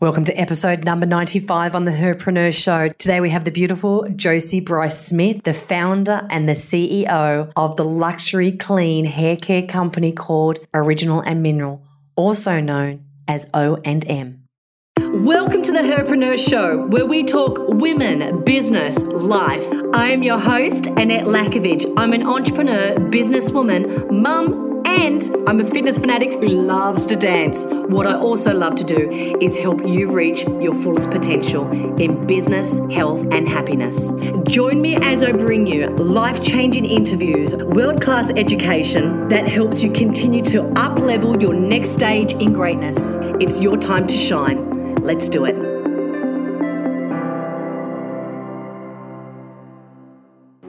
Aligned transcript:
Welcome 0.00 0.26
to 0.26 0.40
episode 0.40 0.84
number 0.84 1.06
95 1.06 1.74
on 1.74 1.84
the 1.84 1.90
Herpreneur 1.90 2.54
Show. 2.54 2.90
Today 2.98 3.20
we 3.20 3.30
have 3.30 3.44
the 3.44 3.50
beautiful 3.50 4.06
Josie 4.14 4.60
Bryce 4.60 5.08
Smith, 5.08 5.42
the 5.42 5.52
founder 5.52 6.24
and 6.30 6.48
the 6.48 6.52
CEO 6.52 7.50
of 7.56 7.76
the 7.76 7.84
luxury 7.84 8.52
clean 8.52 9.06
hair 9.06 9.34
care 9.34 9.66
company 9.66 10.12
called 10.12 10.60
Original 10.72 11.20
and 11.22 11.42
Mineral, 11.42 11.82
also 12.14 12.60
known 12.60 13.06
as 13.26 13.48
O&M. 13.52 14.44
Welcome 14.98 15.62
to 15.62 15.72
the 15.72 15.80
Herpreneur 15.80 16.38
Show, 16.38 16.86
where 16.86 17.06
we 17.06 17.24
talk 17.24 17.58
women, 17.66 18.44
business, 18.44 18.98
life. 18.98 19.66
I 19.94 20.10
am 20.10 20.22
your 20.22 20.38
host, 20.38 20.86
Annette 20.86 21.24
Lackovic. 21.24 21.92
I'm 21.96 22.12
an 22.12 22.24
entrepreneur, 22.24 22.94
businesswoman, 23.10 24.12
mum, 24.12 24.67
and 24.86 25.48
I'm 25.48 25.60
a 25.60 25.64
fitness 25.64 25.98
fanatic 25.98 26.32
who 26.32 26.48
loves 26.48 27.06
to 27.06 27.16
dance. 27.16 27.64
What 27.66 28.06
I 28.06 28.16
also 28.16 28.54
love 28.54 28.76
to 28.76 28.84
do 28.84 29.10
is 29.40 29.56
help 29.56 29.86
you 29.86 30.10
reach 30.10 30.44
your 30.44 30.74
fullest 30.82 31.10
potential 31.10 31.70
in 32.00 32.26
business, 32.26 32.78
health, 32.92 33.20
and 33.30 33.48
happiness. 33.48 34.12
Join 34.44 34.80
me 34.80 34.96
as 34.96 35.24
I 35.24 35.32
bring 35.32 35.66
you 35.66 35.88
life 35.88 36.42
changing 36.42 36.84
interviews, 36.84 37.54
world 37.54 38.02
class 38.02 38.30
education 38.36 39.28
that 39.28 39.46
helps 39.46 39.82
you 39.82 39.90
continue 39.92 40.42
to 40.46 40.64
up 40.78 40.98
level 40.98 41.40
your 41.40 41.54
next 41.54 41.90
stage 41.90 42.32
in 42.34 42.52
greatness. 42.52 43.18
It's 43.40 43.60
your 43.60 43.76
time 43.76 44.06
to 44.06 44.16
shine. 44.16 44.96
Let's 44.96 45.28
do 45.28 45.44
it. 45.44 45.67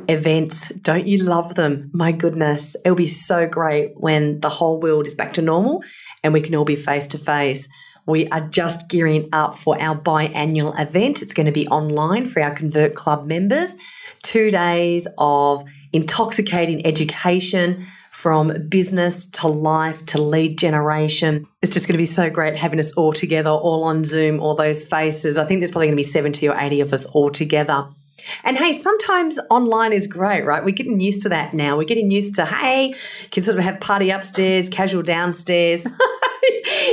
Events. 0.09 0.69
Don't 0.69 1.07
you 1.07 1.23
love 1.23 1.55
them? 1.55 1.89
My 1.93 2.11
goodness, 2.11 2.75
it'll 2.83 2.95
be 2.95 3.07
so 3.07 3.47
great 3.47 3.93
when 3.95 4.39
the 4.39 4.49
whole 4.49 4.79
world 4.79 5.07
is 5.07 5.13
back 5.13 5.33
to 5.33 5.41
normal 5.41 5.83
and 6.23 6.33
we 6.33 6.41
can 6.41 6.55
all 6.55 6.65
be 6.65 6.75
face 6.75 7.07
to 7.07 7.17
face. 7.17 7.69
We 8.05 8.27
are 8.29 8.41
just 8.41 8.89
gearing 8.89 9.29
up 9.31 9.55
for 9.55 9.79
our 9.79 9.95
biannual 9.95 10.77
event. 10.79 11.21
It's 11.21 11.33
going 11.33 11.45
to 11.45 11.51
be 11.51 11.67
online 11.67 12.25
for 12.25 12.41
our 12.41 12.53
Convert 12.53 12.95
Club 12.95 13.27
members. 13.27 13.75
Two 14.23 14.49
days 14.49 15.07
of 15.19 15.63
intoxicating 15.93 16.85
education 16.85 17.85
from 18.09 18.51
business 18.67 19.27
to 19.27 19.47
life 19.47 20.05
to 20.07 20.21
lead 20.21 20.57
generation. 20.57 21.47
It's 21.61 21.71
just 21.71 21.87
going 21.87 21.93
to 21.93 21.99
be 21.99 22.05
so 22.05 22.29
great 22.29 22.55
having 22.57 22.79
us 22.79 22.91
all 22.93 23.13
together, 23.13 23.51
all 23.51 23.83
on 23.83 24.03
Zoom, 24.03 24.41
all 24.41 24.55
those 24.55 24.83
faces. 24.83 25.37
I 25.37 25.45
think 25.45 25.59
there's 25.61 25.71
probably 25.71 25.87
going 25.87 25.95
to 25.95 26.03
be 26.03 26.03
70 26.03 26.49
or 26.49 26.55
80 26.59 26.81
of 26.81 26.93
us 26.93 27.05
all 27.05 27.29
together. 27.29 27.87
And 28.43 28.57
hey, 28.57 28.79
sometimes 28.79 29.39
online 29.49 29.93
is 29.93 30.07
great, 30.07 30.45
right? 30.45 30.63
We're 30.63 30.71
getting 30.75 30.99
used 30.99 31.21
to 31.21 31.29
that 31.29 31.53
now. 31.53 31.77
We're 31.77 31.83
getting 31.83 32.11
used 32.11 32.35
to, 32.35 32.45
hey, 32.45 32.93
can 33.31 33.43
sort 33.43 33.57
of 33.57 33.63
have 33.63 33.79
party 33.79 34.09
upstairs, 34.09 34.69
casual 34.69 35.03
downstairs. 35.03 35.87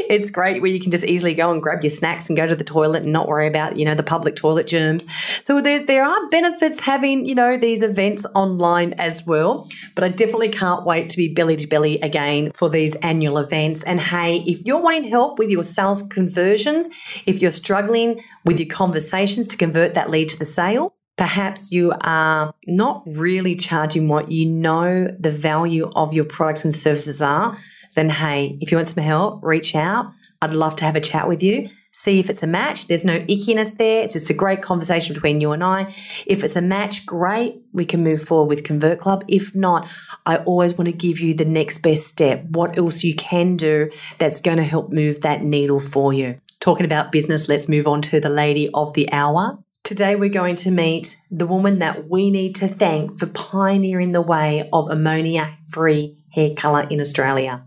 it's 0.08 0.30
great 0.30 0.60
where 0.62 0.70
you 0.70 0.80
can 0.80 0.90
just 0.90 1.04
easily 1.04 1.34
go 1.34 1.50
and 1.50 1.62
grab 1.62 1.82
your 1.82 1.90
snacks 1.90 2.28
and 2.28 2.36
go 2.36 2.46
to 2.46 2.56
the 2.56 2.64
toilet 2.64 3.02
and 3.02 3.12
not 3.12 3.28
worry 3.28 3.46
about, 3.46 3.78
you 3.78 3.84
know, 3.84 3.94
the 3.94 4.02
public 4.02 4.36
toilet 4.36 4.66
germs. 4.66 5.06
So 5.42 5.60
there, 5.60 5.84
there 5.84 6.04
are 6.04 6.28
benefits 6.28 6.80
having, 6.80 7.24
you 7.24 7.34
know, 7.34 7.56
these 7.56 7.82
events 7.82 8.26
online 8.34 8.94
as 8.94 9.26
well. 9.26 9.68
But 9.94 10.04
I 10.04 10.08
definitely 10.08 10.48
can't 10.48 10.84
wait 10.84 11.08
to 11.10 11.16
be 11.16 11.32
belly 11.32 11.56
to 11.56 11.66
belly 11.66 12.00
again 12.00 12.50
for 12.52 12.68
these 12.68 12.94
annual 12.96 13.38
events. 13.38 13.82
And 13.84 14.00
hey, 14.00 14.42
if 14.46 14.64
you're 14.64 14.80
wanting 14.80 15.04
help 15.04 15.38
with 15.38 15.50
your 15.50 15.62
sales 15.62 16.02
conversions, 16.02 16.88
if 17.26 17.40
you're 17.40 17.50
struggling 17.50 18.22
with 18.44 18.58
your 18.58 18.68
conversations 18.68 19.48
to 19.48 19.56
convert 19.56 19.94
that 19.94 20.10
lead 20.10 20.28
to 20.30 20.38
the 20.38 20.44
sale, 20.44 20.95
Perhaps 21.16 21.72
you 21.72 21.92
are 22.02 22.52
not 22.66 23.02
really 23.06 23.56
charging 23.56 24.06
what 24.08 24.30
you 24.30 24.46
know 24.46 25.08
the 25.18 25.30
value 25.30 25.90
of 25.96 26.12
your 26.12 26.24
products 26.24 26.64
and 26.64 26.74
services 26.74 27.22
are. 27.22 27.58
Then, 27.94 28.10
hey, 28.10 28.58
if 28.60 28.70
you 28.70 28.76
want 28.76 28.88
some 28.88 29.02
help, 29.02 29.42
reach 29.42 29.74
out. 29.74 30.12
I'd 30.42 30.52
love 30.52 30.76
to 30.76 30.84
have 30.84 30.96
a 30.96 31.00
chat 31.00 31.26
with 31.26 31.42
you. 31.42 31.70
See 31.92 32.20
if 32.20 32.28
it's 32.28 32.42
a 32.42 32.46
match. 32.46 32.88
There's 32.88 33.06
no 33.06 33.20
ickiness 33.20 33.78
there. 33.78 34.02
It's 34.02 34.12
just 34.12 34.28
a 34.28 34.34
great 34.34 34.60
conversation 34.60 35.14
between 35.14 35.40
you 35.40 35.52
and 35.52 35.64
I. 35.64 35.94
If 36.26 36.44
it's 36.44 36.56
a 36.56 36.60
match, 36.60 37.06
great. 37.06 37.62
We 37.72 37.86
can 37.86 38.02
move 38.02 38.22
forward 38.22 38.50
with 38.50 38.64
Convert 38.64 39.00
Club. 39.00 39.24
If 39.28 39.54
not, 39.54 39.88
I 40.26 40.36
always 40.36 40.76
want 40.76 40.88
to 40.88 40.92
give 40.92 41.20
you 41.20 41.32
the 41.32 41.46
next 41.46 41.78
best 41.78 42.06
step. 42.06 42.44
What 42.50 42.76
else 42.76 43.02
you 43.02 43.14
can 43.14 43.56
do 43.56 43.90
that's 44.18 44.42
going 44.42 44.58
to 44.58 44.64
help 44.64 44.92
move 44.92 45.22
that 45.22 45.42
needle 45.42 45.80
for 45.80 46.12
you. 46.12 46.38
Talking 46.60 46.84
about 46.84 47.12
business, 47.12 47.48
let's 47.48 47.66
move 47.66 47.86
on 47.86 48.02
to 48.02 48.20
the 48.20 48.28
lady 48.28 48.68
of 48.74 48.92
the 48.92 49.10
hour. 49.10 49.58
Today, 49.86 50.16
we're 50.16 50.30
going 50.30 50.56
to 50.56 50.72
meet 50.72 51.16
the 51.30 51.46
woman 51.46 51.78
that 51.78 52.10
we 52.10 52.32
need 52.32 52.56
to 52.56 52.66
thank 52.66 53.20
for 53.20 53.26
pioneering 53.26 54.10
the 54.10 54.20
way 54.20 54.68
of 54.72 54.90
ammonia 54.90 55.56
free 55.68 56.16
hair 56.32 56.50
colour 56.56 56.88
in 56.90 57.00
Australia. 57.00 57.64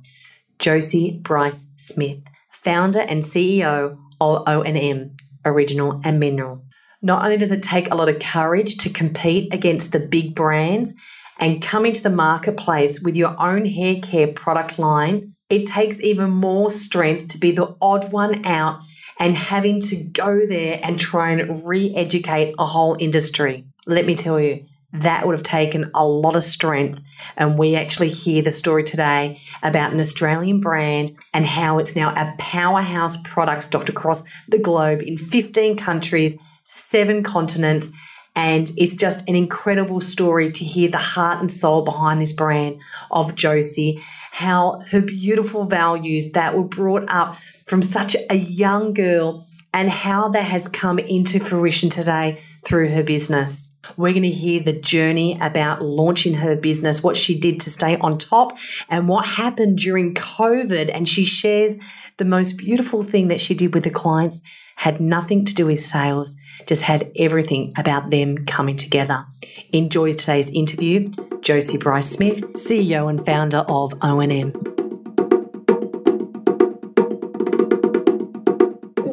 Josie 0.59 1.17
Bryce 1.23 1.65
Smith, 1.77 2.19
founder 2.51 2.99
and 2.99 3.23
CEO 3.23 3.97
of 4.19 4.43
O&M, 4.49 5.15
Original 5.45 6.01
and 6.03 6.19
Mineral. 6.19 6.61
Not 7.01 7.23
only 7.23 7.37
does 7.37 7.53
it 7.53 7.63
take 7.63 7.89
a 7.89 7.95
lot 7.95 8.09
of 8.09 8.19
courage 8.19 8.75
to 8.79 8.89
compete 8.89 9.53
against 9.53 9.93
the 9.93 9.99
big 10.01 10.35
brands 10.35 10.93
and 11.39 11.61
come 11.61 11.85
into 11.85 12.03
the 12.03 12.09
marketplace 12.09 12.99
with 12.99 13.15
your 13.15 13.33
own 13.41 13.63
hair 13.63 13.95
care 14.01 14.27
product 14.27 14.77
line, 14.77 15.31
it 15.49 15.67
takes 15.67 16.01
even 16.01 16.31
more 16.31 16.69
strength 16.69 17.29
to 17.29 17.37
be 17.37 17.51
the 17.51 17.77
odd 17.81 18.11
one 18.11 18.45
out 18.45 18.81
and 19.19 19.35
having 19.35 19.81
to 19.81 19.97
go 19.97 20.45
there 20.45 20.79
and 20.81 20.97
try 20.97 21.31
and 21.31 21.67
re 21.67 21.93
educate 21.95 22.55
a 22.57 22.65
whole 22.65 22.95
industry. 22.99 23.65
Let 23.85 24.05
me 24.05 24.15
tell 24.15 24.39
you, 24.39 24.65
that 24.93 25.27
would 25.27 25.35
have 25.35 25.43
taken 25.43 25.91
a 25.93 26.05
lot 26.07 26.35
of 26.35 26.43
strength. 26.43 27.01
And 27.37 27.59
we 27.59 27.75
actually 27.75 28.09
hear 28.09 28.41
the 28.41 28.51
story 28.51 28.83
today 28.83 29.39
about 29.61 29.93
an 29.93 29.99
Australian 29.99 30.61
brand 30.61 31.11
and 31.33 31.45
how 31.45 31.77
it's 31.77 31.95
now 31.95 32.09
a 32.15 32.33
powerhouse 32.39 33.17
product 33.17 33.63
stocked 33.63 33.89
across 33.89 34.23
the 34.47 34.57
globe 34.57 35.03
in 35.03 35.17
15 35.17 35.77
countries, 35.77 36.35
seven 36.63 37.21
continents. 37.21 37.91
And 38.35 38.71
it's 38.77 38.95
just 38.95 39.27
an 39.27 39.35
incredible 39.35 39.99
story 39.99 40.51
to 40.51 40.63
hear 40.63 40.89
the 40.89 40.97
heart 40.97 41.39
and 41.39 41.51
soul 41.51 41.83
behind 41.83 42.19
this 42.19 42.33
brand 42.33 42.79
of 43.11 43.35
Josie 43.35 44.01
how 44.31 44.81
her 44.91 45.01
beautiful 45.01 45.65
values 45.65 46.31
that 46.31 46.55
were 46.55 46.63
brought 46.63 47.05
up 47.09 47.35
from 47.65 47.81
such 47.81 48.15
a 48.29 48.35
young 48.35 48.93
girl 48.93 49.45
and 49.73 49.89
how 49.89 50.29
that 50.29 50.43
has 50.43 50.67
come 50.67 50.99
into 50.99 51.39
fruition 51.39 51.89
today 51.89 52.41
through 52.65 52.89
her 52.89 53.03
business. 53.03 53.75
We're 53.97 54.11
going 54.11 54.23
to 54.23 54.29
hear 54.29 54.61
the 54.61 54.73
journey 54.73 55.37
about 55.41 55.81
launching 55.81 56.33
her 56.35 56.55
business, 56.55 57.03
what 57.03 57.17
she 57.17 57.39
did 57.39 57.59
to 57.61 57.71
stay 57.71 57.97
on 57.97 58.17
top, 58.17 58.57
and 58.89 59.07
what 59.07 59.25
happened 59.25 59.77
during 59.77 60.13
COVID. 60.13 60.91
And 60.93 61.07
she 61.07 61.23
shares 61.23 61.77
the 62.17 62.25
most 62.25 62.53
beautiful 62.53 63.03
thing 63.03 63.29
that 63.29 63.39
she 63.39 63.53
did 63.53 63.73
with 63.73 63.83
the 63.83 63.89
clients 63.89 64.41
had 64.79 65.01
nothing 65.01 65.43
to 65.43 65.53
do 65.53 65.65
with 65.65 65.79
sales, 65.81 66.37
just 66.65 66.83
had 66.83 67.11
everything 67.17 67.73
about 67.77 68.11
them 68.11 68.37
coming 68.45 68.77
together. 68.77 69.25
Enjoys 69.73 70.15
today's 70.15 70.49
interview, 70.51 71.03
Josie 71.41 71.77
Bryce 71.77 72.09
Smith, 72.09 72.39
CEO 72.53 73.09
and 73.09 73.23
founder 73.25 73.65
of 73.67 73.93
O&M. 74.01 74.53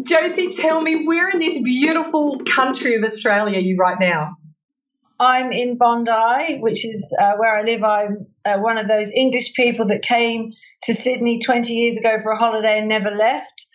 Josie, 0.05 0.51
tell 0.53 0.81
me, 0.83 1.05
where 1.05 1.31
in 1.31 1.41
this 1.41 1.61
beautiful 1.61 2.39
country 2.47 2.95
of 2.95 3.03
Australia 3.03 3.59
are 3.59 3.61
you 3.61 3.77
right 3.77 3.99
now? 3.99 4.37
I'm 5.19 5.51
in 5.51 5.79
Bondi, 5.79 6.59
which 6.61 6.87
is 6.87 7.13
uh, 7.21 7.33
where 7.39 7.57
I 7.57 7.63
live. 7.63 7.83
I'm 7.83 8.27
uh, 8.45 8.59
one 8.59 8.79
of 8.79 8.87
those 8.87 9.11
English 9.11 9.55
people 9.55 9.87
that 9.87 10.03
came 10.03 10.53
to 10.85 10.95
Sydney 10.95 11.41
20 11.41 11.75
years 11.75 11.97
ago 11.97 12.21
for 12.23 12.31
a 12.31 12.39
holiday 12.39 12.79
and 12.79 12.89
never 12.89 13.11
left. 13.11 13.66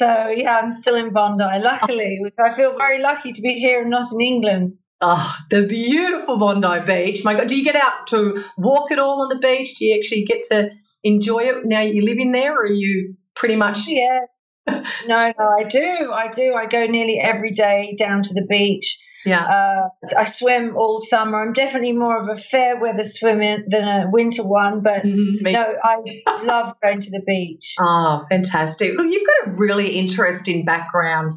So 0.00 0.32
yeah, 0.34 0.58
I'm 0.58 0.72
still 0.72 0.94
in 0.94 1.12
Bondi, 1.12 1.44
luckily, 1.62 2.16
oh. 2.18 2.22
which 2.22 2.34
I 2.42 2.54
feel 2.54 2.74
very 2.78 3.02
lucky 3.02 3.32
to 3.32 3.42
be 3.42 3.58
here 3.58 3.82
and 3.82 3.90
not 3.90 4.06
in 4.14 4.22
England. 4.22 4.78
Oh, 5.02 5.36
the 5.50 5.66
beautiful 5.66 6.38
Bondi 6.38 6.80
Beach. 6.86 7.22
My 7.22 7.34
God, 7.34 7.48
do 7.48 7.54
you 7.54 7.62
get 7.62 7.76
out 7.76 8.06
to 8.06 8.42
walk 8.56 8.90
at 8.90 8.98
all 8.98 9.20
on 9.20 9.28
the 9.28 9.36
beach? 9.36 9.78
Do 9.78 9.84
you 9.84 9.94
actually 9.94 10.24
get 10.24 10.40
to 10.50 10.70
enjoy 11.04 11.40
it 11.40 11.66
now 11.66 11.80
you 11.80 12.02
live 12.02 12.16
in 12.16 12.32
there, 12.32 12.54
or 12.54 12.62
are 12.62 12.72
you 12.72 13.14
pretty 13.34 13.56
much? 13.56 13.86
Yeah. 13.88 14.20
no, 14.66 14.82
no, 15.06 15.32
I 15.36 15.64
do. 15.68 16.10
I 16.14 16.28
do. 16.28 16.54
I 16.54 16.64
go 16.64 16.86
nearly 16.86 17.18
every 17.20 17.50
day 17.50 17.94
down 17.98 18.22
to 18.22 18.32
the 18.32 18.46
beach. 18.48 18.98
Yeah. 19.24 19.44
Uh, 19.44 19.88
I 20.16 20.24
swim 20.24 20.76
all 20.76 21.00
summer. 21.00 21.42
I'm 21.42 21.52
definitely 21.52 21.92
more 21.92 22.20
of 22.20 22.28
a 22.28 22.40
fair 22.40 22.80
weather 22.80 23.04
swimmer 23.04 23.58
than 23.66 23.86
a 23.86 24.10
winter 24.10 24.42
one, 24.42 24.82
but 24.82 25.02
mm-hmm. 25.02 25.50
no, 25.50 25.74
I 25.82 26.42
love 26.44 26.74
going 26.82 27.00
to 27.00 27.10
the 27.10 27.22
beach. 27.26 27.74
Oh, 27.78 28.24
fantastic. 28.30 28.92
Look, 28.96 29.12
you've 29.12 29.26
got 29.26 29.52
a 29.52 29.56
really 29.56 29.98
interesting 29.98 30.64
background. 30.64 31.32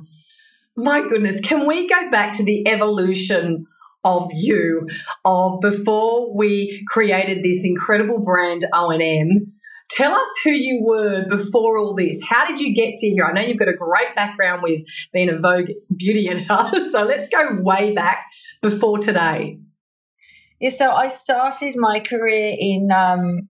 My 0.76 1.02
goodness, 1.02 1.42
can 1.42 1.68
we 1.68 1.88
go 1.88 2.10
back 2.10 2.34
to 2.38 2.44
the 2.44 2.68
evolution 2.68 3.68
of 4.04 4.32
you 4.34 4.88
of 5.24 5.62
before 5.62 6.36
we 6.36 6.84
created 6.88 7.44
this 7.44 7.66
incredible 7.66 8.20
brand 8.20 8.66
O&M 8.74 9.54
Tell 9.96 10.14
us 10.14 10.28
who 10.44 10.52
you 10.52 10.82
were 10.82 11.28
before 11.28 11.78
all 11.78 11.94
this. 11.94 12.20
How 12.28 12.48
did 12.48 12.60
you 12.60 12.74
get 12.74 12.98
to 12.98 13.08
here? 13.08 13.26
I 13.26 13.32
know 13.32 13.42
you've 13.42 13.60
got 13.60 13.68
a 13.68 13.76
great 13.78 14.16
background 14.16 14.64
with 14.64 14.82
being 15.12 15.30
a 15.30 15.38
Vogue 15.38 15.70
beauty 15.96 16.30
editor. 16.32 16.80
So 16.92 17.04
let's 17.04 17.30
go 17.30 17.58
way 17.62 17.94
back 17.94 18.26
before 18.62 18.98
today. 18.98 19.60
Yeah, 20.60 20.70
so 20.70 20.90
I 20.90 21.10
started 21.10 21.76
my 21.76 22.00
career 22.00 22.56
in 22.58 22.90
um, 22.92 23.50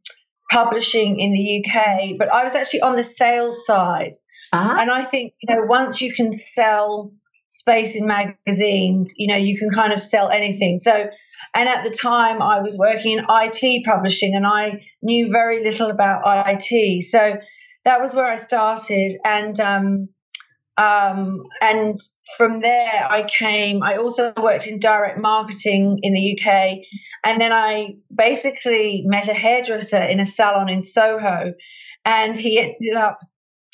publishing 0.51 1.19
in 1.19 1.31
the 1.34 1.63
UK, 1.63 2.18
but 2.18 2.31
I 2.31 2.44
was 2.44 2.56
actually 2.56 2.81
on 2.81 2.95
the 2.95 3.04
sales 3.04 3.66
side. 3.66 4.13
Uh-huh. 4.51 4.78
And 4.80 4.92
I 4.92 5.04
think, 5.04 5.34
you 5.42 5.56
know, 5.56 5.62
once 5.66 6.01
you 6.01 6.13
can 6.13 6.34
sell 6.34 7.13
space 7.50 7.95
in 7.95 8.06
magazines, 8.06 9.13
you 9.16 9.28
know, 9.28 9.38
you 9.38 9.57
can 9.57 9.69
kind 9.69 9.94
of 9.94 10.01
sell 10.01 10.30
anything. 10.30 10.80
So, 10.80 11.07
and 11.55 11.69
at 11.69 11.83
the 11.83 11.89
time 11.89 12.41
I 12.41 12.61
was 12.61 12.77
working 12.77 13.17
in 13.17 13.25
IT 13.29 13.85
publishing 13.85 14.35
and 14.35 14.45
I 14.45 14.85
knew 15.01 15.31
very 15.31 15.63
little 15.63 15.89
about 15.89 16.21
IT. 16.25 17.03
So 17.03 17.38
that 17.85 18.01
was 18.01 18.13
where 18.13 18.25
I 18.25 18.38
started. 18.38 19.17
And, 19.23 19.59
um, 19.59 20.09
um, 20.77 21.44
and 21.61 22.00
from 22.38 22.61
there, 22.61 23.07
I 23.07 23.23
came. 23.23 23.83
I 23.83 23.97
also 23.97 24.33
worked 24.41 24.65
in 24.65 24.79
direct 24.79 25.19
marketing 25.19 26.00
in 26.01 26.13
the 26.13 26.39
UK. 26.39 26.79
And 27.23 27.39
then 27.39 27.51
I 27.51 27.97
basically 28.13 29.03
met 29.06 29.27
a 29.27 29.33
hairdresser 29.33 30.01
in 30.01 30.19
a 30.19 30.25
salon 30.25 30.69
in 30.69 30.81
Soho. 30.81 31.53
And 32.03 32.35
he 32.35 32.59
ended 32.59 32.95
up 32.97 33.19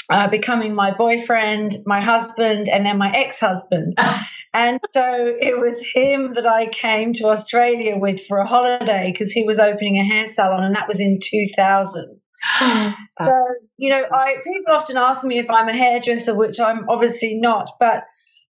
uh, 0.09 0.27
becoming 0.27 0.75
my 0.75 0.93
boyfriend, 0.97 1.77
my 1.85 2.01
husband, 2.01 2.67
and 2.67 2.85
then 2.85 2.97
my 2.97 3.11
ex 3.15 3.39
husband. 3.39 3.93
and 4.53 4.79
so 4.93 5.35
it 5.39 5.59
was 5.59 5.85
him 5.85 6.33
that 6.33 6.47
I 6.47 6.67
came 6.67 7.13
to 7.13 7.27
Australia 7.27 7.97
with 7.97 8.25
for 8.25 8.39
a 8.39 8.47
holiday 8.47 9.11
because 9.11 9.31
he 9.31 9.43
was 9.43 9.59
opening 9.59 9.97
a 9.97 10.03
hair 10.03 10.27
salon, 10.27 10.63
and 10.63 10.75
that 10.75 10.87
was 10.87 10.99
in 10.99 11.19
2000. 11.21 12.19
so 13.11 13.31
you 13.77 13.89
know, 13.89 14.03
I 14.11 14.35
people 14.43 14.73
often 14.73 14.97
ask 14.97 15.23
me 15.23 15.39
if 15.39 15.49
I'm 15.49 15.69
a 15.69 15.73
hairdresser, 15.73 16.33
which 16.33 16.59
I'm 16.59 16.89
obviously 16.89 17.35
not, 17.35 17.71
but 17.79 18.03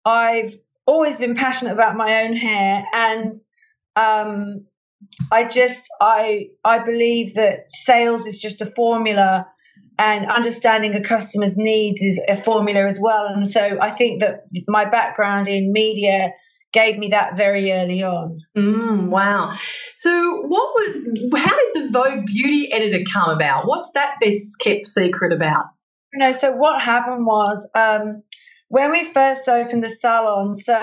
I've 0.05 0.53
always 0.85 1.15
been 1.15 1.35
passionate 1.35 1.73
about 1.73 1.95
my 1.95 2.23
own 2.23 2.35
hair, 2.35 2.83
and 2.93 3.35
um, 3.95 4.65
I 5.31 5.45
just 5.45 5.89
I 5.99 6.49
I 6.63 6.79
believe 6.79 7.35
that 7.35 7.71
sales 7.71 8.25
is 8.25 8.37
just 8.37 8.61
a 8.61 8.65
formula, 8.65 9.47
and 9.99 10.29
understanding 10.29 10.93
a 10.95 11.01
customer's 11.01 11.55
needs 11.57 12.01
is 12.01 12.21
a 12.27 12.41
formula 12.41 12.85
as 12.85 12.99
well. 12.99 13.25
And 13.27 13.49
so 13.49 13.77
I 13.81 13.91
think 13.91 14.21
that 14.21 14.45
my 14.67 14.85
background 14.85 15.47
in 15.47 15.71
media 15.71 16.33
gave 16.73 16.97
me 16.97 17.09
that 17.09 17.35
very 17.35 17.71
early 17.71 18.03
on. 18.03 18.39
Mm, 18.55 19.07
wow. 19.07 19.51
So, 19.93 20.41
what 20.41 20.73
was, 20.75 21.33
how 21.35 21.55
did 21.55 21.85
the 21.85 21.89
Vogue 21.91 22.25
beauty 22.25 22.71
editor 22.71 23.03
come 23.11 23.29
about? 23.29 23.67
What's 23.67 23.91
that 23.93 24.15
best 24.21 24.59
kept 24.59 24.85
secret 24.85 25.33
about? 25.33 25.65
You 26.13 26.19
know, 26.19 26.31
so 26.31 26.51
what 26.51 26.81
happened 26.81 27.25
was 27.25 27.67
um, 27.73 28.23
when 28.69 28.91
we 28.91 29.05
first 29.05 29.49
opened 29.49 29.83
the 29.83 29.89
salon, 29.89 30.55
so 30.55 30.79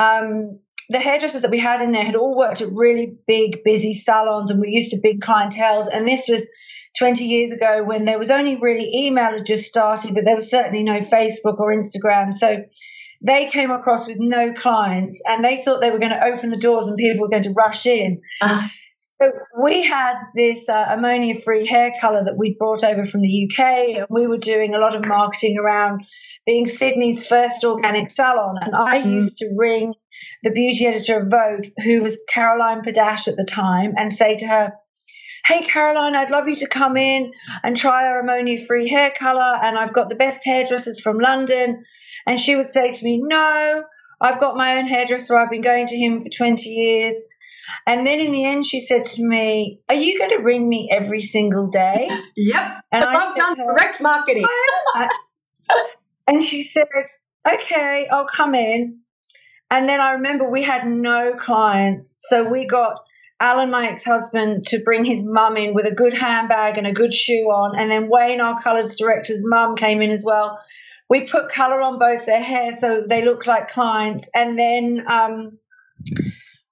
um, 0.00 0.58
the 0.88 0.98
hairdressers 0.98 1.42
that 1.42 1.50
we 1.50 1.58
had 1.58 1.80
in 1.80 1.92
there 1.92 2.04
had 2.04 2.16
all 2.16 2.36
worked 2.36 2.60
at 2.60 2.68
really 2.72 3.16
big, 3.26 3.64
busy 3.64 3.94
salons, 3.94 4.50
and 4.50 4.60
we 4.60 4.70
used 4.70 4.90
to 4.90 4.98
big 5.02 5.20
clientele. 5.20 5.88
And 5.92 6.06
this 6.06 6.26
was 6.28 6.44
20 6.98 7.24
years 7.24 7.52
ago 7.52 7.82
when 7.84 8.04
there 8.04 8.18
was 8.18 8.30
only 8.30 8.56
really 8.56 8.90
email 8.94 9.32
had 9.32 9.44
just 9.44 9.64
started, 9.64 10.14
but 10.14 10.24
there 10.24 10.36
was 10.36 10.50
certainly 10.50 10.82
no 10.82 11.00
Facebook 11.00 11.58
or 11.58 11.72
Instagram. 11.72 12.34
So 12.34 12.64
they 13.22 13.46
came 13.46 13.70
across 13.70 14.06
with 14.06 14.18
no 14.18 14.52
clients 14.52 15.20
and 15.26 15.44
they 15.44 15.62
thought 15.62 15.80
they 15.80 15.90
were 15.90 15.98
going 15.98 16.12
to 16.12 16.24
open 16.24 16.50
the 16.50 16.56
doors 16.56 16.86
and 16.86 16.96
people 16.96 17.22
were 17.22 17.28
going 17.28 17.42
to 17.42 17.52
rush 17.52 17.86
in. 17.86 18.20
Uh. 18.40 18.68
So 18.98 19.30
we 19.62 19.82
had 19.82 20.14
this 20.34 20.70
uh, 20.70 20.86
ammonia 20.88 21.40
free 21.42 21.66
hair 21.66 21.92
color 22.00 22.24
that 22.24 22.38
we'd 22.38 22.56
brought 22.56 22.82
over 22.82 23.04
from 23.04 23.20
the 23.20 23.46
UK, 23.46 23.60
and 23.98 24.06
we 24.08 24.26
were 24.26 24.38
doing 24.38 24.74
a 24.74 24.78
lot 24.78 24.94
of 24.94 25.04
marketing 25.04 25.58
around 25.58 26.06
being 26.46 26.64
Sydney's 26.64 27.26
first 27.26 27.62
organic 27.62 28.08
salon. 28.08 28.56
And 28.58 28.74
I 28.74 29.00
mm. 29.00 29.12
used 29.12 29.36
to 29.38 29.54
ring 29.54 29.92
the 30.42 30.50
beauty 30.50 30.86
editor 30.86 31.20
of 31.20 31.30
Vogue, 31.30 31.66
who 31.84 32.02
was 32.02 32.16
Caroline 32.30 32.80
Padash 32.80 33.28
at 33.28 33.36
the 33.36 33.44
time, 33.44 33.92
and 33.98 34.10
say 34.10 34.36
to 34.36 34.46
her, 34.46 34.72
Hey, 35.46 35.62
Caroline, 35.62 36.16
I'd 36.16 36.32
love 36.32 36.48
you 36.48 36.56
to 36.56 36.66
come 36.66 36.96
in 36.96 37.32
and 37.62 37.76
try 37.76 38.06
our 38.06 38.18
ammonia 38.18 38.58
free 38.66 38.88
hair 38.88 39.12
color. 39.16 39.56
And 39.62 39.78
I've 39.78 39.92
got 39.92 40.08
the 40.08 40.16
best 40.16 40.40
hairdressers 40.44 40.98
from 40.98 41.20
London. 41.20 41.84
And 42.26 42.40
she 42.40 42.56
would 42.56 42.72
say 42.72 42.90
to 42.90 43.04
me, 43.04 43.22
No, 43.22 43.84
I've 44.20 44.40
got 44.40 44.56
my 44.56 44.78
own 44.78 44.86
hairdresser. 44.86 45.38
I've 45.38 45.50
been 45.50 45.60
going 45.60 45.86
to 45.86 45.96
him 45.96 46.20
for 46.20 46.28
20 46.28 46.68
years. 46.68 47.14
And 47.86 48.04
then 48.04 48.18
in 48.18 48.32
the 48.32 48.44
end, 48.44 48.64
she 48.64 48.80
said 48.80 49.04
to 49.04 49.24
me, 49.24 49.80
Are 49.88 49.94
you 49.94 50.18
going 50.18 50.30
to 50.30 50.42
ring 50.42 50.68
me 50.68 50.88
every 50.90 51.20
single 51.20 51.70
day? 51.70 52.10
yep. 52.36 52.82
And 52.90 53.04
I've 53.04 53.36
done 53.36 53.56
her, 53.56 53.66
direct 53.72 54.02
marketing. 54.02 54.46
and 56.26 56.42
she 56.42 56.64
said, 56.64 56.88
Okay, 57.48 58.08
I'll 58.10 58.26
come 58.26 58.56
in. 58.56 58.98
And 59.70 59.88
then 59.88 60.00
I 60.00 60.12
remember 60.12 60.50
we 60.50 60.64
had 60.64 60.88
no 60.88 61.34
clients. 61.36 62.16
So 62.20 62.42
we 62.42 62.66
got 62.66 63.05
Alan, 63.38 63.70
my 63.70 63.88
ex 63.88 64.04
husband, 64.04 64.66
to 64.68 64.80
bring 64.80 65.04
his 65.04 65.22
mum 65.22 65.56
in 65.56 65.74
with 65.74 65.86
a 65.86 65.94
good 65.94 66.14
handbag 66.14 66.78
and 66.78 66.86
a 66.86 66.92
good 66.92 67.12
shoe 67.12 67.44
on. 67.50 67.78
And 67.78 67.90
then 67.90 68.08
Wayne, 68.08 68.40
our 68.40 68.60
colours 68.60 68.96
director's 68.96 69.42
mum, 69.44 69.76
came 69.76 70.00
in 70.02 70.10
as 70.10 70.22
well 70.24 70.58
we 71.08 71.26
put 71.26 71.48
color 71.50 71.80
on 71.80 71.98
both 71.98 72.26
their 72.26 72.42
hair 72.42 72.72
so 72.72 73.04
they 73.08 73.24
looked 73.24 73.46
like 73.46 73.70
clients. 73.70 74.28
And 74.34 74.58
then 74.58 75.04
um, 75.08 75.58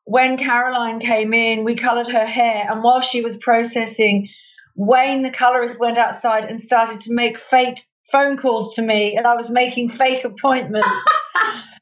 when 0.05 0.37
Caroline 0.37 0.99
came 0.99 1.32
in, 1.32 1.64
we 1.64 1.76
colored 1.76 2.08
her 2.08 2.26
hair. 2.26 2.66
And 2.70 2.82
while 2.82 3.00
she 3.00 3.22
was 3.22 3.37
processing, 3.37 4.28
Wayne, 4.76 5.22
the 5.22 5.31
colourist, 5.31 5.78
went 5.78 5.99
outside 5.99 6.44
and 6.44 6.58
started 6.58 7.00
to 7.00 7.14
make 7.14 7.38
fake 7.38 7.81
phone 8.11 8.37
calls 8.37 8.75
to 8.75 8.82
me, 8.82 9.16
and 9.16 9.26
I 9.26 9.34
was 9.34 9.49
making 9.49 9.88
fake 9.88 10.25
appointments. 10.25 10.88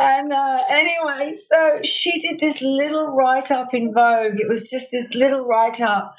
and 0.00 0.32
uh, 0.32 0.64
anyway, 0.70 1.34
so 1.36 1.80
she 1.84 2.20
did 2.20 2.40
this 2.40 2.62
little 2.62 3.08
write 3.08 3.50
up 3.50 3.74
in 3.74 3.92
Vogue. 3.92 4.40
It 4.40 4.48
was 4.48 4.70
just 4.70 4.90
this 4.90 5.14
little 5.14 5.44
write 5.44 5.80
up. 5.80 6.14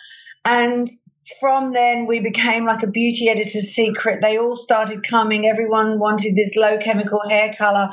And 0.45 0.87
from 1.39 1.73
then 1.73 2.05
we 2.07 2.19
became 2.19 2.65
like 2.65 2.83
a 2.83 2.87
beauty 2.87 3.29
editor's 3.29 3.73
secret. 3.73 4.19
They 4.21 4.37
all 4.37 4.55
started 4.55 5.07
coming. 5.07 5.47
Everyone 5.47 5.97
wanted 5.97 6.35
this 6.35 6.55
low 6.55 6.77
chemical 6.77 7.21
hair 7.27 7.53
color, 7.57 7.89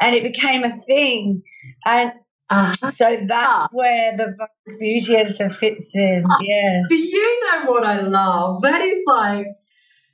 and 0.00 0.14
it 0.14 0.22
became 0.22 0.64
a 0.64 0.80
thing. 0.80 1.42
And 1.84 2.12
uh-huh. 2.48 2.90
so 2.92 3.18
that's 3.26 3.72
where 3.72 4.16
the 4.16 4.36
beauty 4.78 5.16
editor 5.16 5.52
fits 5.52 5.90
in. 5.94 6.24
Uh, 6.30 6.36
yes. 6.40 6.86
Do 6.88 6.96
you 6.96 7.44
know 7.44 7.70
what 7.70 7.84
I 7.84 8.00
love? 8.00 8.62
That 8.62 8.82
is 8.82 9.02
like 9.06 9.46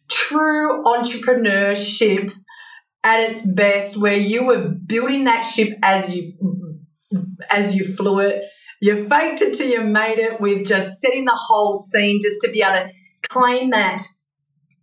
true 0.08 0.82
entrepreneurship 0.84 2.32
at 3.04 3.20
its 3.20 3.42
best, 3.42 4.00
where 4.00 4.16
you 4.16 4.44
were 4.44 4.68
building 4.68 5.24
that 5.24 5.42
ship 5.42 5.76
as 5.82 6.14
you 6.14 6.34
as 7.50 7.74
you 7.74 7.84
flew 7.84 8.20
it 8.20 8.44
you 8.82 9.08
faked 9.08 9.40
it 9.42 9.54
till 9.54 9.68
you 9.68 9.80
made 9.84 10.18
it 10.18 10.40
with 10.40 10.66
just 10.66 11.00
setting 11.00 11.24
the 11.24 11.38
whole 11.40 11.76
scene 11.76 12.18
just 12.20 12.40
to 12.40 12.50
be 12.50 12.62
able 12.62 12.88
to 12.88 12.92
claim 13.28 13.70
that 13.70 14.02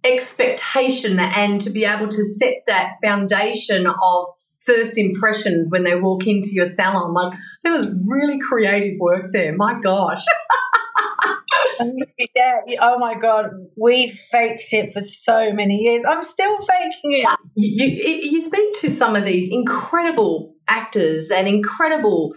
expectation 0.06 1.20
and 1.20 1.60
to 1.60 1.70
be 1.70 1.84
able 1.84 2.08
to 2.08 2.24
set 2.24 2.54
that 2.66 2.94
foundation 3.04 3.86
of 3.86 4.26
first 4.66 4.98
impressions 4.98 5.70
when 5.70 5.84
they 5.84 5.96
walk 5.96 6.26
into 6.28 6.48
your 6.54 6.70
salon. 6.70 7.14
Like 7.14 7.38
there 7.64 7.74
was 7.74 8.08
really 8.10 8.40
creative 8.40 8.96
work 9.02 9.34
there. 9.34 9.54
My 9.54 9.78
gosh. 9.82 10.24
yeah, 12.36 12.60
oh 12.82 12.98
my 13.00 13.16
god, 13.16 13.52
we 13.78 14.10
faked 14.10 14.74
it 14.74 14.94
for 14.94 15.02
so 15.02 15.54
many 15.54 15.78
years. 15.78 16.04
I'm 16.08 16.24
still 16.24 16.58
faking 16.60 17.24
it. 17.24 17.30
You, 17.56 17.86
you, 17.86 18.42
speak 18.42 18.74
to 18.82 18.90
some 18.90 19.16
of 19.16 19.26
these 19.26 19.52
incredible 19.52 20.56
actors 20.68 21.32
and 21.32 21.48
incredible 21.48 22.36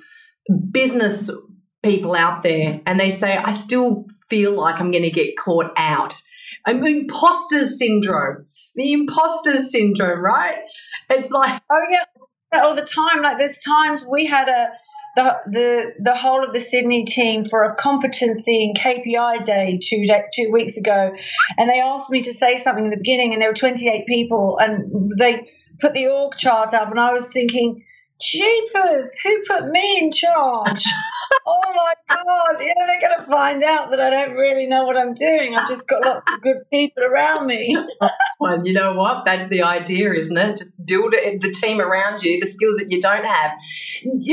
business 0.70 1.30
people 1.82 2.14
out 2.14 2.42
there 2.42 2.80
and 2.86 2.98
they 2.98 3.10
say, 3.10 3.36
I 3.36 3.52
still 3.52 4.06
feel 4.28 4.52
like 4.52 4.80
I'm 4.80 4.90
going 4.90 5.04
to 5.04 5.10
get 5.10 5.36
caught 5.36 5.72
out. 5.76 6.14
I 6.66 6.72
mean, 6.72 7.02
imposter 7.02 7.66
syndrome. 7.66 8.46
The 8.74 8.92
imposter 8.92 9.58
syndrome, 9.58 10.20
right? 10.20 10.60
It's 11.10 11.30
like 11.30 11.60
oh 11.70 11.82
yeah, 11.90 12.62
all 12.62 12.74
the 12.74 12.82
time. 12.82 13.22
Like 13.22 13.38
there's 13.38 13.58
times 13.58 14.04
we 14.08 14.24
had 14.24 14.48
a 14.48 14.68
the 15.14 15.36
the 15.46 15.92
the 16.00 16.14
whole 16.14 16.44
of 16.44 16.52
the 16.52 16.60
Sydney 16.60 17.04
team 17.04 17.44
for 17.44 17.64
a 17.64 17.74
competency 17.74 18.64
and 18.64 18.76
KPI 18.76 19.44
day 19.44 19.78
two 19.82 20.06
two 20.34 20.50
weeks 20.50 20.76
ago, 20.76 21.12
and 21.58 21.70
they 21.70 21.80
asked 21.80 22.10
me 22.10 22.22
to 22.22 22.32
say 22.32 22.56
something 22.56 22.84
in 22.84 22.90
the 22.90 22.96
beginning, 22.96 23.32
and 23.32 23.42
there 23.42 23.50
were 23.50 23.54
28 23.54 24.06
people, 24.06 24.58
and 24.58 25.12
they 25.18 25.50
put 25.80 25.92
the 25.92 26.08
org 26.08 26.36
chart 26.36 26.72
up, 26.72 26.90
and 26.90 26.98
I 26.98 27.12
was 27.12 27.28
thinking 27.28 27.84
Jeepers, 28.22 29.14
who 29.22 29.42
put 29.48 29.68
me 29.68 29.98
in 29.98 30.12
charge? 30.12 30.84
oh 31.46 31.60
my 31.74 31.94
God, 32.08 32.60
know, 32.74 32.86
they're 32.86 33.08
going 33.08 33.24
to 33.24 33.30
find 33.30 33.64
out 33.64 33.90
that 33.90 34.00
I 34.00 34.10
don't 34.10 34.34
really 34.34 34.66
know 34.66 34.84
what 34.84 34.96
I'm 34.96 35.14
doing. 35.14 35.54
I've 35.54 35.68
just 35.68 35.86
got 35.86 36.04
lots 36.04 36.32
of 36.32 36.40
good 36.40 36.62
people 36.70 37.02
around 37.02 37.46
me. 37.46 37.76
well, 38.40 38.64
you 38.64 38.72
know 38.72 38.94
what? 38.94 39.24
That's 39.24 39.48
the 39.48 39.62
idea, 39.62 40.12
isn't 40.12 40.36
it? 40.36 40.56
Just 40.56 40.84
build 40.84 41.14
it, 41.14 41.40
the 41.40 41.50
team 41.50 41.80
around 41.80 42.22
you, 42.22 42.40
the 42.40 42.50
skills 42.50 42.76
that 42.76 42.90
you 42.90 43.00
don't 43.00 43.24
have. 43.24 43.52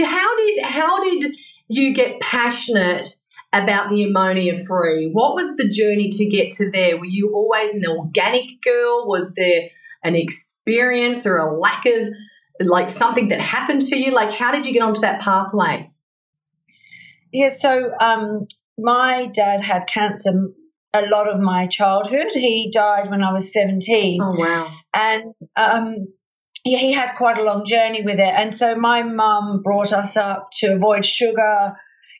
How 0.05 0.38
did, 0.38 0.63
how 0.63 1.03
did 1.03 1.36
you 1.67 1.93
get 1.93 2.19
passionate 2.19 3.08
about 3.53 3.89
the 3.89 4.03
ammonia 4.03 4.55
free? 4.55 5.10
What 5.12 5.36
was 5.36 5.58
the 5.58 5.67
journey 5.67 6.10
to 6.10 6.25
get 6.25 6.51
to 6.51 6.69
there? 6.72 6.98
Were 6.98 7.05
you 7.05 7.31
always 7.34 7.75
an 7.75 7.86
organic 7.88 8.62
girl? 8.62 9.08
Was 9.08 9.34
there 9.36 9.69
an 10.03 10.15
experience 10.15 11.25
or 11.25 11.38
a 11.38 11.60
lack 11.60 11.86
of 11.86 12.08
like 12.59 12.89
something 12.89 13.29
that 13.29 13.39
happened 13.39 13.81
to 13.83 13.97
you? 13.97 14.11
Like, 14.11 14.31
how 14.31 14.51
did 14.51 14.65
you 14.65 14.73
get 14.73 14.81
onto 14.81 15.01
that 15.01 15.21
pathway? 15.21 15.91
Yeah, 17.31 17.49
so 17.49 17.91
um, 17.99 18.43
my 18.77 19.27
dad 19.27 19.61
had 19.61 19.85
cancer 19.87 20.49
a 20.93 21.03
lot 21.03 21.29
of 21.29 21.39
my 21.39 21.67
childhood. 21.67 22.27
He 22.33 22.71
died 22.73 23.09
when 23.09 23.23
I 23.23 23.31
was 23.31 23.53
17. 23.53 24.21
Oh, 24.21 24.31
wow. 24.35 24.71
And 24.93 25.33
um, 25.55 26.07
yeah, 26.65 26.79
he 26.79 26.91
had 26.91 27.11
quite 27.15 27.37
a 27.37 27.43
long 27.43 27.65
journey 27.65 28.01
with 28.03 28.19
it. 28.19 28.33
And 28.35 28.53
so 28.53 28.75
my 28.75 29.03
mum 29.03 29.61
brought 29.63 29.93
us 29.93 30.17
up 30.17 30.47
to 30.59 30.73
avoid 30.73 31.05
sugar. 31.05 31.73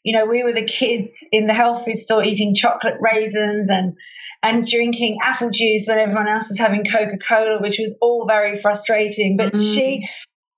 You 0.04 0.18
know, 0.18 0.26
we 0.26 0.44
were 0.44 0.54
the 0.54 0.66
kids 0.66 1.18
in 1.32 1.48
the 1.48 1.54
health 1.54 1.86
food 1.86 1.98
store 1.98 2.24
eating 2.24 2.56
chocolate 2.56 2.98
raisins 3.00 3.70
and 3.70 3.96
and 4.42 4.66
drinking 4.66 5.18
apple 5.22 5.50
juice 5.50 5.86
when 5.86 6.00
everyone 6.00 6.30
else 6.30 6.48
was 6.48 6.58
having 6.58 6.86
Coca 6.86 7.18
Cola, 7.18 7.60
which 7.60 7.78
was 7.78 7.94
all 8.00 8.26
very 8.26 8.56
frustrating. 8.56 9.36
But 9.36 9.54
mm. 9.54 9.60
she 9.60 10.08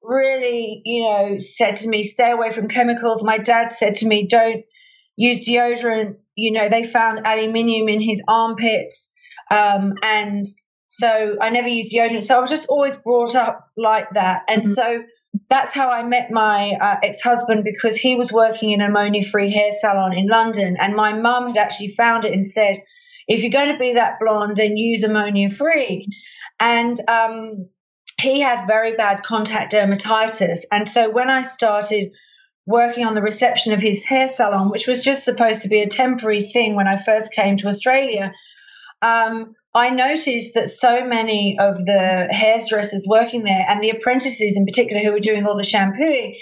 really, 0.04 0.82
you 0.86 1.04
know, 1.04 1.38
said 1.38 1.78
to 1.78 1.88
me, 1.88 2.04
stay 2.04 2.32
away 2.32 2.52
from 2.52 2.68
chemicals. 2.68 3.24
My 3.24 3.38
dad 3.38 3.72
said 3.72 3.96
to 3.96 4.08
me, 4.08 4.28
don't 4.28 4.64
use 5.16 5.48
deodorant. 5.48 6.16
You 6.36 6.52
know, 6.52 6.70
they 6.70 6.84
found 6.84 7.26
aluminium 7.26 7.90
in 7.90 8.02
his 8.02 8.22
armpits. 8.28 9.10
Um, 9.50 9.94
and 10.02 10.48
so 10.88 11.36
I 11.42 11.50
never 11.50 11.68
used 11.68 11.94
deodorant. 11.94 12.24
So 12.24 12.38
I 12.38 12.40
was 12.40 12.50
just 12.50 12.68
always 12.68 12.96
brought 13.04 13.36
up 13.36 13.68
like 13.78 14.08
that. 14.14 14.44
And 14.48 14.64
mm-hmm. 14.64 14.74
so 14.74 15.04
that's 15.50 15.74
how 15.74 15.90
I 15.90 16.04
met 16.04 16.32
my 16.32 16.72
uh, 16.82 16.96
ex 17.04 17.22
husband 17.22 17.64
because 17.64 17.96
he 17.96 18.16
was 18.16 18.32
working 18.32 18.72
in 18.72 18.82
an 18.82 18.90
ammonia 18.90 19.24
free 19.24 19.52
hair 19.52 19.72
salon 19.72 20.18
in 20.18 20.28
London. 20.28 20.78
And 20.80 20.96
my 20.96 21.14
mum 21.14 21.48
had 21.48 21.58
actually 21.58 21.90
found 21.90 22.26
it 22.26 22.34
and 22.34 22.46
said, 22.46 22.78
if 23.28 23.42
you're 23.44 23.52
going 23.52 23.72
to 23.72 23.80
be 23.80 23.94
that 23.94 24.20
blonde, 24.20 24.56
then 24.58 24.78
use 24.78 25.04
ammonia 25.04 25.50
free. 25.50 26.08
And 26.60 27.00
um, 27.08 27.70
he 28.22 28.40
had 28.40 28.68
very 28.68 28.96
bad 28.96 29.24
contact 29.24 29.74
dermatitis. 29.74 30.62
And 30.72 30.88
so 30.88 31.10
when 31.10 31.30
I 31.30 31.42
started 31.42 32.12
working 32.66 33.06
on 33.06 33.16
the 33.16 33.22
reception 33.22 33.74
of 33.74 33.82
his 33.82 34.06
hair 34.06 34.28
salon, 34.28 34.70
which 34.70 34.88
was 34.88 35.04
just 35.04 35.26
supposed 35.26 35.64
to 35.64 35.68
be 35.68 35.82
a 35.82 35.90
temporary 35.90 36.44
thing 36.44 36.76
when 36.76 36.88
I 36.88 36.98
first 36.98 37.34
came 37.34 37.58
to 37.58 37.68
Australia, 37.68 38.32
um, 39.02 39.56
I 39.74 39.90
noticed 39.90 40.54
that 40.54 40.70
so 40.70 41.06
many 41.06 41.58
of 41.60 41.78
the 41.86 42.28
hairdressers 42.30 43.06
working 43.08 43.44
there 43.44 43.66
and 43.68 43.82
the 43.82 43.90
apprentices 43.90 44.56
in 44.56 44.66
particular 44.66 45.02
who 45.02 45.14
were 45.14 45.20
doing 45.20 45.46
all 45.46 45.58
the 45.58 45.64
shampooing 45.64 46.38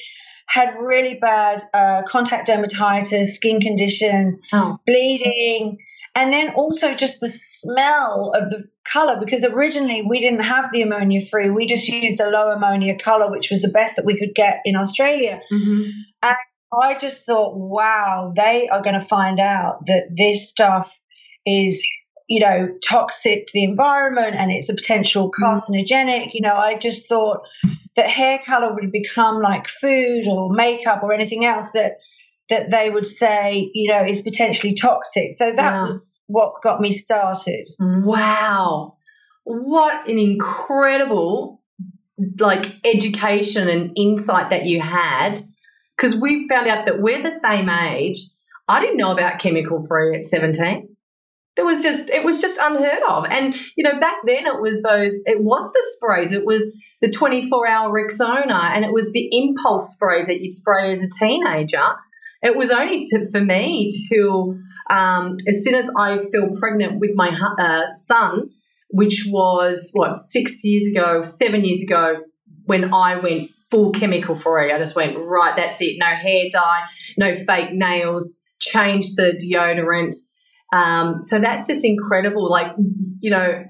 had 0.47 0.73
really 0.79 1.13
bad 1.13 1.61
uh, 1.75 2.01
contact 2.07 2.47
dermatitis, 2.47 3.27
skin 3.27 3.61
conditions, 3.61 4.35
oh. 4.51 4.79
bleeding, 4.85 5.77
and 6.15 6.33
then 6.33 6.49
also 6.55 6.93
just 6.93 7.19
the 7.19 7.29
smell 7.29 8.33
of 8.35 8.49
the 8.49 8.63
color 8.91 9.17
because 9.19 9.43
originally 9.43 10.03
we 10.07 10.19
didn't 10.19 10.43
have 10.43 10.71
the 10.71 10.81
ammonia 10.81 11.21
free. 11.25 11.49
We 11.49 11.65
just 11.65 11.87
used 11.87 12.19
a 12.19 12.29
low 12.29 12.51
ammonia 12.51 12.97
color, 12.97 13.29
which 13.29 13.49
was 13.49 13.61
the 13.61 13.69
best 13.69 13.95
that 13.95 14.05
we 14.05 14.17
could 14.17 14.33
get 14.35 14.61
in 14.65 14.75
Australia. 14.75 15.39
Mm-hmm. 15.51 15.89
And 16.23 16.35
I 16.73 16.97
just 16.97 17.25
thought, 17.25 17.55
wow, 17.55 18.33
they 18.35 18.69
are 18.69 18.81
going 18.81 18.99
to 18.99 19.05
find 19.05 19.39
out 19.39 19.85
that 19.87 20.09
this 20.15 20.49
stuff 20.49 20.99
is 21.45 21.85
you 22.29 22.39
know, 22.39 22.69
toxic 22.87 23.47
to 23.47 23.53
the 23.53 23.63
environment 23.63 24.35
and 24.37 24.51
it's 24.51 24.69
a 24.69 24.75
potential 24.75 25.31
mm. 25.31 25.43
carcinogenic. 25.43 26.29
You 26.33 26.41
know, 26.41 26.53
I 26.53 26.77
just 26.77 27.09
thought 27.09 27.39
that 27.95 28.07
hair 28.07 28.39
color 28.45 28.71
would 28.71 28.91
become 28.91 29.41
like 29.41 29.67
food 29.67 30.27
or 30.29 30.53
makeup 30.53 31.01
or 31.01 31.11
anything 31.11 31.43
else 31.43 31.71
that 31.71 31.93
that 32.49 32.71
they 32.71 32.89
would 32.89 33.05
say, 33.05 33.69
you 33.73 33.91
know, 33.91 34.03
is 34.03 34.21
potentially 34.21 34.73
toxic. 34.73 35.33
So 35.33 35.51
that 35.51 35.57
yeah. 35.57 35.87
was 35.87 36.17
what 36.27 36.61
got 36.63 36.81
me 36.81 36.91
started. 36.91 37.67
Wow. 37.79 38.97
What 39.43 40.07
an 40.07 40.19
incredible 40.19 41.61
like 42.39 42.65
education 42.85 43.69
and 43.69 43.91
insight 43.95 44.49
that 44.49 44.65
you 44.65 44.81
had 44.81 45.41
because 45.95 46.15
we 46.15 46.47
found 46.49 46.67
out 46.67 46.85
that 46.85 47.01
we're 47.01 47.23
the 47.23 47.31
same 47.31 47.69
age. 47.69 48.19
I 48.67 48.81
didn't 48.81 48.97
know 48.97 49.11
about 49.11 49.39
chemical 49.39 49.85
free 49.87 50.15
at 50.15 50.25
17 50.25 50.89
it 51.59 51.65
was 51.65 51.83
just 51.83 52.09
it 52.09 52.23
was 52.23 52.41
just 52.41 52.59
unheard 52.61 53.03
of 53.07 53.25
and 53.29 53.55
you 53.75 53.83
know 53.83 53.99
back 53.99 54.17
then 54.25 54.47
it 54.47 54.61
was 54.61 54.81
those 54.81 55.13
it 55.25 55.41
was 55.41 55.69
the 55.73 55.83
sprays 55.95 56.31
it 56.31 56.45
was 56.45 56.65
the 57.01 57.09
24 57.09 57.67
hour 57.67 57.91
rexona 57.91 58.71
and 58.71 58.85
it 58.85 58.93
was 58.93 59.11
the 59.11 59.29
impulse 59.31 59.93
sprays 59.93 60.27
that 60.27 60.39
you'd 60.41 60.53
spray 60.53 60.91
as 60.91 61.03
a 61.03 61.09
teenager 61.19 61.85
it 62.41 62.55
was 62.55 62.71
only 62.71 62.99
to, 62.99 63.29
for 63.31 63.41
me 63.41 63.89
to 64.09 64.59
um, 64.89 65.37
as 65.47 65.63
soon 65.63 65.75
as 65.75 65.89
i 65.97 66.17
fell 66.17 66.49
pregnant 66.59 66.99
with 66.99 67.11
my 67.15 67.29
uh, 67.59 67.89
son 67.91 68.49
which 68.91 69.25
was 69.27 69.91
what 69.93 70.15
six 70.15 70.63
years 70.63 70.87
ago 70.91 71.21
seven 71.21 71.63
years 71.63 71.83
ago 71.83 72.17
when 72.65 72.93
i 72.93 73.17
went 73.19 73.49
full 73.69 73.91
chemical 73.91 74.33
free. 74.33 74.71
I 74.71 74.79
just 74.79 74.95
went 74.95 75.15
right 75.15 75.55
that's 75.55 75.79
it. 75.81 75.97
No 75.99 76.07
hair 76.07 76.45
dye 76.51 76.81
no 77.17 77.35
fake 77.45 77.69
nails 77.71 78.35
changed 78.59 79.15
the 79.15 79.39
deodorant. 79.41 80.15
Um, 80.71 81.23
so 81.23 81.39
that's 81.39 81.67
just 81.67 81.85
incredible. 81.85 82.49
Like, 82.49 82.75
you 83.19 83.31
know, 83.31 83.63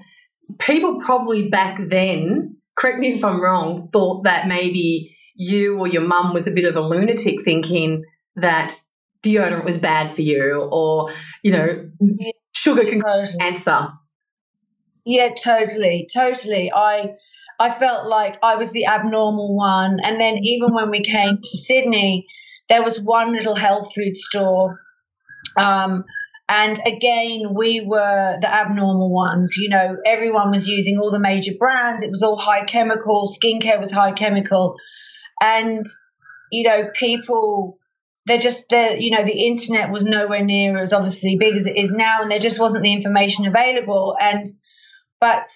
people 0.58 1.00
probably 1.00 1.48
back 1.48 1.78
then, 1.88 2.56
correct 2.76 2.98
me 2.98 3.14
if 3.14 3.24
I'm 3.24 3.40
wrong, 3.40 3.88
thought 3.92 4.24
that 4.24 4.48
maybe 4.48 5.16
you 5.34 5.78
or 5.78 5.86
your 5.86 6.02
mum 6.02 6.34
was 6.34 6.46
a 6.46 6.50
bit 6.50 6.64
of 6.64 6.76
a 6.76 6.80
lunatic 6.80 7.42
thinking 7.44 8.04
that 8.36 8.78
deodorant 9.22 9.64
was 9.64 9.78
bad 9.78 10.14
for 10.14 10.22
you 10.22 10.68
or, 10.70 11.10
you 11.42 11.52
know, 11.52 11.90
sugar 12.52 12.84
can 12.84 13.00
cause 13.00 13.32
cancer. 13.38 13.88
Yeah, 15.04 15.28
totally, 15.42 16.08
totally. 16.12 16.72
I 16.74 17.12
I 17.58 17.70
felt 17.70 18.06
like 18.06 18.38
I 18.42 18.56
was 18.56 18.70
the 18.70 18.86
abnormal 18.86 19.54
one. 19.54 19.98
And 20.02 20.20
then 20.20 20.38
even 20.38 20.72
when 20.74 20.90
we 20.90 21.02
came 21.02 21.38
to 21.42 21.58
Sydney, 21.58 22.26
there 22.68 22.82
was 22.82 22.98
one 22.98 23.32
little 23.32 23.54
health 23.54 23.92
food 23.94 24.16
store 24.16 24.78
um, 25.56 26.04
and 26.48 26.80
again, 26.84 27.54
we 27.54 27.80
were 27.80 28.38
the 28.40 28.52
abnormal 28.52 29.12
ones. 29.12 29.56
You 29.56 29.68
know, 29.68 29.96
everyone 30.04 30.50
was 30.50 30.66
using 30.66 30.98
all 30.98 31.12
the 31.12 31.20
major 31.20 31.52
brands. 31.56 32.02
It 32.02 32.10
was 32.10 32.22
all 32.22 32.36
high 32.36 32.64
chemical. 32.64 33.32
Skincare 33.32 33.78
was 33.78 33.92
high 33.92 34.12
chemical. 34.12 34.74
And, 35.40 35.84
you 36.50 36.64
know, 36.64 36.90
people, 36.92 37.78
they're 38.30 38.38
just, 38.38 38.64
they're, 38.70 38.96
you 38.96 39.10
know, 39.10 39.24
the 39.24 39.46
internet 39.46 39.90
was 39.90 40.04
nowhere 40.04 40.44
near 40.44 40.78
as 40.78 40.92
obviously 40.92 41.36
big 41.36 41.56
as 41.56 41.66
it 41.66 41.76
is 41.76 41.90
now. 41.90 42.22
And 42.22 42.30
there 42.30 42.38
just 42.38 42.60
wasn't 42.60 42.84
the 42.84 42.92
information 42.92 43.46
available. 43.46 44.16
And, 44.20 44.46
but 45.20 45.46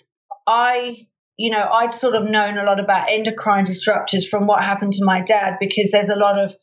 I, 0.47 1.07
you 1.37 1.51
know, 1.51 1.63
I'd 1.63 1.95
sort 1.95 2.15
of 2.15 2.29
known 2.29 2.59
a 2.59 2.65
lot 2.65 2.81
about 2.81 3.11
endocrine 3.11 3.65
disruptors 3.65 4.29
from 4.29 4.47
what 4.47 4.63
happened 4.63 4.93
to 4.95 5.05
my 5.05 5.21
dad 5.21 5.57
because 5.61 5.91
there's 5.91 6.09
a 6.09 6.17
lot 6.17 6.39
of 6.39 6.55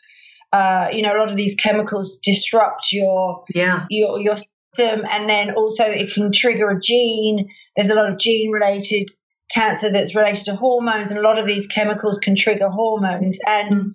uh, 0.54 0.90
you 0.92 1.02
know, 1.02 1.16
a 1.16 1.20
lot 1.20 1.32
of 1.32 1.38
these 1.38 1.56
chemicals 1.56 2.18
disrupt 2.24 2.92
your 2.92 3.46
yeah 3.54 3.86
your 3.90 4.20
your 4.20 4.36
system, 4.36 5.06
and 5.10 5.30
then 5.30 5.52
also 5.52 5.86
it 5.86 6.14
can 6.14 6.32
trigger 6.32 6.70
a 6.70 6.80
gene. 6.80 7.50
There's 7.76 7.90
a 7.90 7.96
lot 7.96 8.12
of 8.12 8.20
gene 8.20 8.52
related 8.52 9.08
cancer 9.54 9.90
that's 9.90 10.16
related 10.16 10.46
to 10.46 10.56
hormones, 10.56 11.10
and 11.10 11.20
a 11.20 11.24
lot 11.24 11.40
of 11.40 11.48
these 11.48 11.68
chemicals 11.68 12.20
can 12.20 12.36
trigger 12.36 12.70
hormones. 12.70 13.40
And 13.48 13.74
mm. 13.74 13.94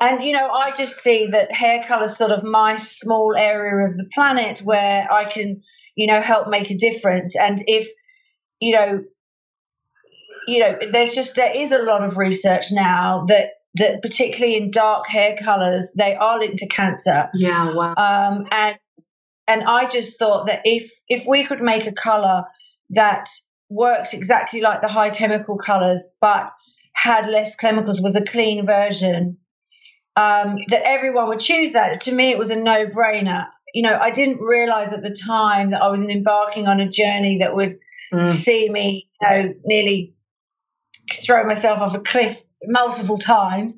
And 0.00 0.24
you 0.24 0.32
know, 0.32 0.48
I 0.48 0.72
just 0.72 0.96
see 0.96 1.28
that 1.32 1.52
hair 1.52 1.82
color 1.82 2.04
is 2.04 2.16
sort 2.16 2.32
of 2.32 2.42
my 2.42 2.76
small 2.76 3.34
area 3.36 3.86
of 3.86 3.96
the 3.96 4.08
planet 4.14 4.60
where 4.60 5.06
I 5.12 5.24
can 5.24 5.62
you 5.96 6.06
know 6.06 6.20
help 6.20 6.48
make 6.48 6.70
a 6.70 6.76
difference. 6.76 7.34
And 7.36 7.62
if 7.66 7.88
you 8.60 8.72
know 8.72 9.04
you 10.46 10.58
know, 10.58 10.78
there's 10.90 11.14
just 11.14 11.36
there 11.36 11.52
is 11.54 11.72
a 11.72 11.78
lot 11.78 12.02
of 12.02 12.16
research 12.16 12.66
now 12.72 13.24
that 13.28 13.50
that 13.76 14.02
particularly 14.02 14.56
in 14.56 14.70
dark 14.70 15.06
hair 15.06 15.36
colors, 15.36 15.92
they 15.96 16.14
are 16.16 16.38
linked 16.38 16.58
to 16.58 16.66
cancer. 16.66 17.28
Yeah, 17.34 17.74
wow. 17.74 17.94
Um, 17.96 18.46
and 18.50 18.76
and 19.46 19.64
I 19.64 19.86
just 19.86 20.18
thought 20.18 20.46
that 20.46 20.62
if 20.64 20.90
if 21.08 21.24
we 21.26 21.44
could 21.44 21.60
make 21.60 21.86
a 21.86 21.92
color 21.92 22.44
that 22.90 23.28
worked 23.68 24.14
exactly 24.14 24.60
like 24.60 24.82
the 24.82 24.88
high 24.88 25.10
chemical 25.10 25.56
colors, 25.56 26.04
but 26.20 26.50
had 26.94 27.28
less 27.28 27.54
chemicals, 27.54 28.00
was 28.00 28.16
a 28.16 28.24
clean 28.24 28.66
version, 28.66 29.38
um, 30.20 30.58
that 30.68 30.82
everyone 30.84 31.28
would 31.28 31.40
choose 31.40 31.72
that. 31.72 32.02
To 32.02 32.12
me, 32.12 32.30
it 32.30 32.38
was 32.38 32.50
a 32.50 32.56
no 32.56 32.86
brainer. 32.86 33.46
You 33.72 33.82
know, 33.82 33.96
I 33.96 34.10
didn't 34.10 34.40
realize 34.40 34.92
at 34.92 35.02
the 35.02 35.14
time 35.14 35.70
that 35.70 35.82
I 35.82 35.88
was 35.88 36.02
embarking 36.02 36.66
on 36.66 36.80
a 36.80 36.88
journey 36.88 37.38
that 37.38 37.54
would 37.54 37.78
mm. 38.12 38.24
see 38.24 38.68
me, 38.68 39.08
you 39.20 39.28
know, 39.28 39.54
nearly 39.64 40.14
throw 41.12 41.44
myself 41.44 41.78
off 41.80 41.94
a 41.94 42.00
cliff 42.00 42.40
multiple 42.64 43.18
times 43.18 43.74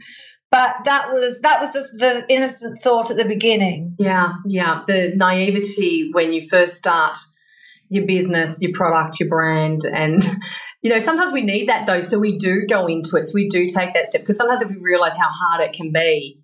but 0.53 0.75
that 0.85 1.13
was 1.13 1.41
that 1.41 1.61
was 1.61 1.73
the, 1.73 1.99
the 1.99 2.25
innocent 2.29 2.81
thought 2.83 3.11
at 3.11 3.17
the 3.17 3.25
beginning 3.25 3.97
yeah 3.99 4.35
yeah 4.45 4.83
the 4.87 5.13
naivety 5.17 6.11
when 6.13 6.33
you 6.33 6.47
first 6.47 6.77
start 6.77 7.17
your 7.89 8.05
business 8.07 8.61
your 8.61 8.73
product 8.73 9.19
your 9.19 9.29
brand 9.29 9.81
and 9.85 10.23
you 10.83 10.91
know 10.91 10.99
sometimes 10.99 11.33
we 11.33 11.43
need 11.43 11.69
that 11.69 11.87
though 11.87 12.01
so 12.01 12.19
we 12.19 12.37
do 12.37 12.67
go 12.69 12.87
into 12.87 13.17
it 13.17 13.25
so 13.25 13.33
we 13.35 13.49
do 13.49 13.67
take 13.67 13.95
that 13.95 14.07
step 14.07 14.23
because 14.23 14.37
sometimes 14.37 14.63
if 14.63 14.69
we 14.69 14.77
realize 14.77 15.17
how 15.17 15.29
hard 15.29 15.61
it 15.63 15.73
can 15.73 15.93
be 15.93 16.39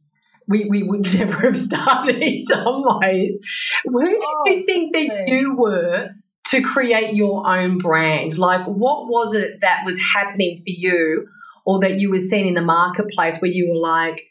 we, 0.46 0.64
we 0.64 0.82
would 0.82 1.02
never 1.18 1.40
have 1.42 1.56
started 1.56 2.22
in 2.22 2.40
some 2.46 2.82
ways 3.00 3.40
who 3.84 4.20
oh, 4.22 4.42
do 4.44 4.52
you 4.52 4.64
think 4.64 4.94
that 4.94 5.24
you 5.28 5.54
were 5.54 6.10
to 6.44 6.62
create 6.62 7.14
your 7.14 7.46
own 7.46 7.78
brand 7.78 8.38
like 8.38 8.66
what 8.66 9.08
was 9.08 9.34
it 9.34 9.60
that 9.60 9.82
was 9.84 10.00
happening 10.14 10.56
for 10.56 10.70
you 10.70 11.26
or 11.68 11.80
that 11.80 12.00
you 12.00 12.10
were 12.10 12.18
seeing 12.18 12.46
in 12.46 12.54
the 12.54 12.62
marketplace 12.62 13.42
where 13.42 13.50
you 13.50 13.68
were 13.68 13.78
like, 13.78 14.22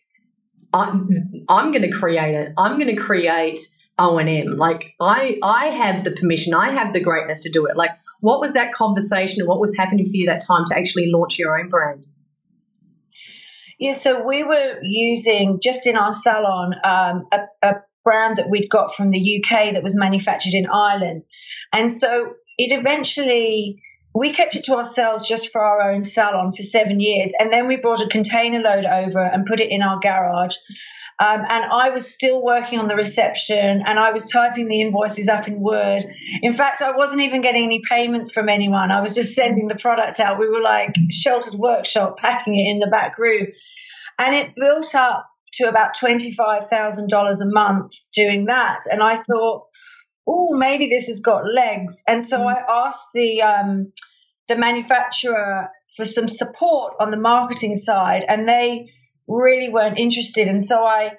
I'm, 0.74 1.44
I'm 1.48 1.70
going 1.70 1.84
to 1.84 1.92
create 1.92 2.34
it. 2.34 2.52
I'm 2.58 2.80
going 2.80 2.88
to 2.88 3.00
create 3.00 3.60
O&M? 4.00 4.58
Like 4.58 4.96
I 5.00 5.38
I 5.44 5.68
have 5.68 6.04
the 6.04 6.10
permission, 6.10 6.56
I 6.56 6.72
have 6.72 6.94
the 6.94 7.00
greatness 7.00 7.44
to 7.44 7.52
do 7.52 7.68
it. 7.68 7.78
Like 7.78 7.92
what 8.20 8.40
was 8.40 8.54
that 8.54 8.74
conversation 8.74 9.42
and 9.42 9.48
what 9.48 9.60
was 9.60 9.76
happening 9.78 10.06
for 10.06 10.12
you 10.14 10.28
that 10.28 10.42
time 10.46 10.64
to 10.66 10.78
actually 10.78 11.12
launch 11.12 11.38
your 11.38 11.60
own 11.60 11.70
brand? 11.70 12.06
Yeah, 13.80 13.94
so 13.94 14.26
we 14.26 14.44
were 14.44 14.80
using 14.82 15.60
just 15.62 15.86
in 15.86 15.98
our 15.98 16.14
salon 16.14 16.74
um, 16.84 17.28
a, 17.32 17.42
a 17.62 17.76
brand 18.04 18.38
that 18.38 18.50
we'd 18.50 18.70
got 18.70 18.96
from 18.96 19.10
the 19.10 19.20
UK 19.20 19.74
that 19.74 19.84
was 19.84 19.96
manufactured 19.96 20.54
in 20.54 20.66
Ireland. 20.66 21.24
And 21.72 21.92
so 21.94 22.34
it 22.58 22.72
eventually 22.72 23.84
we 24.16 24.32
kept 24.32 24.56
it 24.56 24.64
to 24.64 24.76
ourselves 24.76 25.28
just 25.28 25.52
for 25.52 25.62
our 25.62 25.92
own 25.92 26.04
salon 26.04 26.52
for 26.52 26.64
seven 26.64 27.00
years. 27.00 27.32
And 27.38 27.54
then 27.54 27.68
we 27.68 27.76
brought 27.76 28.02
a 28.02 28.08
container 28.08 28.60
load 28.60 28.86
over 28.86 29.20
and 29.20 29.46
put 29.46 29.60
it 29.60 29.70
in 29.70 29.84
our 29.84 30.00
garage. 30.00 30.56
Um, 31.20 31.42
and 31.50 31.66
I 31.66 31.90
was 31.90 32.12
still 32.14 32.44
working 32.44 32.78
on 32.78 32.88
the 32.88 32.96
reception 32.96 33.82
and 33.86 33.98
I 33.98 34.12
was 34.12 34.30
typing 34.30 34.68
the 34.68 34.82
invoices 34.82 35.28
up 35.28 35.48
in 35.48 35.60
Word. 35.60 36.06
In 36.44 36.54
fact, 36.54 36.84
I 36.84 36.96
wasn't 36.96 37.22
even 37.22 37.42
getting 37.42 37.64
any 37.64 37.82
payments 37.90 38.30
from 38.30 38.50
anyone. 38.50 38.92
I 38.92 39.02
was 39.02 39.16
just 39.16 39.34
sending 39.34 39.68
the 39.68 39.76
product 39.76 40.20
out. 40.20 40.40
We 40.40 40.48
were 40.48 40.62
like 40.62 40.96
sheltered 41.10 41.56
workshop, 41.56 42.18
packing 42.18 42.56
it 42.56 42.70
in 42.70 42.80
the 42.80 42.88
back 42.88 43.18
room. 43.18 43.48
And 44.20 44.36
it 44.36 44.56
built 44.56 44.94
up 44.94 45.28
to 45.54 45.68
about 45.68 45.98
$25,000 45.98 47.42
a 47.42 47.46
month 47.46 47.94
doing 48.14 48.46
that. 48.46 48.82
And 48.92 49.02
I 49.02 49.18
thought, 49.18 49.66
oh, 50.28 50.54
maybe 50.54 50.88
this 50.88 51.08
has 51.08 51.20
got 51.20 51.48
legs. 51.48 52.04
And 52.08 52.28
so 52.28 52.40
mm. 52.40 52.54
I 52.54 52.86
asked 52.86 53.08
the 53.14 53.42
um, 53.42 53.92
the 54.48 54.58
manufacturer 54.58 55.70
for 55.96 56.06
some 56.06 56.28
support 56.28 56.94
on 57.00 57.12
the 57.12 57.18
marketing 57.18 57.76
side, 57.76 58.24
and 58.28 58.48
they 58.48 58.92
really 59.28 59.70
weren't 59.70 60.00
interested. 60.00 60.48
And 60.48 60.62
so 60.62 60.84
I 60.84 61.14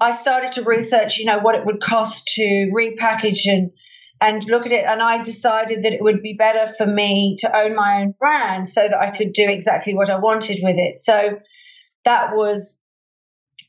I 0.00 0.12
started 0.12 0.52
to 0.52 0.62
research, 0.62 1.18
you 1.18 1.26
know, 1.26 1.38
what 1.40 1.54
it 1.54 1.66
would 1.66 1.80
cost 1.80 2.28
to 2.34 2.70
repackage 2.74 3.46
and 3.46 3.70
and 4.20 4.44
look 4.46 4.64
at 4.64 4.72
it. 4.72 4.84
And 4.84 5.02
I 5.02 5.22
decided 5.22 5.82
that 5.82 5.92
it 5.92 6.02
would 6.02 6.22
be 6.22 6.34
better 6.34 6.66
for 6.72 6.86
me 6.86 7.36
to 7.40 7.56
own 7.56 7.74
my 7.74 8.00
own 8.00 8.14
brand 8.18 8.68
so 8.68 8.80
that 8.80 8.98
I 8.98 9.16
could 9.16 9.32
do 9.32 9.48
exactly 9.48 9.94
what 9.94 10.08
I 10.08 10.18
wanted 10.18 10.60
with 10.62 10.76
it. 10.78 10.96
So 10.96 11.38
that 12.04 12.34
was 12.34 12.76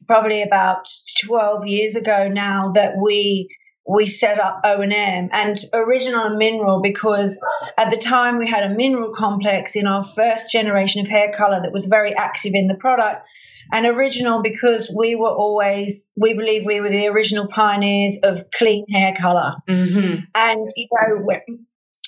probably 0.08 0.44
about 0.44 0.88
12 1.26 1.68
years 1.68 1.96
ago 1.96 2.28
now 2.28 2.72
that 2.76 2.94
we 3.02 3.50
we 3.88 4.08
set 4.08 4.40
up 4.40 4.62
O&M 4.64 5.30
and 5.32 5.60
original 5.72 6.26
and 6.26 6.38
mineral 6.38 6.82
because 6.82 7.38
at 7.78 7.92
the 7.92 7.98
time 7.98 8.40
we 8.40 8.50
had 8.50 8.64
a 8.64 8.74
mineral 8.74 9.14
complex 9.14 9.76
in 9.76 9.86
our 9.86 10.04
first 10.04 10.52
generation 10.52 11.02
of 11.02 11.08
hair 11.08 11.32
color 11.32 11.62
that 11.62 11.72
was 11.72 11.86
very 11.86 12.16
active 12.16 12.54
in 12.56 12.68
the 12.68 12.74
product 12.74 13.28
and 13.72 13.86
original 13.86 14.42
because 14.42 14.92
we 14.96 15.16
were 15.16 15.30
always 15.30 16.10
we 16.16 16.34
believe 16.34 16.64
we 16.66 16.82
were 16.82 16.90
the 16.90 17.08
original 17.08 17.48
pioneers 17.48 18.18
of 18.24 18.44
clean 18.52 18.86
hair 18.92 19.14
color 19.20 19.54
mm-hmm. 19.70 20.22
and 20.34 20.70
you 20.76 20.88
know 20.92 21.22
when, 21.24 21.66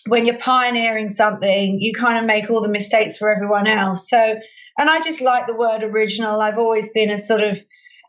when 0.08 0.26
you're 0.26 0.38
pioneering 0.38 1.10
something 1.10 1.78
you 1.80 1.94
kind 1.94 2.18
of 2.18 2.26
make 2.26 2.50
all 2.50 2.62
the 2.62 2.70
mistakes 2.70 3.18
for 3.18 3.30
everyone 3.30 3.68
else. 3.68 4.10
So 4.10 4.36
and 4.80 4.90
i 4.90 5.02
just 5.02 5.22
like 5.22 5.48
the 5.48 5.56
word 5.56 5.84
original. 5.84 6.40
I've 6.40 6.60
always 6.60 6.90
been 6.90 7.10
a 7.10 7.18
sort 7.18 7.42
of 7.42 7.58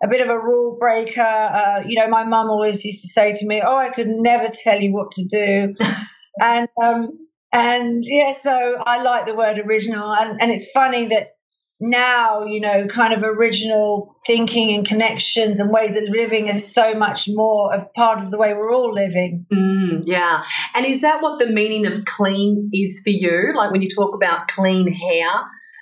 a 0.02 0.08
bit 0.08 0.20
of 0.20 0.28
a 0.28 0.38
rule 0.38 0.76
breaker. 0.78 1.20
Uh, 1.20 1.80
you 1.86 1.98
know, 1.98 2.08
my 2.08 2.24
mum 2.24 2.50
always 2.50 2.84
used 2.84 3.02
to 3.02 3.08
say 3.08 3.32
to 3.32 3.46
me, 3.46 3.62
"Oh, 3.64 3.76
I 3.76 3.90
could 3.90 4.08
never 4.08 4.48
tell 4.48 4.80
you 4.80 4.92
what 4.92 5.12
to 5.12 5.24
do," 5.24 5.74
and 6.40 6.68
um, 6.82 7.08
and 7.52 8.02
yeah, 8.06 8.32
so 8.32 8.76
I 8.78 9.02
like 9.02 9.26
the 9.26 9.34
word 9.34 9.58
original, 9.58 10.12
and 10.12 10.40
and 10.40 10.50
it's 10.50 10.70
funny 10.70 11.08
that 11.08 11.37
now 11.80 12.44
you 12.44 12.60
know, 12.60 12.86
kind 12.86 13.14
of 13.14 13.22
original 13.22 14.16
thinking 14.26 14.74
and 14.74 14.86
connections 14.86 15.60
and 15.60 15.70
ways 15.70 15.96
of 15.96 16.04
living 16.04 16.48
is 16.48 16.72
so 16.72 16.94
much 16.94 17.28
more 17.28 17.74
of 17.74 17.92
part 17.94 18.22
of 18.22 18.30
the 18.30 18.38
way 18.38 18.54
we're 18.54 18.72
all 18.72 18.92
living. 18.92 19.46
Mm, 19.52 20.02
yeah, 20.04 20.42
and 20.74 20.86
is 20.86 21.02
that 21.02 21.22
what 21.22 21.38
the 21.38 21.46
meaning 21.46 21.86
of 21.86 22.04
clean 22.04 22.70
is 22.72 23.00
for 23.02 23.10
you? 23.10 23.52
Like 23.56 23.70
when 23.70 23.82
you 23.82 23.88
talk 23.88 24.14
about 24.14 24.48
clean 24.48 24.92
hair 24.92 25.30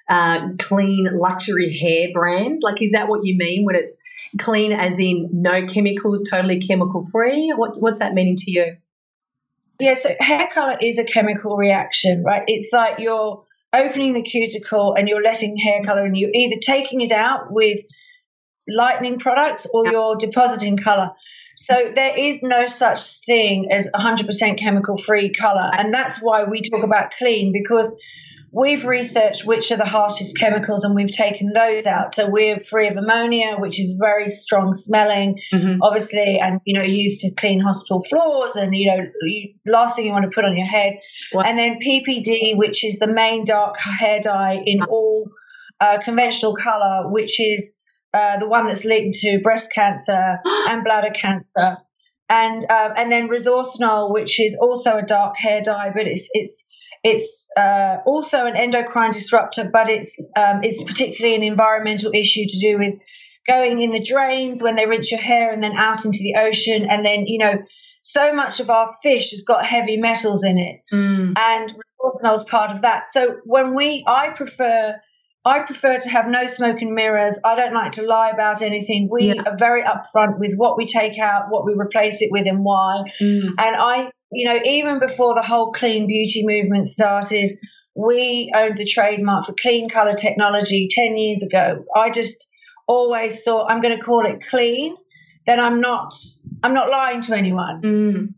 uh, 0.09 0.49
clean 0.59 1.09
luxury 1.13 1.77
hair 1.77 2.09
brands? 2.13 2.63
Like, 2.63 2.81
is 2.83 2.93
that 2.93 3.09
what 3.09 3.25
you 3.25 3.37
mean 3.37 3.65
when 3.65 3.75
it's 3.75 3.99
clean, 4.39 4.73
as 4.73 5.01
in 5.01 5.29
no 5.33 5.67
chemicals, 5.67 6.25
totally 6.29 6.61
chemical 6.61 7.05
free? 7.11 7.53
What, 7.57 7.77
what's 7.81 7.99
that 7.99 8.15
meaning 8.15 8.37
to 8.37 8.51
you? 8.51 8.77
Yeah, 9.79 9.95
so 9.95 10.15
hair 10.21 10.49
color 10.51 10.77
is 10.81 10.99
a 10.99 11.05
chemical 11.05 11.57
reaction, 11.57 12.23
right? 12.25 12.45
It's 12.47 12.73
like 12.73 12.99
you're 12.99 13.45
opening 13.77 14.15
the 14.15 14.23
cuticle 14.23 14.95
and 14.95 15.09
you're 15.09 15.23
letting 15.23 15.57
hair 15.57 15.83
color, 15.85 16.05
and 16.05 16.17
you're 16.17 16.31
either 16.33 16.57
taking 16.61 17.01
it 17.01 17.13
out 17.13 17.51
with 17.51 17.81
lightening 18.69 19.19
products 19.19 19.67
or 19.73 19.87
you're 19.87 20.17
depositing 20.17 20.77
color. 20.77 21.11
So 21.57 21.75
there 21.95 22.17
is 22.17 22.41
no 22.43 22.67
such 22.67 23.21
thing 23.25 23.69
as 23.71 23.89
100% 23.95 24.59
chemical 24.59 24.99
free 24.99 25.33
color. 25.33 25.71
And 25.73 25.93
that's 25.93 26.19
why 26.19 26.45
we 26.45 26.61
talk 26.61 26.85
about 26.85 27.13
clean 27.19 27.53
because 27.53 27.91
We've 28.53 28.85
researched 28.85 29.45
which 29.45 29.71
are 29.71 29.77
the 29.77 29.85
harshest 29.85 30.39
chemicals 30.39 30.85
and 30.85 30.95
we've 30.95 31.11
taken 31.11 31.53
those 31.53 31.87
out. 31.87 32.15
So 32.15 32.29
we're 32.29 32.61
free 32.61 32.89
of 32.89 32.97
ammonia, 32.97 33.57
which 33.59 33.81
is 33.81 33.95
very 33.99 34.29
strong 34.29 34.73
smelling, 34.73 35.41
mm-hmm. 35.53 35.83
obviously, 35.83 36.39
and 36.39 36.61
you 36.65 36.79
know 36.79 36.85
used 36.85 37.21
to 37.21 37.35
clean 37.35 37.61
hospital 37.61 38.03
floors 38.09 38.57
and 38.57 38.75
you 38.75 38.91
know 38.91 39.05
you, 39.23 39.55
last 39.67 39.97
thing 39.97 40.07
you 40.07 40.13
want 40.13 40.25
to 40.25 40.35
put 40.35 40.45
on 40.45 40.57
your 40.57 40.67
head. 40.67 40.95
What? 41.33 41.47
And 41.47 41.59
then 41.59 41.79
PPD, 41.85 42.57
which 42.57 42.85
is 42.85 42.99
the 42.99 43.09
main 43.09 43.45
dark 43.45 43.79
hair 43.79 44.21
dye 44.21 44.63
in 44.65 44.83
all 44.83 45.29
uh, 45.81 45.99
conventional 46.03 46.57
color, 46.57 47.11
which 47.11 47.39
is 47.41 47.71
uh, 48.15 48.39
the 48.39 48.49
one 48.49 48.67
that's 48.69 48.85
linked 48.85 49.19
to 49.19 49.41
breast 49.41 49.71
cancer 49.73 50.39
and 50.45 50.85
bladder 50.85 51.11
cancer 51.11 51.79
and 52.29 52.65
um, 52.71 52.93
and 52.97 53.13
then 53.13 53.29
resorcinol, 53.29 54.13
which 54.13 54.41
is 54.41 54.57
also 54.61 54.99
a 54.99 55.03
dark 55.03 55.37
hair 55.37 55.63
dye, 55.63 55.91
but 55.95 56.07
it's 56.07 56.29
it's 56.33 56.65
it's 57.07 57.49
uh, 57.57 57.99
also 58.05 58.47
an 58.47 58.57
endocrine 58.57 59.13
disruptor, 59.13 59.69
but 59.73 59.89
it's 59.89 60.17
um, 60.37 60.63
it's 60.63 60.83
particularly 60.83 61.37
an 61.37 61.43
environmental 61.43 62.11
issue 62.13 62.47
to 62.49 62.59
do 62.59 62.79
with 62.79 62.95
going 63.47 63.79
in 63.79 63.93
the 63.93 64.01
drains 64.01 64.61
when 64.61 64.75
they 64.77 64.87
rinse 64.87 65.11
your 65.11 65.21
hair 65.21 65.53
and 65.53 65.63
then 65.63 65.77
out 65.77 66.05
into 66.05 66.19
the 66.21 66.35
ocean, 66.39 66.87
and 66.89 67.05
then 67.05 67.27
you 67.27 67.39
know 67.39 67.55
so 68.03 68.33
much 68.33 68.61
of 68.61 68.71
our 68.71 68.95
fish 69.03 69.31
has 69.31 69.43
got 69.43 69.65
heavy 69.65 69.97
metals 69.97 70.45
in 70.45 70.59
it, 70.59 70.81
mm. 70.93 71.33
and 71.37 71.75
resorcinol 71.75 72.37
is 72.37 72.45
part 72.45 72.73
of 72.73 72.83
that. 72.83 73.05
So 73.11 73.37
when 73.45 73.75
we, 73.75 74.05
I 74.07 74.31
prefer 74.31 74.97
I 75.47 75.61
prefer 75.61 76.01
to 76.01 76.11
have 76.11 76.27
no 76.27 76.49
smoke 76.49 76.79
and 76.81 76.93
mirrors. 76.93 77.39
I 77.45 77.55
don't 77.55 77.73
like 77.73 77.93
to 77.93 78.03
lie 78.03 78.31
about 78.31 78.63
anything. 78.63 79.09
We 79.09 79.29
yeah. 79.29 79.43
are 79.47 79.57
very 79.57 79.83
upfront 79.85 80.41
with 80.41 80.55
what 80.57 80.77
we 80.77 80.87
take 80.87 81.21
out, 81.21 81.45
what 81.51 81.65
we 81.65 81.73
replace 81.75 82.21
it 82.21 82.31
with, 82.33 82.49
and 82.49 82.65
why. 82.65 83.05
Mm. 83.23 83.51
And 83.57 83.77
I, 83.77 84.11
you 84.33 84.49
know, 84.49 84.61
even 84.65 84.99
before 84.99 85.35
the 85.35 85.43
whole 85.43 85.73
clean 85.73 86.07
beauty 86.07 86.45
movement 86.45 86.89
started, 86.89 87.51
we 87.95 88.53
owned 88.55 88.77
the 88.77 88.85
trademark 88.85 89.47
for 89.47 89.55
clean 89.61 89.89
color 89.89 90.15
technology 90.15 90.89
10 90.91 91.17
years 91.17 91.43
ago. 91.43 91.85
I 91.95 92.11
just 92.11 92.47
always 92.87 93.43
thought 93.43 93.71
I'm 93.71 93.81
going 93.81 93.97
to 93.97 94.05
call 94.05 94.27
it 94.27 94.45
clean, 94.47 94.97
then 95.47 95.61
I'm 95.61 95.81
not 95.81 96.15
I'm 96.63 96.75
not 96.75 96.91
lying 96.91 97.21
to 97.23 97.37
anyone. 97.37 97.83
Mm. 97.83 98.35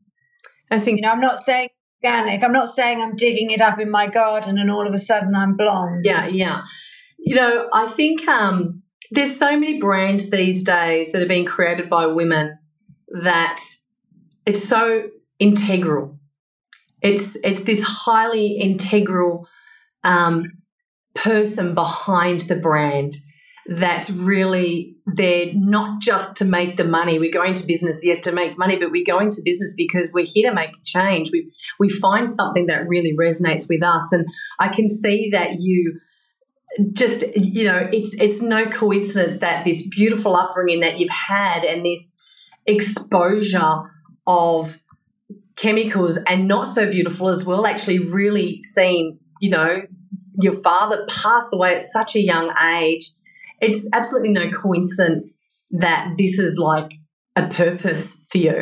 I 0.71 0.79
think 0.79 0.97
you 0.97 1.03
know 1.03 1.11
I'm 1.11 1.21
not 1.21 1.43
saying 1.43 1.71
organic. 2.03 2.43
I'm 2.43 2.53
not 2.53 2.71
saying 2.71 3.01
I'm 3.01 3.17
digging 3.17 3.51
it 3.51 3.61
up 3.61 3.81
in 3.81 3.91
my 3.91 4.07
garden 4.07 4.59
and 4.59 4.71
all 4.71 4.87
of 4.87 4.95
a 4.95 4.99
sudden 4.99 5.35
I'm 5.35 5.57
blonde. 5.57 6.05
Yeah, 6.05 6.27
yeah. 6.27 6.63
You 7.19 7.35
know, 7.35 7.69
I 7.73 7.87
think 7.87 8.27
um, 8.29 8.83
there's 9.11 9.37
so 9.37 9.59
many 9.59 9.81
brands 9.81 10.31
these 10.31 10.63
days 10.63 11.13
that 11.13 11.23
are 11.23 11.29
being 11.29 11.47
created 11.47 11.91
by 11.91 12.07
women 12.07 12.59
that 13.23 13.61
it's 14.47 14.63
so 14.63 15.09
integral. 15.39 16.19
It's 17.03 17.37
it's 17.45 17.63
this 17.63 17.83
highly 17.83 18.59
integral 18.59 19.47
um, 20.05 20.53
person 21.15 21.75
behind 21.75 22.41
the 22.41 22.57
brand 22.57 23.15
that's 23.69 24.11
really 24.11 24.97
there 25.05 25.51
not 25.55 26.01
just 26.01 26.37
to 26.37 26.47
make 26.47 26.77
the 26.77 26.85
money. 26.85 27.19
We're 27.19 27.31
going 27.31 27.53
to 27.55 27.67
business, 27.67 28.05
yes, 28.05 28.21
to 28.21 28.33
make 28.33 28.59
money, 28.59 28.79
but 28.79 28.91
we're 28.91 29.05
going 29.05 29.31
to 29.31 29.43
business 29.45 29.75
because 29.77 30.11
we're 30.13 30.25
here 30.27 30.49
to 30.49 30.55
make 30.55 30.71
a 30.71 30.83
change. 30.85 31.31
We 31.31 31.53
we 31.79 31.91
find 31.91 32.31
something 32.31 32.67
that 32.67 32.89
really 32.89 33.15
resonates 33.15 33.69
with 33.69 33.83
us, 33.83 34.11
and 34.13 34.27
I 34.59 34.69
can 34.69 34.89
see 34.89 35.31
that 35.33 35.61
you 35.61 36.01
just 36.93 37.25
you 37.37 37.65
know 37.65 37.89
it's 37.93 38.15
it's 38.15 38.41
no 38.41 38.67
coincidence 38.67 39.39
that 39.39 39.65
this 39.65 39.87
beautiful 39.89 40.35
upbringing 40.35 40.81
that 40.81 40.99
you've 40.99 41.11
had 41.11 41.65
and 41.65 41.85
this 41.85 42.15
exposure 42.67 43.83
of 44.27 44.79
chemicals 45.59 46.19
and 46.27 46.47
not 46.47 46.69
so 46.69 46.91
beautiful 46.91 47.29
as 47.29 47.45
well 47.45 47.67
actually 47.67 47.99
really 47.99 48.61
seen 48.63 49.19
you 49.41 49.51
know 49.51 49.83
your 50.41 50.53
father 50.53 51.05
pass 51.09 51.53
away 51.53 51.75
at 51.75 51.81
such 51.81 52.15
a 52.15 52.21
young 52.21 52.53
age 52.75 53.11
it's 53.61 53.89
absolutely 53.93 54.31
no 54.31 54.51
coincidence 54.51 55.37
that 55.71 56.13
this 56.17 56.39
is 56.39 56.59
like 56.59 56.93
a 57.35 57.47
purpose 57.49 58.17
for 58.31 58.39
you 58.39 58.53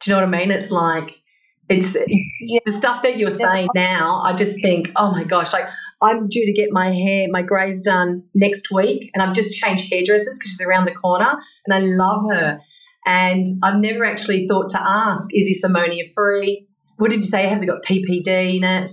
do 0.00 0.10
you 0.10 0.12
know 0.12 0.16
what 0.16 0.24
i 0.24 0.38
mean 0.38 0.50
it's 0.50 0.70
like 0.70 1.20
it's 1.68 1.96
yeah. 2.40 2.58
the 2.66 2.72
stuff 2.72 3.02
that 3.02 3.16
you're 3.16 3.30
saying 3.30 3.68
now 3.76 4.20
i 4.24 4.32
just 4.32 4.60
think 4.60 4.90
oh 4.96 5.12
my 5.12 5.22
gosh 5.22 5.52
like 5.52 5.68
I'm 6.02 6.28
due 6.28 6.46
to 6.46 6.52
get 6.52 6.70
my 6.72 6.90
hair, 6.90 7.26
my 7.30 7.42
greys 7.42 7.82
done 7.82 8.22
next 8.34 8.70
week, 8.72 9.10
and 9.12 9.22
I've 9.22 9.34
just 9.34 9.58
changed 9.60 9.90
hairdressers 9.90 10.38
because 10.38 10.52
she's 10.52 10.66
around 10.66 10.86
the 10.86 10.94
corner, 10.94 11.30
and 11.66 11.74
I 11.74 11.80
love 11.80 12.24
her. 12.30 12.60
And 13.06 13.46
I've 13.62 13.80
never 13.80 14.04
actually 14.04 14.46
thought 14.46 14.70
to 14.70 14.80
ask, 14.80 15.28
is 15.32 15.48
this 15.48 15.64
ammonia 15.64 16.04
free? 16.14 16.66
What 16.96 17.10
did 17.10 17.18
you 17.18 17.26
say? 17.26 17.46
Has 17.46 17.62
it 17.62 17.66
got 17.66 17.82
PPD 17.82 18.56
in 18.56 18.64
it? 18.64 18.90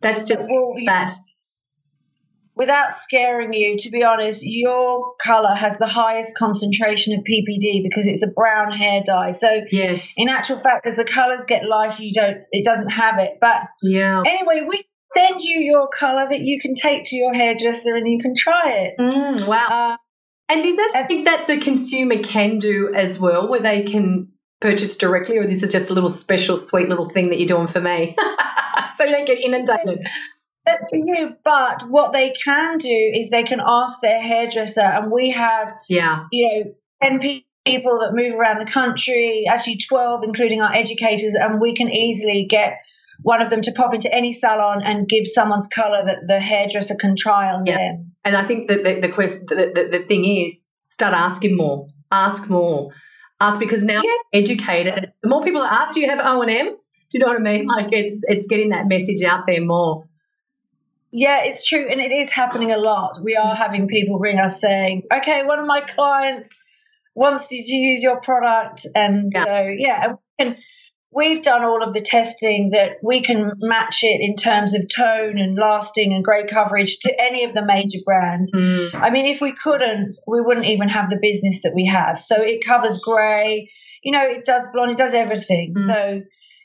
That's 0.00 0.26
just 0.26 0.48
well, 0.50 0.74
that. 0.86 1.10
Without 2.56 2.94
scaring 2.94 3.52
you, 3.52 3.76
to 3.78 3.90
be 3.90 4.02
honest, 4.02 4.42
your 4.44 5.14
colour 5.22 5.54
has 5.54 5.78
the 5.78 5.86
highest 5.86 6.36
concentration 6.36 7.14
of 7.14 7.20
PPD 7.20 7.82
because 7.82 8.06
it's 8.06 8.22
a 8.22 8.26
brown 8.26 8.72
hair 8.72 9.02
dye. 9.04 9.30
So, 9.30 9.60
yes, 9.70 10.14
in 10.16 10.28
actual 10.28 10.58
fact, 10.58 10.86
as 10.86 10.96
the 10.96 11.04
colours 11.04 11.44
get 11.44 11.64
lighter, 11.64 12.02
you 12.02 12.12
don't, 12.12 12.38
it 12.50 12.64
doesn't 12.64 12.90
have 12.90 13.18
it. 13.18 13.38
But 13.40 13.62
yeah, 13.82 14.22
anyway, 14.26 14.66
we 14.68 14.84
send 15.16 15.40
you 15.40 15.60
your 15.60 15.88
colour 15.88 16.26
that 16.28 16.40
you 16.40 16.60
can 16.60 16.74
take 16.74 17.04
to 17.04 17.16
your 17.16 17.32
hairdresser 17.32 17.94
and 17.94 18.10
you 18.10 18.18
can 18.20 18.34
try 18.36 18.70
it. 18.70 18.94
Mm, 18.98 19.46
wow. 19.46 19.66
Uh, 19.92 19.96
and 20.50 20.66
is 20.66 20.76
that 20.76 20.90
something 20.92 21.24
that 21.24 21.46
the 21.46 21.58
consumer 21.58 22.18
can 22.18 22.58
do 22.58 22.92
as 22.94 23.18
well, 23.18 23.48
where 23.48 23.60
they 23.60 23.82
can 23.82 24.28
purchase 24.60 24.96
directly, 24.96 25.38
or 25.38 25.44
this 25.44 25.62
is 25.62 25.72
just 25.72 25.90
a 25.90 25.94
little 25.94 26.10
special, 26.10 26.56
sweet 26.56 26.88
little 26.88 27.08
thing 27.08 27.28
that 27.30 27.38
you're 27.38 27.46
doing 27.46 27.66
for 27.66 27.80
me, 27.80 28.16
so 28.96 29.04
you 29.04 29.12
don't 29.12 29.26
get 29.26 29.38
inundated? 29.38 30.00
That's 30.66 30.84
for 30.90 30.96
you. 30.96 31.36
But 31.44 31.84
what 31.88 32.12
they 32.12 32.32
can 32.44 32.78
do 32.78 33.12
is 33.14 33.30
they 33.30 33.44
can 33.44 33.60
ask 33.64 34.00
their 34.00 34.20
hairdresser, 34.20 34.80
and 34.80 35.10
we 35.10 35.30
have, 35.30 35.68
yeah, 35.88 36.24
you 36.32 36.48
know, 36.48 36.72
ten 37.02 37.20
people 37.64 38.00
that 38.00 38.12
move 38.12 38.34
around 38.34 38.58
the 38.58 38.70
country, 38.70 39.44
actually 39.48 39.78
twelve, 39.78 40.24
including 40.24 40.60
our 40.60 40.72
educators, 40.72 41.34
and 41.34 41.60
we 41.60 41.74
can 41.74 41.88
easily 41.88 42.46
get 42.50 42.74
one 43.22 43.42
of 43.42 43.50
them 43.50 43.60
to 43.62 43.72
pop 43.72 43.94
into 43.94 44.12
any 44.14 44.32
salon 44.32 44.82
and 44.82 45.08
give 45.08 45.24
someone's 45.26 45.66
color 45.66 46.02
that 46.06 46.18
the 46.26 46.40
hairdresser 46.40 46.96
can 46.98 47.16
try 47.16 47.52
on 47.52 47.66
yeah. 47.66 47.76
them. 47.76 48.12
And 48.24 48.36
I 48.36 48.44
think 48.44 48.68
that 48.68 48.84
the, 48.84 49.00
the 49.00 49.08
question, 49.08 49.44
the, 49.48 49.72
the, 49.74 49.98
the, 49.98 50.04
thing 50.04 50.24
is, 50.24 50.62
start 50.88 51.14
asking 51.14 51.56
more, 51.56 51.88
ask 52.10 52.48
more, 52.48 52.90
ask 53.40 53.58
because 53.58 53.82
now 53.82 54.02
yeah. 54.02 54.40
educated. 54.40 55.12
The 55.22 55.28
more 55.28 55.42
people 55.42 55.62
ask, 55.62 55.94
do 55.94 56.00
you 56.00 56.08
have 56.08 56.20
O 56.22 56.42
and 56.42 56.50
M? 56.50 56.66
Do 56.66 57.18
you 57.18 57.20
know 57.20 57.26
what 57.26 57.40
I 57.40 57.42
mean? 57.42 57.66
Like 57.66 57.88
it's 57.90 58.20
it's 58.28 58.46
getting 58.46 58.68
that 58.68 58.86
message 58.86 59.22
out 59.22 59.44
there 59.46 59.64
more. 59.64 60.04
Yeah, 61.10 61.42
it's 61.42 61.66
true, 61.66 61.88
and 61.90 62.00
it 62.00 62.12
is 62.12 62.30
happening 62.30 62.70
a 62.70 62.78
lot. 62.78 63.18
We 63.20 63.34
are 63.34 63.56
having 63.56 63.88
people 63.88 64.20
ring 64.20 64.38
us 64.38 64.60
saying, 64.60 65.02
"Okay, 65.12 65.42
one 65.42 65.58
of 65.58 65.66
my 65.66 65.80
clients 65.80 66.48
wants 67.16 67.50
you 67.50 67.64
to 67.64 67.74
use 67.74 68.00
your 68.00 68.20
product," 68.20 68.86
and 68.94 69.32
yeah. 69.34 69.44
so 69.44 69.74
yeah, 69.76 70.12
and 70.38 70.56
we've 71.12 71.42
done 71.42 71.64
all 71.64 71.82
of 71.82 71.92
the 71.92 72.00
testing 72.00 72.70
that 72.70 72.92
we 73.02 73.22
can 73.22 73.52
match 73.58 74.00
it 74.02 74.20
in 74.20 74.36
terms 74.36 74.74
of 74.74 74.88
tone 74.88 75.38
and 75.38 75.56
lasting 75.56 76.12
and 76.12 76.24
great 76.24 76.48
coverage 76.48 76.98
to 77.00 77.20
any 77.20 77.44
of 77.44 77.52
the 77.52 77.64
major 77.64 77.98
brands. 78.04 78.52
Mm. 78.52 78.94
I 78.94 79.10
mean, 79.10 79.26
if 79.26 79.40
we 79.40 79.52
couldn't, 79.52 80.14
we 80.26 80.40
wouldn't 80.40 80.66
even 80.66 80.88
have 80.88 81.10
the 81.10 81.18
business 81.20 81.62
that 81.62 81.74
we 81.74 81.86
have. 81.86 82.18
So 82.18 82.36
it 82.40 82.64
covers 82.64 82.98
grey, 82.98 83.70
you 84.02 84.12
know, 84.12 84.24
it 84.24 84.44
does 84.44 84.66
blonde, 84.72 84.92
it 84.92 84.96
does 84.96 85.12
everything. 85.12 85.74
Mm. 85.76 85.86
So 85.86 86.22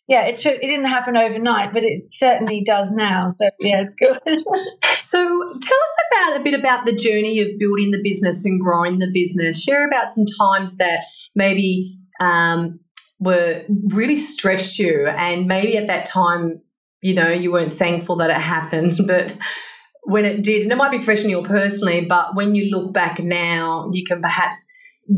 yeah, 0.07 0.27
it 0.27 0.37
took, 0.37 0.53
it 0.53 0.67
didn't 0.67 0.85
happen 0.85 1.17
overnight, 1.17 1.73
but 1.73 1.83
it 1.83 2.13
certainly 2.13 2.61
does 2.63 2.91
now. 2.91 3.29
So 3.29 3.49
yeah, 3.59 3.81
it's 3.81 3.95
good. 3.95 4.19
so 5.01 5.17
tell 5.17 5.77
us 5.77 5.95
about 6.11 6.39
a 6.39 6.43
bit 6.43 6.53
about 6.53 6.85
the 6.85 6.93
journey 6.93 7.41
of 7.41 7.57
building 7.57 7.89
the 7.89 8.01
business 8.03 8.45
and 8.45 8.61
growing 8.61 8.99
the 8.99 9.09
business. 9.11 9.63
Share 9.63 9.87
about 9.87 10.07
some 10.07 10.25
times 10.39 10.77
that 10.77 11.05
maybe 11.33 11.97
um, 12.19 12.79
were 13.19 13.63
really 13.87 14.15
stretched 14.15 14.77
you 14.77 15.07
and 15.07 15.47
maybe 15.47 15.77
at 15.77 15.87
that 15.87 16.05
time 16.05 16.61
you 17.01 17.13
know 17.13 17.29
you 17.29 17.51
weren't 17.51 17.71
thankful 17.71 18.17
that 18.17 18.29
it 18.29 18.37
happened 18.37 18.93
but 19.07 19.35
when 20.03 20.25
it 20.25 20.43
did 20.43 20.61
and 20.61 20.71
it 20.71 20.75
might 20.75 20.91
be 20.91 20.99
fresh 20.99 21.23
in 21.23 21.29
you 21.29 21.41
personally 21.41 22.05
but 22.05 22.35
when 22.35 22.55
you 22.55 22.69
look 22.69 22.93
back 22.93 23.19
now 23.19 23.89
you 23.93 24.03
can 24.03 24.21
perhaps 24.21 24.65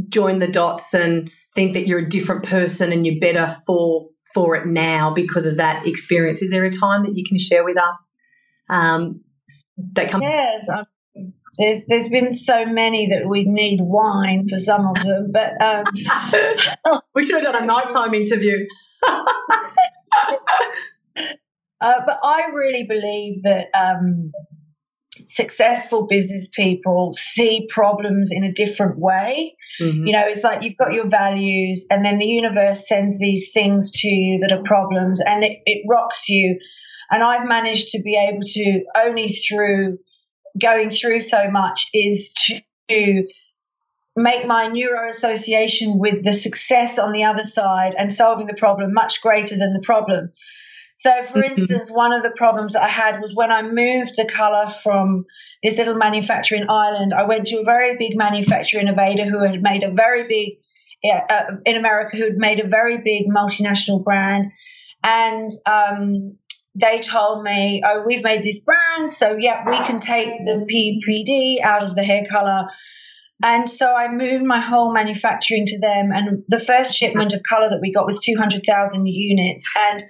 join 0.10 0.40
the 0.40 0.48
dots 0.48 0.94
and 0.94 1.32
think 1.56 1.74
that 1.74 1.88
you're 1.88 2.00
a 2.00 2.10
different 2.10 2.44
person 2.44 2.92
and 2.92 3.06
you're 3.06 3.20
better 3.20 3.54
for 3.66 4.08
for 4.34 4.56
it 4.56 4.68
now 4.68 5.14
because 5.14 5.46
of 5.46 5.58
that 5.58 5.88
experience. 5.88 6.42
Is 6.42 6.52
there 6.52 6.66
a 6.66 6.72
time 6.72 7.04
that 7.04 7.16
you 7.16 7.24
can 7.28 7.38
share 7.38 7.64
with 7.64 7.78
us 7.78 8.14
um, 8.70 9.22
that 9.94 10.12
comes 10.12 10.24
yes 10.24 10.68
there's 11.58 11.86
there's 11.86 12.10
been 12.10 12.34
so 12.34 12.66
many 12.66 13.08
that 13.08 13.28
we 13.28 13.44
need 13.46 13.80
wine 13.82 14.48
for 14.50 14.58
some 14.58 14.88
of 14.88 15.04
them, 15.04 15.32
but 15.32 15.62
um, 15.62 15.84
we 17.16 17.24
should 17.24 17.44
have 17.44 17.54
done 17.54 17.64
a 17.64 17.66
nighttime 17.66 18.14
interview. 18.14 18.66
Uh, 21.80 22.02
but 22.06 22.20
I 22.24 22.48
really 22.54 22.86
believe 22.90 23.44
that 23.44 23.68
um, 23.76 24.32
successful 25.28 26.08
business 26.08 26.48
people 26.54 27.14
see 27.14 27.68
problems 27.70 28.32
in 28.32 28.44
a 28.44 28.52
different 28.52 28.98
way. 28.98 29.56
Mm-hmm. 29.80 30.08
You 30.08 30.14
know, 30.14 30.24
it's 30.26 30.44
like 30.44 30.64
you've 30.64 30.78
got 30.78 30.94
your 30.94 31.08
values, 31.08 31.86
and 31.90 32.04
then 32.04 32.18
the 32.18 32.26
universe 32.26 32.88
sends 32.88 33.20
these 33.20 33.52
things 33.54 33.92
to 33.92 34.08
you 34.08 34.40
that 34.40 34.52
are 34.52 34.64
problems, 34.64 35.22
and 35.24 35.44
it, 35.44 35.60
it 35.66 35.86
rocks 35.88 36.28
you. 36.28 36.58
And 37.12 37.24
I've 37.24 37.48
managed 37.48 37.90
to 37.90 38.02
be 38.02 38.16
able 38.16 38.42
to 38.42 38.82
only 38.96 39.28
through 39.30 40.00
going 40.60 40.90
through 40.90 41.22
so 41.22 41.50
much 41.50 41.88
is 41.94 42.34
to 42.90 43.28
make 44.16 44.48
my 44.48 44.68
neuro 44.68 45.10
association 45.10 46.00
with 46.00 46.24
the 46.24 46.34
success 46.34 46.98
on 46.98 47.12
the 47.12 47.24
other 47.24 47.46
side 47.46 47.94
and 47.98 48.12
solving 48.12 48.48
the 48.48 48.56
problem 48.56 48.94
much 48.94 49.22
greater 49.22 49.56
than 49.56 49.74
the 49.74 49.82
problem. 49.82 50.32
So, 50.96 51.12
for 51.28 51.34
mm-hmm. 51.34 51.62
instance, 51.62 51.92
one 51.92 52.12
of 52.12 52.24
the 52.24 52.32
problems 52.32 52.74
that 52.74 52.82
I 52.82 52.88
had 52.88 53.22
was 53.22 53.32
when 53.36 53.52
I 53.52 53.62
moved 53.62 54.16
the 54.18 54.26
color 54.26 54.68
from 54.68 55.26
this 55.62 55.78
little 55.78 55.94
manufacturer 55.94 56.58
in 56.58 56.68
Ireland, 56.68 57.14
I 57.14 57.26
went 57.26 57.46
to 57.48 57.60
a 57.60 57.64
very 57.64 57.98
big 57.98 58.18
manufacturer 58.18 58.82
in 58.82 58.88
Aveda 58.88 59.30
who 59.30 59.46
had 59.46 59.62
made 59.62 59.84
a 59.84 59.92
very 59.92 60.28
big, 60.28 60.54
uh, 61.30 61.58
in 61.68 61.76
America, 61.76 62.18
who 62.18 62.24
had 62.24 62.38
made 62.38 62.60
a 62.60 62.68
very 62.68 62.98
big 62.98 63.28
multinational 63.28 64.04
brand. 64.04 64.48
And 65.04 65.52
um, 65.68 66.38
they 66.80 67.00
told 67.00 67.44
me, 67.44 67.82
oh, 67.84 68.04
we've 68.06 68.24
made 68.24 68.44
this 68.44 68.60
brand, 68.60 69.12
so 69.12 69.36
yeah, 69.38 69.68
we 69.68 69.78
can 69.86 70.00
take 70.00 70.30
the 70.46 70.66
PPD 70.72 71.62
out 71.62 71.84
of 71.84 71.96
the 71.96 72.04
hair 72.04 72.26
color. 72.30 72.68
And 73.44 73.70
so 73.70 73.94
I 73.94 74.12
moved 74.12 74.44
my 74.44 74.60
whole 74.60 74.94
manufacturing 74.94 75.66
to 75.66 75.80
them. 75.80 76.12
And 76.12 76.44
the 76.48 76.60
first 76.60 76.96
shipment 76.96 77.34
of 77.34 77.42
color 77.48 77.70
that 77.70 77.82
we 77.82 77.92
got 77.92 78.06
was 78.06 78.20
200,000 78.20 79.06
units. 79.06 79.66
And 79.90 80.04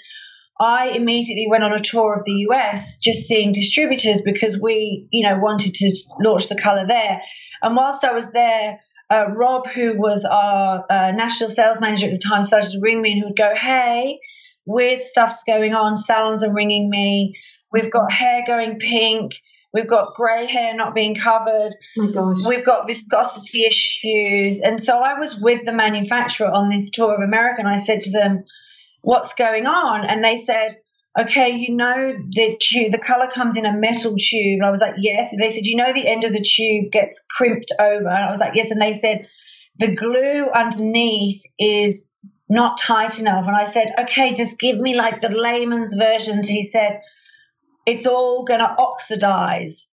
I 0.59 0.89
immediately 0.89 1.47
went 1.49 1.63
on 1.63 1.73
a 1.73 1.79
tour 1.79 2.15
of 2.15 2.23
the 2.25 2.45
US 2.49 2.97
just 2.97 3.27
seeing 3.27 3.51
distributors 3.51 4.21
because 4.21 4.57
we, 4.59 5.07
you 5.11 5.27
know, 5.27 5.37
wanted 5.39 5.73
to 5.75 5.95
launch 6.21 6.47
the 6.47 6.55
color 6.55 6.85
there. 6.87 7.21
And 7.61 7.75
whilst 7.75 8.03
I 8.03 8.13
was 8.13 8.31
there, 8.31 8.79
uh, 9.09 9.27
Rob, 9.35 9.67
who 9.67 9.97
was 9.97 10.25
our 10.25 10.85
uh, 10.89 11.11
national 11.11 11.49
sales 11.49 11.79
manager 11.79 12.07
at 12.07 12.11
the 12.11 12.17
time, 12.17 12.43
started 12.43 12.71
to 12.71 12.79
ring 12.81 13.01
me 13.01 13.11
and 13.11 13.17
he 13.17 13.23
would 13.23 13.37
go, 13.37 13.53
Hey, 13.55 14.19
weird 14.67 15.01
stuff's 15.01 15.43
going 15.43 15.73
on. 15.73 15.97
Salons 15.97 16.43
are 16.43 16.53
ringing 16.53 16.89
me. 16.89 17.35
We've 17.71 17.89
got 17.89 18.11
hair 18.11 18.43
going 18.45 18.77
pink. 18.77 19.33
We've 19.73 19.87
got 19.87 20.15
grey 20.15 20.45
hair 20.45 20.75
not 20.75 20.95
being 20.95 21.15
covered. 21.15 21.71
Oh 21.97 22.03
my 22.03 22.11
gosh. 22.11 22.45
We've 22.45 22.65
got 22.65 22.87
viscosity 22.87 23.65
issues. 23.65 24.59
And 24.59 24.81
so 24.81 24.99
I 24.99 25.19
was 25.19 25.35
with 25.35 25.65
the 25.65 25.73
manufacturer 25.73 26.47
on 26.47 26.69
this 26.69 26.89
tour 26.89 27.13
of 27.13 27.21
America 27.21 27.59
and 27.59 27.69
I 27.69 27.77
said 27.77 28.01
to 28.01 28.11
them, 28.11 28.43
What's 29.01 29.33
going 29.35 29.67
on? 29.67 30.05
And 30.05 30.23
they 30.23 30.37
said, 30.37 30.77
Okay, 31.19 31.51
you 31.51 31.75
know 31.75 32.17
the 32.29 32.57
tube, 32.59 32.91
the 32.91 32.97
color 32.97 33.29
comes 33.33 33.55
in 33.55 33.65
a 33.65 33.73
metal 33.73 34.15
tube. 34.17 34.59
And 34.59 34.65
I 34.65 34.71
was 34.71 34.81
like, 34.81 34.95
Yes. 34.97 35.31
And 35.31 35.41
they 35.41 35.49
said, 35.49 35.65
You 35.65 35.75
know 35.75 35.93
the 35.93 36.07
end 36.07 36.23
of 36.23 36.33
the 36.33 36.43
tube 36.43 36.91
gets 36.91 37.23
crimped 37.29 37.71
over. 37.79 38.07
And 38.07 38.23
I 38.23 38.31
was 38.31 38.39
like, 38.39 38.55
Yes. 38.55 38.71
And 38.71 38.81
they 38.81 38.93
said, 38.93 39.27
The 39.79 39.93
glue 39.95 40.49
underneath 40.49 41.41
is 41.59 42.06
not 42.49 42.79
tight 42.79 43.19
enough. 43.19 43.47
And 43.47 43.55
I 43.55 43.65
said, 43.65 43.93
okay, 43.99 44.33
just 44.33 44.59
give 44.59 44.77
me 44.77 44.95
like 44.95 45.21
the 45.21 45.29
layman's 45.29 45.93
versions. 45.93 46.47
He 46.47 46.61
said, 46.61 47.01
it's 47.85 48.05
all 48.05 48.45
going 48.45 48.59
to 48.59 48.75
oxidize. 48.77 49.87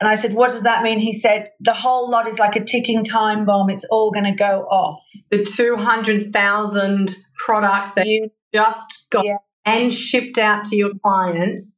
And 0.00 0.08
I 0.08 0.16
said, 0.16 0.32
what 0.32 0.50
does 0.50 0.64
that 0.64 0.82
mean? 0.82 0.98
He 0.98 1.12
said, 1.12 1.50
the 1.60 1.72
whole 1.72 2.10
lot 2.10 2.28
is 2.28 2.38
like 2.38 2.56
a 2.56 2.64
ticking 2.64 3.04
time 3.04 3.44
bomb. 3.44 3.70
It's 3.70 3.84
all 3.84 4.10
going 4.10 4.24
to 4.24 4.34
go 4.34 4.66
off. 4.70 5.00
The 5.30 5.44
200,000 5.44 7.16
products 7.38 7.92
that 7.92 8.06
you 8.06 8.30
just 8.52 9.06
got 9.10 9.24
yeah. 9.24 9.36
and 9.64 9.94
shipped 9.94 10.38
out 10.38 10.64
to 10.64 10.76
your 10.76 10.92
clients 11.02 11.76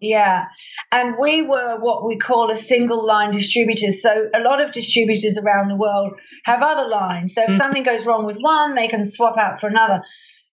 yeah. 0.00 0.46
And 0.90 1.16
we 1.20 1.42
were 1.42 1.76
what 1.78 2.06
we 2.06 2.16
call 2.16 2.50
a 2.50 2.56
single 2.56 3.06
line 3.06 3.30
distributor. 3.30 3.90
So 3.90 4.28
a 4.34 4.40
lot 4.40 4.62
of 4.62 4.72
distributors 4.72 5.36
around 5.36 5.68
the 5.68 5.76
world 5.76 6.18
have 6.44 6.62
other 6.62 6.88
lines. 6.88 7.34
So 7.34 7.42
if 7.42 7.50
mm-hmm. 7.50 7.58
something 7.58 7.82
goes 7.82 8.06
wrong 8.06 8.24
with 8.24 8.38
one, 8.38 8.74
they 8.74 8.88
can 8.88 9.04
swap 9.04 9.36
out 9.36 9.60
for 9.60 9.68
another. 9.68 10.02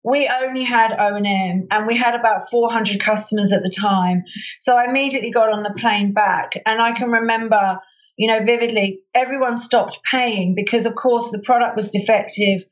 We 0.03 0.29
only 0.29 0.63
had 0.63 0.91
O&M 0.91 1.67
and 1.71 1.87
we 1.87 1.97
had 1.97 2.15
about 2.15 2.49
400 2.51 2.99
customers 2.99 3.51
at 3.51 3.61
the 3.63 3.71
time. 3.71 4.23
So 4.59 4.77
I 4.77 4.85
immediately 4.85 5.31
got 5.31 5.51
on 5.51 5.63
the 5.63 5.73
plane 5.77 6.13
back 6.13 6.51
and 6.65 6.81
I 6.81 6.91
can 6.91 7.09
remember, 7.09 7.79
you 8.17 8.27
know, 8.27 8.43
vividly, 8.43 8.99
everyone 9.13 9.57
stopped 9.57 9.99
paying 10.09 10.55
because 10.55 10.85
of 10.85 10.95
course 10.95 11.31
the 11.31 11.39
product 11.39 11.77
was 11.77 11.89
defective. 11.89 12.63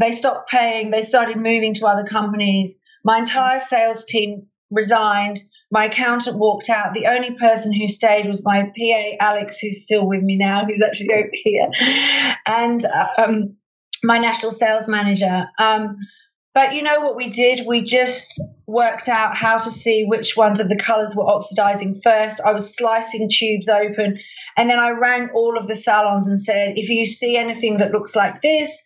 They 0.00 0.12
stopped 0.12 0.50
paying, 0.50 0.90
they 0.90 1.02
started 1.02 1.36
moving 1.36 1.74
to 1.74 1.86
other 1.86 2.04
companies. 2.04 2.76
My 3.04 3.18
entire 3.18 3.58
sales 3.58 4.04
team 4.04 4.46
resigned 4.70 5.40
my 5.70 5.86
accountant 5.86 6.38
walked 6.38 6.70
out. 6.70 6.94
The 6.94 7.06
only 7.06 7.34
person 7.34 7.72
who 7.72 7.86
stayed 7.86 8.26
was 8.26 8.42
my 8.42 8.62
PA, 8.62 9.16
Alex, 9.20 9.58
who's 9.58 9.84
still 9.84 10.06
with 10.06 10.22
me 10.22 10.36
now, 10.36 10.64
who's 10.64 10.82
actually 10.82 11.14
over 11.14 11.30
here. 11.32 11.70
And 12.46 12.84
um, 12.84 13.56
my 14.02 14.18
national 14.18 14.52
sales 14.52 14.88
manager. 14.88 15.48
Um, 15.58 15.98
but 16.54 16.74
you 16.74 16.82
know 16.82 17.00
what 17.00 17.14
we 17.14 17.28
did? 17.28 17.64
We 17.66 17.82
just 17.82 18.40
worked 18.66 19.08
out 19.08 19.36
how 19.36 19.58
to 19.58 19.70
see 19.70 20.04
which 20.04 20.36
ones 20.36 20.58
of 20.58 20.68
the 20.68 20.76
colors 20.76 21.14
were 21.14 21.28
oxidizing 21.28 22.00
first. 22.02 22.40
I 22.44 22.52
was 22.52 22.74
slicing 22.74 23.28
tubes 23.30 23.68
open, 23.68 24.18
and 24.56 24.68
then 24.68 24.80
I 24.80 24.90
rang 24.90 25.28
all 25.34 25.56
of 25.56 25.68
the 25.68 25.76
salons 25.76 26.26
and 26.26 26.40
said, 26.40 26.76
if 26.76 26.88
you 26.88 27.06
see 27.06 27.36
anything 27.36 27.76
that 27.76 27.92
looks 27.92 28.16
like 28.16 28.42
this, 28.42 28.76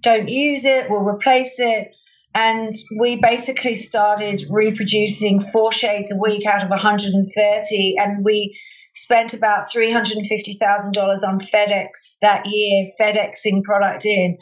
don't 0.00 0.28
use 0.28 0.64
it, 0.64 0.90
we'll 0.90 1.00
replace 1.00 1.54
it. 1.58 1.92
And 2.34 2.72
we 2.98 3.16
basically 3.16 3.74
started 3.74 4.44
reproducing 4.48 5.40
four 5.40 5.72
shades 5.72 6.12
a 6.12 6.16
week 6.16 6.46
out 6.46 6.62
of 6.62 6.70
130, 6.70 7.94
and 7.98 8.24
we 8.24 8.56
spent 8.94 9.34
about 9.34 9.72
$350,000 9.72 11.28
on 11.28 11.40
FedEx 11.40 12.16
that 12.22 12.42
year, 12.46 12.86
FedExing 13.00 13.62
product 13.64 14.06
in. 14.06 14.38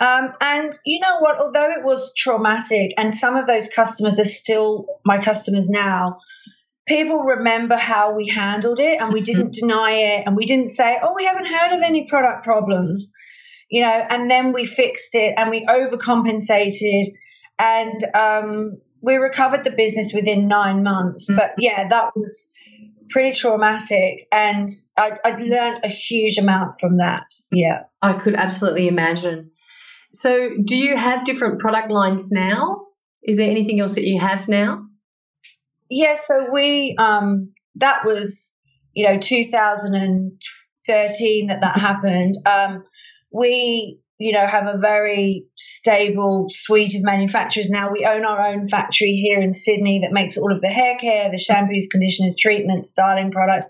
Um, 0.00 0.32
and 0.40 0.76
you 0.84 1.00
know 1.00 1.18
what? 1.20 1.38
Although 1.38 1.70
it 1.70 1.84
was 1.84 2.12
traumatic, 2.16 2.92
and 2.96 3.14
some 3.14 3.36
of 3.36 3.46
those 3.46 3.68
customers 3.68 4.18
are 4.18 4.24
still 4.24 4.86
my 5.04 5.18
customers 5.18 5.68
now, 5.68 6.18
people 6.86 7.18
remember 7.18 7.76
how 7.76 8.14
we 8.14 8.28
handled 8.28 8.80
it 8.80 9.00
and 9.00 9.12
we 9.12 9.20
mm-hmm. 9.20 9.32
didn't 9.32 9.54
deny 9.54 9.92
it 9.92 10.26
and 10.26 10.36
we 10.36 10.46
didn't 10.46 10.68
say, 10.68 10.98
oh, 11.02 11.14
we 11.14 11.24
haven't 11.24 11.46
heard 11.46 11.72
of 11.72 11.82
any 11.82 12.08
product 12.08 12.44
problems, 12.44 13.08
you 13.72 13.80
know, 13.80 14.06
and 14.10 14.30
then 14.30 14.52
we 14.52 14.66
fixed 14.66 15.14
it 15.14 15.32
and 15.38 15.48
we 15.48 15.64
overcompensated 15.64 17.14
and 17.58 18.04
um, 18.14 18.76
we 19.00 19.16
recovered 19.16 19.64
the 19.64 19.70
business 19.70 20.12
within 20.12 20.46
nine 20.46 20.82
months. 20.82 21.26
Mm-hmm. 21.26 21.38
But 21.38 21.52
yeah, 21.56 21.88
that 21.88 22.10
was 22.14 22.48
pretty 23.08 23.34
traumatic 23.34 24.28
and 24.30 24.68
I, 24.98 25.12
I 25.24 25.36
learned 25.36 25.80
a 25.84 25.88
huge 25.88 26.36
amount 26.36 26.78
from 26.78 26.98
that. 26.98 27.24
Yeah. 27.50 27.84
I 28.02 28.12
could 28.12 28.34
absolutely 28.34 28.88
imagine. 28.88 29.52
So, 30.12 30.50
do 30.62 30.76
you 30.76 30.94
have 30.94 31.24
different 31.24 31.58
product 31.58 31.90
lines 31.90 32.30
now? 32.30 32.88
Is 33.22 33.38
there 33.38 33.50
anything 33.50 33.80
else 33.80 33.94
that 33.94 34.04
you 34.04 34.20
have 34.20 34.48
now? 34.48 34.84
Yeah, 35.88 36.12
so 36.12 36.48
we 36.52 36.94
um, 36.98 37.54
that 37.76 38.04
was 38.04 38.50
you 38.92 39.08
know 39.08 39.18
2013 39.18 41.46
that 41.46 41.62
that 41.62 41.78
happened. 41.78 42.36
Um, 42.44 42.84
we 43.32 43.98
you 44.18 44.32
know 44.32 44.46
have 44.46 44.66
a 44.66 44.78
very 44.78 45.46
stable 45.56 46.46
suite 46.48 46.94
of 46.94 47.02
manufacturers 47.02 47.70
now. 47.70 47.90
We 47.90 48.04
own 48.04 48.24
our 48.24 48.40
own 48.46 48.68
factory 48.68 49.12
here 49.12 49.40
in 49.40 49.52
Sydney 49.52 50.00
that 50.00 50.12
makes 50.12 50.36
all 50.36 50.52
of 50.52 50.60
the 50.60 50.68
hair 50.68 50.96
care, 50.98 51.30
the 51.30 51.36
shampoos, 51.36 51.90
conditioners, 51.90 52.36
treatments, 52.38 52.90
styling 52.90 53.30
products 53.30 53.66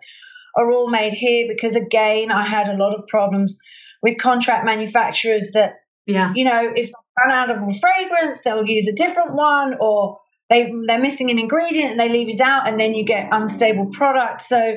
are 0.55 0.71
all 0.71 0.91
made 0.91 1.15
here 1.15 1.47
because 1.49 1.77
again 1.77 2.31
I 2.31 2.47
had 2.47 2.69
a 2.69 2.77
lot 2.77 2.95
of 2.95 3.07
problems 3.07 3.57
with 4.03 4.19
contract 4.19 4.67
manufacturers 4.67 5.53
that 5.55 5.77
yeah. 6.07 6.33
You 6.35 6.45
know, 6.45 6.73
if 6.75 6.87
they 6.87 6.93
run 7.25 7.31
out 7.31 7.51
of 7.51 7.63
a 7.63 7.73
fragrance, 7.79 8.41
they'll 8.41 8.67
use 8.67 8.89
a 8.89 8.93
different 8.93 9.35
one 9.35 9.77
or 9.81 10.19
they 10.51 10.73
they're 10.87 11.01
missing 11.01 11.31
an 11.31 11.39
ingredient 11.39 11.93
and 11.93 12.01
they 12.01 12.09
leave 12.09 12.29
it 12.29 12.41
out 12.41 12.69
and 12.69 12.79
then 12.79 12.95
you 12.95 13.05
get 13.05 13.29
unstable 13.31 13.87
products. 13.93 14.49
So 14.49 14.75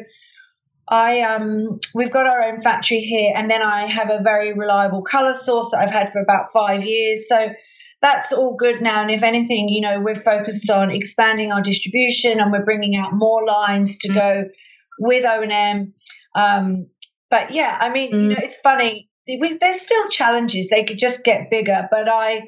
I 0.88 1.22
um 1.22 1.80
we've 1.94 2.12
got 2.12 2.28
our 2.28 2.44
own 2.48 2.62
factory 2.62 3.00
here 3.00 3.34
and 3.36 3.50
then 3.50 3.62
I 3.62 3.86
have 3.86 4.10
a 4.10 4.22
very 4.22 4.54
reliable 4.54 5.02
color 5.02 5.34
source 5.34 5.72
that 5.72 5.80
I've 5.80 5.92
had 5.92 6.12
for 6.12 6.22
about 6.22 6.52
5 6.54 6.84
years. 6.84 7.28
So 7.28 7.50
that's 8.02 8.32
all 8.32 8.56
good 8.56 8.82
now 8.82 9.02
and 9.02 9.10
if 9.10 9.24
anything, 9.24 9.70
you 9.70 9.82
know, 9.82 10.00
we're 10.00 10.16
focused 10.16 10.70
on 10.70 10.92
expanding 10.92 11.52
our 11.52 11.62
distribution 11.62 12.40
and 12.40 12.52
we're 12.52 12.66
bringing 12.66 12.96
out 12.96 13.14
more 13.14 13.46
lines 13.46 13.98
to 14.00 14.10
mm. 14.10 14.16
go 14.16 14.44
with 15.00 15.26
O&M. 15.26 15.94
Um 16.36 16.88
but 17.32 17.52
yeah, 17.52 17.78
I 17.82 17.90
mean, 17.90 18.12
mm. 18.14 18.24
you 18.24 18.30
know, 18.30 18.40
it's 18.40 18.58
funny 18.58 19.10
there's 19.28 19.82
still 19.82 20.10
challenges. 20.10 20.70
They 20.70 20.84
could 20.84 20.98
just 20.98 21.24
get 21.24 21.50
bigger, 21.50 21.88
but 21.90 22.08
I, 22.08 22.44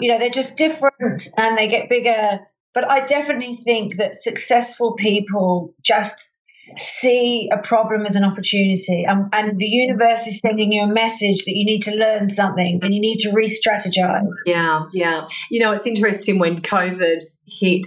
you 0.00 0.12
know, 0.12 0.18
they're 0.18 0.30
just 0.30 0.56
different 0.56 1.28
and 1.36 1.56
they 1.56 1.68
get 1.68 1.88
bigger. 1.88 2.40
But 2.72 2.88
I 2.88 3.04
definitely 3.04 3.56
think 3.56 3.96
that 3.96 4.16
successful 4.16 4.94
people 4.94 5.74
just 5.82 6.28
see 6.76 7.48
a 7.52 7.58
problem 7.58 8.06
as 8.06 8.14
an 8.14 8.24
opportunity. 8.24 9.04
And, 9.06 9.26
and 9.32 9.58
the 9.58 9.66
universe 9.66 10.26
is 10.26 10.40
sending 10.40 10.72
you 10.72 10.82
a 10.82 10.86
message 10.86 11.44
that 11.44 11.52
you 11.54 11.64
need 11.64 11.82
to 11.82 11.94
learn 11.94 12.30
something 12.30 12.80
and 12.82 12.94
you 12.94 13.00
need 13.00 13.18
to 13.20 13.32
re-strategize. 13.32 14.30
Yeah 14.46 14.84
yeah. 14.92 15.26
You 15.50 15.60
know 15.60 15.72
it's 15.72 15.86
interesting 15.86 16.38
when 16.38 16.60
covid 16.60 17.20
hit 17.46 17.86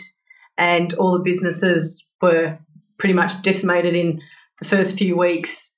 and 0.57 0.93
all 0.95 1.13
the 1.13 1.23
businesses 1.23 2.05
were 2.21 2.57
pretty 2.97 3.13
much 3.13 3.41
decimated 3.41 3.95
in 3.95 4.21
the 4.59 4.65
first 4.65 4.97
few 4.97 5.17
weeks 5.17 5.73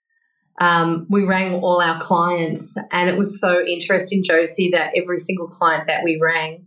um, 0.60 1.06
we 1.10 1.26
rang 1.26 1.56
all 1.56 1.82
our 1.82 2.00
clients, 2.00 2.78
and 2.92 3.10
it 3.10 3.18
was 3.18 3.40
so 3.42 3.62
interesting, 3.66 4.24
Josie, 4.24 4.70
that 4.72 4.94
every 4.96 5.20
single 5.20 5.48
client 5.48 5.88
that 5.88 6.04
we 6.04 6.18
rang, 6.22 6.66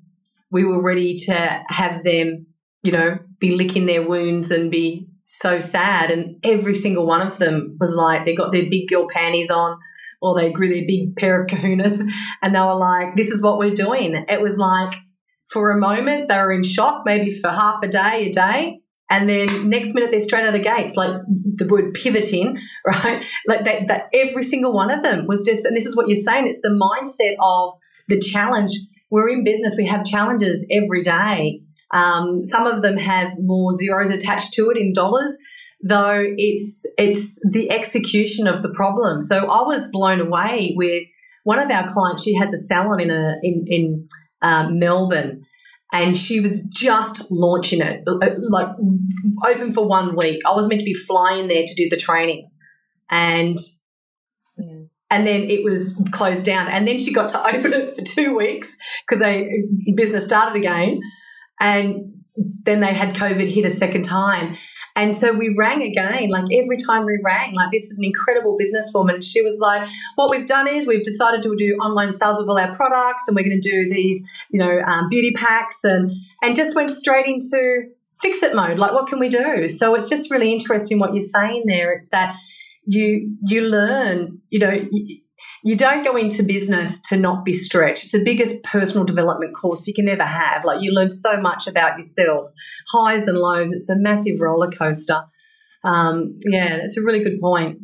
we 0.51 0.65
were 0.65 0.83
ready 0.83 1.15
to 1.15 1.65
have 1.69 2.03
them, 2.03 2.47
you 2.83 2.93
know, 2.93 3.19
be 3.39 3.53
licking 3.53 3.87
their 3.87 4.07
wounds 4.07 4.51
and 4.51 4.71
be 4.71 5.08
so 5.31 5.61
sad. 5.61 6.11
And 6.11 6.37
every 6.43 6.75
single 6.75 7.07
one 7.07 7.25
of 7.25 7.37
them 7.37 7.77
was 7.79 7.95
like, 7.95 8.25
they 8.25 8.35
got 8.35 8.51
their 8.51 8.69
big 8.69 8.89
girl 8.89 9.07
panties 9.09 9.51
on, 9.51 9.79
or 10.23 10.35
they 10.35 10.51
grew 10.51 10.69
their 10.69 10.87
big 10.87 11.17
pair 11.17 11.41
of 11.41 11.47
kahunas, 11.47 12.03
and 12.43 12.55
they 12.55 12.61
were 12.61 12.75
like, 12.75 13.15
this 13.15 13.31
is 13.31 13.43
what 13.43 13.59
we're 13.59 13.75
doing. 13.75 14.25
It 14.29 14.41
was 14.41 14.59
like, 14.59 14.95
for 15.53 15.71
a 15.71 15.79
moment, 15.79 16.29
they 16.29 16.37
were 16.37 16.53
in 16.53 16.63
shock, 16.63 17.03
maybe 17.05 17.31
for 17.31 17.51
half 17.51 17.83
a 17.83 17.89
day, 17.89 18.29
a 18.29 18.33
day. 18.33 18.81
And 19.11 19.29
then 19.29 19.69
next 19.69 19.95
minute 19.95 20.11
they're 20.11 20.21
straight 20.21 20.47
out 20.47 20.55
of 20.55 20.63
gates, 20.63 20.97
like 20.97 21.21
the 21.27 21.67
word 21.67 21.95
pivoting, 21.95 22.59
right? 22.87 23.25
Like 23.47 23.65
that, 23.65 23.87
that 23.89 24.09
every 24.13 24.43
single 24.43 24.73
one 24.73 24.91
of 24.91 25.03
them 25.03 25.27
was 25.27 25.47
just, 25.47 25.65
and 25.65 25.77
this 25.77 25.87
is 25.87 25.97
what 25.97 26.09
you're 26.09 26.23
saying, 26.23 26.47
it's 26.47 26.61
the 26.61 26.69
mindset 26.69 27.35
of 27.41 27.75
the 28.09 28.19
challenge. 28.19 28.73
We're 29.11 29.31
in 29.31 29.45
business, 29.45 29.77
we 29.79 29.87
have 29.87 30.05
challenges 30.05 30.67
every 30.71 31.01
day. 31.01 31.63
Um, 31.93 32.43
some 32.43 32.67
of 32.67 32.83
them 32.83 32.99
have 32.99 33.33
more 33.39 33.73
zeros 33.73 34.11
attached 34.11 34.53
to 34.55 34.71
it 34.71 34.77
in 34.77 34.93
dollars, 34.93 35.37
though 35.83 36.23
it's 36.37 36.85
it's 36.99 37.41
the 37.51 37.71
execution 37.71 38.47
of 38.47 38.63
the 38.63 38.71
problem. 38.71 39.23
So 39.23 39.39
I 39.39 39.63
was 39.63 39.89
blown 39.91 40.21
away 40.21 40.75
with 40.77 41.05
one 41.45 41.59
of 41.59 41.71
our 41.71 41.89
clients. 41.89 42.23
She 42.23 42.35
has 42.35 42.53
a 42.53 42.59
salon 42.59 43.01
in 43.01 43.11
a 43.11 43.37
in 43.43 43.65
in 43.69 44.07
um, 44.43 44.79
Melbourne, 44.79 45.45
and 45.93 46.17
she 46.17 46.41
was 46.41 46.65
just 46.65 47.31
launching 47.31 47.81
it, 47.81 48.03
uh, 48.07 48.31
like 48.51 48.75
open 49.47 49.73
for 49.73 49.87
one 49.87 50.17
week. 50.17 50.41
I 50.47 50.55
was 50.55 50.69
meant 50.69 50.81
to 50.81 50.85
be 50.85 50.95
flying 50.95 51.49
there 51.49 51.65
to 51.67 51.75
do 51.75 51.89
the 51.89 51.97
training, 51.97 52.51
and 53.11 53.57
yeah. 54.59 54.83
and 55.11 55.27
then 55.27 55.43
it 55.43 55.65
was 55.65 56.01
closed 56.13 56.45
down. 56.45 56.69
And 56.69 56.87
then 56.87 56.99
she 56.99 57.13
got 57.13 57.31
to 57.31 57.47
open 57.57 57.73
it 57.73 57.97
for 57.97 58.03
two 58.03 58.37
weeks 58.37 58.77
because 59.07 59.23
they 59.23 59.49
business 59.97 60.25
started 60.25 60.57
again, 60.57 61.01
and 61.61 62.13
then 62.63 62.81
they 62.81 62.95
had 62.95 63.15
COVID 63.15 63.49
hit 63.49 63.65
a 63.65 63.71
second 63.71 64.05
time. 64.05 64.57
And 64.95 65.15
so 65.15 65.33
we 65.33 65.55
rang 65.57 65.83
again, 65.83 66.29
like 66.29 66.45
every 66.53 66.77
time 66.77 67.05
we 67.05 67.19
rang, 67.25 67.55
like 67.55 67.71
this 67.71 67.91
is 67.91 67.99
an 67.99 68.05
incredible 68.05 68.57
businesswoman. 68.57 69.23
She 69.23 69.43
was 69.43 69.61
like, 69.61 69.89
what 70.17 70.31
we've 70.31 70.47
done 70.47 70.67
is 70.67 70.87
we've 70.87 71.05
decided 71.05 71.43
to 71.43 71.55
do 71.57 71.77
online 71.77 72.11
sales 72.11 72.41
of 72.41 72.49
all 72.49 72.59
our 72.59 72.75
products 72.75 73.25
and 73.29 73.37
we're 73.37 73.45
going 73.45 73.61
to 73.61 73.71
do 73.71 73.93
these, 73.93 74.23
you 74.51 74.59
know, 74.59 74.81
um, 74.81 75.09
beauty 75.09 75.33
packs 75.33 75.85
and, 75.85 76.13
and 76.43 76.57
just 76.57 76.75
went 76.75 76.91
straight 76.91 77.27
into 77.27 77.83
fix 78.21 78.43
it 78.43 78.55
mode. 78.55 78.79
Like, 78.79 78.93
what 78.93 79.07
can 79.07 79.21
we 79.21 79.29
do? 79.29 79.69
So 79.69 79.95
it's 79.95 80.09
just 80.09 80.31
really 80.31 80.53
interesting 80.53 80.99
what 80.99 81.13
you're 81.13 81.21
saying 81.21 81.65
there. 81.67 81.93
It's 81.93 82.09
that 82.09 82.37
you, 82.85 83.37
you 83.43 83.63
learn, 83.63 84.41
you 84.51 84.59
know, 84.59 84.85
you 84.91 85.21
don't 85.77 86.05
go 86.05 86.17
into 86.17 86.43
business 86.43 87.01
to 87.09 87.17
not 87.17 87.45
be 87.45 87.53
stretched. 87.53 88.05
It's 88.05 88.13
the 88.13 88.25
biggest 88.25 88.63
personal 88.65 89.05
development 89.05 89.55
course 89.55 89.87
you 89.87 89.95
can 89.95 90.09
ever 90.09 90.25
have. 90.25 90.65
Like 90.65 90.83
you 90.83 90.93
learn 90.93 91.11
so 91.11 91.41
much 91.41 91.67
about 91.67 91.97
yourself, 91.97 92.51
highs 92.93 93.29
and 93.29 93.39
lows. 93.39 93.73
It's 93.73 93.89
a 93.89 93.97
massive 93.97 94.41
roller 94.41 94.71
coaster. 94.71 95.23
Um, 95.85 96.39
yeah, 96.45 96.79
that's 96.79 96.99
a 96.99 97.03
really 97.03 97.23
good 97.23 97.41
point. 97.41 97.79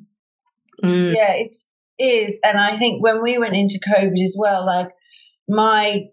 Mm. 0.82 1.14
Yeah, 1.14 1.32
it 1.32 1.54
is, 1.98 2.38
and 2.42 2.58
I 2.58 2.76
think 2.78 3.02
when 3.02 3.22
we 3.22 3.38
went 3.38 3.54
into 3.54 3.80
COVID 3.86 4.22
as 4.22 4.36
well, 4.38 4.66
like 4.66 4.88
my 5.48 6.04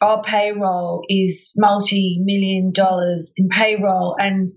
our 0.00 0.22
payroll 0.22 1.04
is 1.08 1.52
multi 1.56 2.18
million 2.22 2.72
dollars 2.72 3.32
in 3.36 3.48
payroll, 3.48 4.16
and 4.18 4.48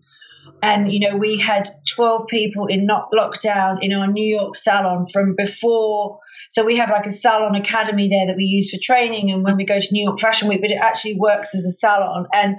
and 0.63 0.91
you 0.93 1.01
know 1.01 1.17
we 1.17 1.37
had 1.37 1.67
12 1.93 2.27
people 2.27 2.67
in 2.67 2.85
not 2.85 3.09
lockdown 3.13 3.79
in 3.81 3.91
our 3.91 4.07
new 4.07 4.25
york 4.25 4.55
salon 4.55 5.05
from 5.11 5.35
before. 5.35 6.19
So 6.49 6.63
we 6.63 6.77
have 6.77 6.89
like 6.89 7.05
a 7.05 7.11
salon 7.11 7.55
academy 7.55 8.07
there 8.09 8.27
that 8.27 8.37
we 8.37 8.45
use 8.45 8.71
for 8.71 8.79
training. 8.81 9.29
And 9.29 9.43
when 9.43 9.57
we 9.57 9.65
go 9.65 9.77
to 9.77 9.87
new 9.91 10.05
york 10.05 10.19
fashion 10.19 10.47
week 10.47 10.61
but 10.61 10.71
it 10.71 10.79
actually 10.81 11.15
works 11.19 11.53
as 11.53 11.65
a 11.65 11.71
salon. 11.71 12.27
And 12.33 12.55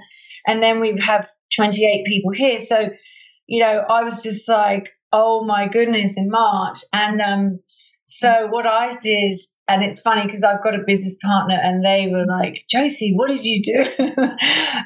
and 0.47 0.61
then 0.61 0.79
we 0.79 0.97
have 0.99 1.27
28 1.55 2.05
people 2.05 2.31
here. 2.31 2.59
So 2.59 2.89
you 3.47 3.59
know 3.59 3.83
i 3.89 4.03
was 4.03 4.23
just 4.23 4.47
like 4.47 4.91
oh 5.11 5.43
my 5.43 5.67
goodness 5.67 6.15
in 6.15 6.29
march. 6.29 6.79
And 6.93 7.19
um 7.21 7.59
so 8.05 8.47
what 8.51 8.67
i 8.67 8.95
did 8.95 9.39
and 9.67 9.83
it's 9.83 9.99
funny 9.99 10.23
because 10.25 10.43
I've 10.43 10.63
got 10.63 10.75
a 10.75 10.83
business 10.85 11.15
partner 11.23 11.57
and 11.61 11.83
they 11.83 12.07
were 12.11 12.25
like, 12.25 12.65
Josie, 12.69 13.13
what 13.15 13.29
did 13.29 13.43
you 13.43 13.63
do? 13.63 13.85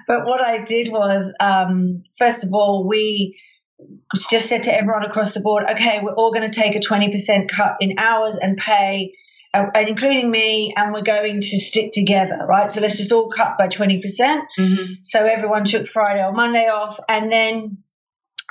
but 0.07 0.25
what 0.25 0.41
I 0.41 0.63
did 0.63 0.89
was, 0.89 1.31
um, 1.39 2.03
first 2.17 2.43
of 2.43 2.53
all, 2.53 2.87
we 2.87 3.37
just 4.29 4.47
said 4.47 4.63
to 4.63 4.73
everyone 4.73 5.03
across 5.03 5.33
the 5.33 5.41
board, 5.41 5.63
okay, 5.71 5.99
we're 6.01 6.13
all 6.13 6.31
going 6.31 6.49
to 6.49 6.61
take 6.61 6.75
a 6.75 6.79
20% 6.79 7.49
cut 7.49 7.77
in 7.81 7.95
hours 7.97 8.37
and 8.37 8.57
pay. 8.57 9.13
uh, 9.53 9.65
and 9.73 9.89
including 9.89 10.29
me, 10.31 10.73
and 10.77 10.93
we're 10.93 11.01
going 11.01 11.41
to 11.41 11.59
stick 11.59 11.91
together, 11.91 12.39
right? 12.47 12.69
So 12.71 12.81
let's 12.81 12.97
just 12.97 13.11
all 13.11 13.29
cut 13.29 13.57
by 13.57 13.67
20%. 13.67 14.01
percent 14.01 14.43
Mm-hmm. 14.57 14.93
So 15.03 15.25
everyone 15.25 15.65
took 15.65 15.87
Friday 15.87 16.23
or 16.23 16.31
Monday 16.31 16.67
off. 16.67 16.99
And 17.09 17.31
then 17.31 17.79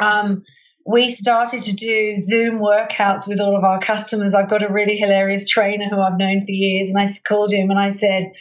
um, 0.00 0.44
we 0.88 1.10
started 1.10 1.62
to 1.64 1.76
do 1.76 2.16
Zoom 2.16 2.60
workouts 2.60 3.28
with 3.28 3.40
all 3.40 3.54
of 3.54 3.62
our 3.62 3.78
customers. 3.78 4.32
I've 4.32 4.48
got 4.48 4.62
a 4.62 4.72
really 4.72 4.96
hilarious 4.96 5.46
trainer 5.46 5.84
who 5.90 6.00
I've 6.00 6.16
known 6.16 6.40
for 6.46 6.50
years, 6.50 6.88
and 6.88 6.98
I 6.98 7.06
called 7.28 7.52
him 7.52 7.70
and 7.70 7.78
I 7.78 7.90
said, 7.90 8.32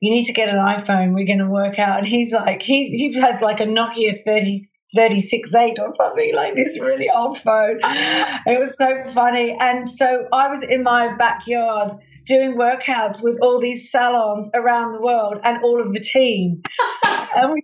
you 0.00 0.12
need 0.12 0.24
to 0.24 0.32
get 0.32 0.48
an 0.48 0.56
iPhone. 0.56 1.14
We're 1.14 1.26
going 1.26 1.38
to 1.38 1.48
work 1.48 1.78
out. 1.78 1.98
And 2.00 2.08
he's 2.08 2.32
like, 2.32 2.60
he, 2.60 2.88
he 2.88 3.20
has 3.20 3.40
like 3.40 3.60
a 3.60 3.66
Nokia 3.66 4.24
30, 4.24 4.64
36.8 4.96 5.78
or 5.78 5.94
something 5.94 6.34
like 6.34 6.56
this 6.56 6.76
really 6.80 7.08
old 7.08 7.40
phone. 7.40 7.78
It 7.84 8.58
was 8.58 8.76
so 8.76 9.12
funny. 9.14 9.56
And 9.60 9.88
so 9.88 10.26
I 10.32 10.48
was 10.48 10.64
in 10.64 10.82
my 10.82 11.14
backyard 11.16 11.92
doing 12.26 12.56
workouts 12.56 13.22
with 13.22 13.38
all 13.40 13.60
these 13.60 13.92
salons 13.92 14.50
around 14.52 14.94
the 14.94 15.00
world 15.00 15.36
and 15.44 15.62
all 15.62 15.80
of 15.80 15.92
the 15.92 16.00
team. 16.00 16.62
and 17.36 17.52
we 17.52 17.62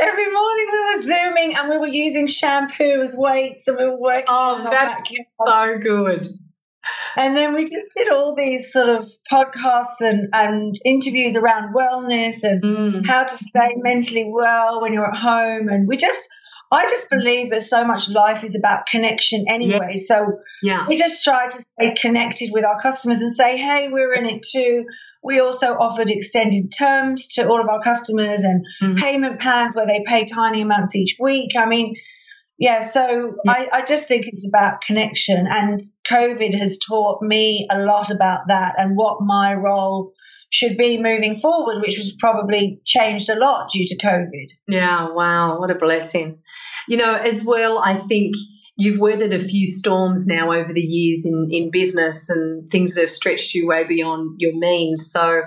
every 0.00 0.30
morning 0.32 0.66
we 0.72 0.96
were 0.96 1.02
zooming 1.02 1.56
and 1.56 1.68
we 1.68 1.78
were 1.78 1.86
using 1.86 2.26
shampoo 2.26 3.02
as 3.02 3.14
weights 3.14 3.68
and 3.68 3.76
we 3.78 3.84
were 3.86 3.98
working 3.98 4.24
Oh, 4.28 4.62
that's. 4.62 5.10
So 5.46 5.78
good. 5.78 6.38
And 7.16 7.36
then 7.36 7.54
we 7.54 7.62
just 7.62 7.86
did 7.96 8.08
all 8.10 8.34
these 8.34 8.72
sort 8.72 8.88
of 8.88 9.08
podcasts 9.30 10.00
and, 10.00 10.28
and 10.32 10.74
interviews 10.84 11.36
around 11.36 11.74
wellness 11.74 12.42
and 12.42 12.62
Mm. 12.62 13.06
how 13.06 13.24
to 13.24 13.34
stay 13.36 13.74
mentally 13.76 14.24
well 14.32 14.80
when 14.80 14.92
you're 14.92 15.06
at 15.06 15.16
home. 15.16 15.68
And 15.68 15.86
we 15.86 15.96
just, 15.96 16.28
I 16.72 16.86
just 16.86 17.08
believe 17.10 17.50
that 17.50 17.62
so 17.62 17.84
much 17.84 18.08
life 18.08 18.42
is 18.44 18.54
about 18.56 18.86
connection 18.86 19.44
anyway. 19.48 19.96
So 19.98 20.38
Yeah. 20.62 20.86
we 20.88 20.96
just 20.96 21.22
try 21.22 21.48
to 21.48 21.56
stay 21.56 21.94
connected 22.00 22.50
with 22.52 22.64
our 22.64 22.80
customers 22.80 23.20
and 23.20 23.30
say, 23.30 23.56
hey, 23.58 23.88
we're 23.90 24.14
in 24.14 24.24
it 24.26 24.42
too. 24.42 24.86
We 25.22 25.40
also 25.40 25.68
offered 25.74 26.10
extended 26.10 26.72
terms 26.76 27.26
to 27.34 27.48
all 27.48 27.60
of 27.60 27.68
our 27.68 27.80
customers 27.82 28.42
and 28.42 28.64
Mhm. 28.82 28.98
payment 28.98 29.40
plans 29.40 29.72
where 29.74 29.86
they 29.86 30.02
pay 30.06 30.24
tiny 30.24 30.62
amounts 30.62 30.96
each 30.96 31.16
week. 31.20 31.52
I 31.56 31.66
mean, 31.66 31.94
yeah, 32.58 32.80
so 32.80 33.34
Yeah. 33.44 33.52
I, 33.52 33.68
I 33.72 33.82
just 33.82 34.08
think 34.08 34.26
it's 34.26 34.46
about 34.46 34.82
connection. 34.82 35.46
And 35.48 35.78
COVID 36.08 36.54
has 36.54 36.78
taught 36.78 37.22
me 37.22 37.66
a 37.70 37.80
lot 37.80 38.10
about 38.10 38.40
that 38.48 38.74
and 38.78 38.96
what 38.96 39.18
my 39.20 39.54
role 39.54 40.12
should 40.50 40.76
be 40.76 40.98
moving 40.98 41.34
forward, 41.36 41.80
which 41.80 41.96
was 41.96 42.14
probably 42.20 42.80
changed 42.84 43.30
a 43.30 43.34
lot 43.38 43.70
due 43.70 43.86
to 43.86 43.96
COVID. 43.96 44.48
Yeah, 44.68 45.08
wow, 45.10 45.58
what 45.58 45.70
a 45.70 45.74
blessing. 45.74 46.38
You 46.88 46.98
know, 46.98 47.14
as 47.14 47.42
well, 47.44 47.78
I 47.78 47.94
think 47.96 48.34
you've 48.82 48.98
weathered 48.98 49.32
a 49.32 49.38
few 49.38 49.64
storms 49.64 50.26
now 50.26 50.50
over 50.50 50.72
the 50.72 50.82
years 50.82 51.24
in, 51.24 51.48
in 51.52 51.70
business 51.70 52.28
and 52.28 52.68
things 52.68 52.94
that 52.94 53.02
have 53.02 53.10
stretched 53.10 53.54
you 53.54 53.68
way 53.68 53.84
beyond 53.84 54.34
your 54.40 54.58
means. 54.58 55.08
So 55.12 55.42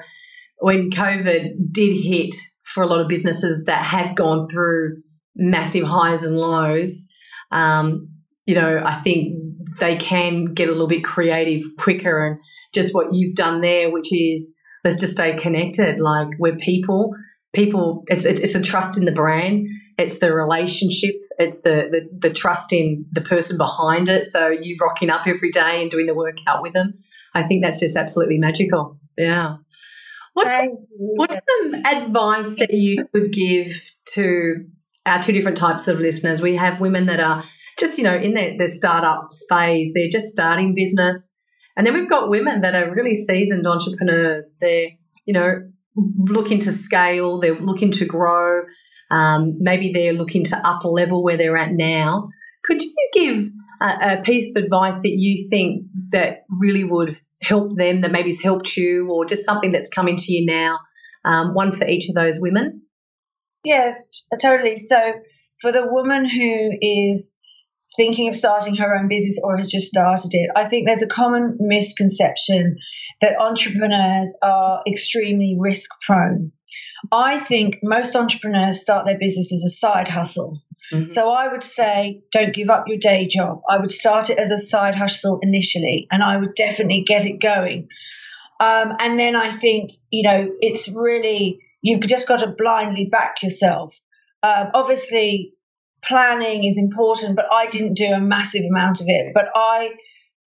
when 0.59 0.89
COVID 0.89 1.73
did 1.73 2.01
hit 2.01 2.33
for 2.63 2.81
a 2.81 2.87
lot 2.87 3.01
of 3.01 3.09
businesses 3.09 3.65
that 3.65 3.83
have 3.83 4.15
gone 4.15 4.47
through 4.47 5.01
massive 5.35 5.83
highs 5.83 6.23
and 6.23 6.37
lows, 6.37 7.05
um, 7.51 8.07
you 8.45 8.55
know, 8.55 8.81
I 8.85 8.95
think 9.01 9.33
they 9.81 9.97
can 9.97 10.45
get 10.45 10.69
a 10.69 10.71
little 10.71 10.87
bit 10.87 11.03
creative 11.03 11.61
quicker 11.77 12.25
and 12.25 12.41
just 12.73 12.95
what 12.95 13.07
you've 13.11 13.35
done 13.35 13.59
there, 13.59 13.91
which 13.91 14.13
is 14.13 14.55
let's 14.85 14.97
just 14.97 15.11
stay 15.11 15.35
connected. 15.35 15.99
Like 15.99 16.29
we're 16.39 16.55
people 16.55 17.13
people 17.53 18.03
it's, 18.07 18.23
it's 18.23 18.39
it's 18.41 18.55
a 18.55 18.61
trust 18.61 18.97
in 18.97 19.05
the 19.05 19.13
brand 19.13 19.65
it's 19.97 20.19
the 20.19 20.33
relationship 20.33 21.15
it's 21.37 21.61
the, 21.61 21.89
the 21.91 22.29
the 22.29 22.33
trust 22.33 22.73
in 22.73 23.05
the 23.11 23.21
person 23.21 23.57
behind 23.57 24.09
it. 24.09 24.25
So 24.25 24.49
you 24.49 24.77
rocking 24.81 25.09
up 25.09 25.27
every 25.27 25.51
day 25.51 25.81
and 25.81 25.91
doing 25.91 26.05
the 26.05 26.15
workout 26.15 26.61
with 26.61 26.73
them 26.73 26.93
i 27.35 27.43
think 27.43 27.61
that's 27.61 27.79
just 27.79 27.95
absolutely 27.95 28.39
magical. 28.39 28.97
Yeah. 29.17 29.57
What 30.33 30.47
what's 30.97 31.37
some 31.61 31.75
advice 31.85 32.57
that 32.57 32.73
you 32.73 33.05
could 33.13 33.31
give 33.31 33.67
to 34.13 34.65
our 35.05 35.21
two 35.21 35.31
different 35.31 35.57
types 35.57 35.87
of 35.87 35.99
listeners? 35.99 36.41
We 36.41 36.55
have 36.55 36.81
women 36.81 37.05
that 37.05 37.19
are 37.19 37.43
just 37.77 37.97
you 37.97 38.03
know 38.03 38.15
in 38.15 38.33
their, 38.33 38.57
their 38.57 38.69
startup 38.69 39.29
phase. 39.49 39.91
They're 39.93 40.09
just 40.09 40.27
starting 40.27 40.73
business. 40.73 41.35
And 41.77 41.85
then 41.85 41.93
we've 41.93 42.09
got 42.09 42.29
women 42.29 42.61
that 42.61 42.73
are 42.73 42.93
really 42.93 43.15
seasoned 43.15 43.67
entrepreneurs. 43.67 44.55
They're 44.59 44.89
you 45.25 45.33
know 45.33 45.69
looking 45.95 46.59
to 46.59 46.71
scale, 46.71 47.39
they're 47.39 47.59
looking 47.59 47.91
to 47.91 48.05
grow, 48.05 48.63
um, 49.11 49.57
maybe 49.59 49.91
they're 49.91 50.13
looking 50.13 50.43
to 50.45 50.67
up 50.67 50.83
a 50.83 50.87
level 50.87 51.23
where 51.23 51.37
they're 51.37 51.57
at 51.57 51.71
now. 51.71 52.27
Could 52.63 52.81
you 52.81 52.93
give 53.13 53.45
a, 53.81 54.17
a 54.19 54.21
piece 54.23 54.49
of 54.49 54.63
advice 54.63 55.01
that 55.01 55.13
you 55.15 55.47
think 55.49 55.85
that 56.09 56.45
really 56.49 56.83
would 56.83 57.19
help 57.41 57.75
them, 57.75 58.01
that 58.01 58.11
maybe 58.11 58.29
has 58.29 58.41
helped 58.41 58.75
you, 58.75 59.09
or 59.11 59.25
just 59.25 59.45
something 59.45 59.71
that's 59.71 59.89
coming 59.89 60.15
to 60.15 60.33
you 60.33 60.45
now? 60.45 60.79
Um, 61.23 61.53
one 61.53 61.71
for 61.71 61.87
each 61.87 62.09
of 62.09 62.15
those 62.15 62.39
women. 62.39 62.81
Yes, 63.63 64.23
totally. 64.39 64.77
So 64.77 64.97
for 65.59 65.71
the 65.71 65.85
woman 65.85 66.29
who 66.29 66.71
is 66.81 67.33
thinking 67.97 68.27
of 68.27 68.35
starting 68.35 68.75
her 68.75 68.93
own 68.97 69.07
business 69.07 69.39
or 69.43 69.57
has 69.57 69.69
just 69.69 69.87
started 69.87 70.29
it, 70.33 70.49
I 70.55 70.67
think 70.67 70.87
there's 70.87 71.01
a 71.01 71.07
common 71.07 71.57
misconception 71.59 72.77
that 73.21 73.39
entrepreneurs 73.39 74.33
are 74.41 74.81
extremely 74.87 75.57
risk 75.59 75.89
prone. 76.05 76.51
I 77.11 77.39
think 77.39 77.79
most 77.83 78.15
entrepreneurs 78.15 78.81
start 78.81 79.05
their 79.05 79.17
business 79.17 79.51
as 79.51 79.63
a 79.63 79.69
side 79.69 80.07
hustle. 80.07 80.61
Mhm. 80.91 81.09
So 81.09 81.29
I 81.29 81.47
would 81.47 81.63
say 81.63 82.21
don't 82.31 82.53
give 82.53 82.69
up 82.69 82.87
your 82.87 82.97
day 82.97 83.27
job. 83.27 83.61
I 83.67 83.77
would 83.77 83.91
start 83.91 84.29
it 84.29 84.37
as 84.37 84.51
a 84.51 84.57
side 84.57 84.95
hustle 84.95 85.39
initially, 85.41 86.07
and 86.11 86.23
I 86.23 86.37
would 86.37 86.55
definitely 86.55 87.03
get 87.07 87.25
it 87.25 87.39
going. 87.41 87.89
Um, 88.59 88.93
and 88.99 89.19
then 89.19 89.35
I 89.35 89.51
think, 89.51 89.91
you 90.11 90.23
know, 90.23 90.49
it's 90.61 90.87
really, 90.87 91.59
you've 91.81 92.01
just 92.01 92.27
got 92.27 92.39
to 92.39 92.47
blindly 92.47 93.05
back 93.05 93.43
yourself. 93.43 93.93
Um, 94.43 94.69
obviously, 94.73 95.53
planning 96.03 96.63
is 96.63 96.77
important, 96.77 97.35
but 97.35 97.45
I 97.51 97.67
didn't 97.67 97.95
do 97.95 98.05
a 98.05 98.19
massive 98.19 98.63
amount 98.63 99.01
of 99.01 99.07
it. 99.09 99.33
But 99.33 99.49
I 99.55 99.89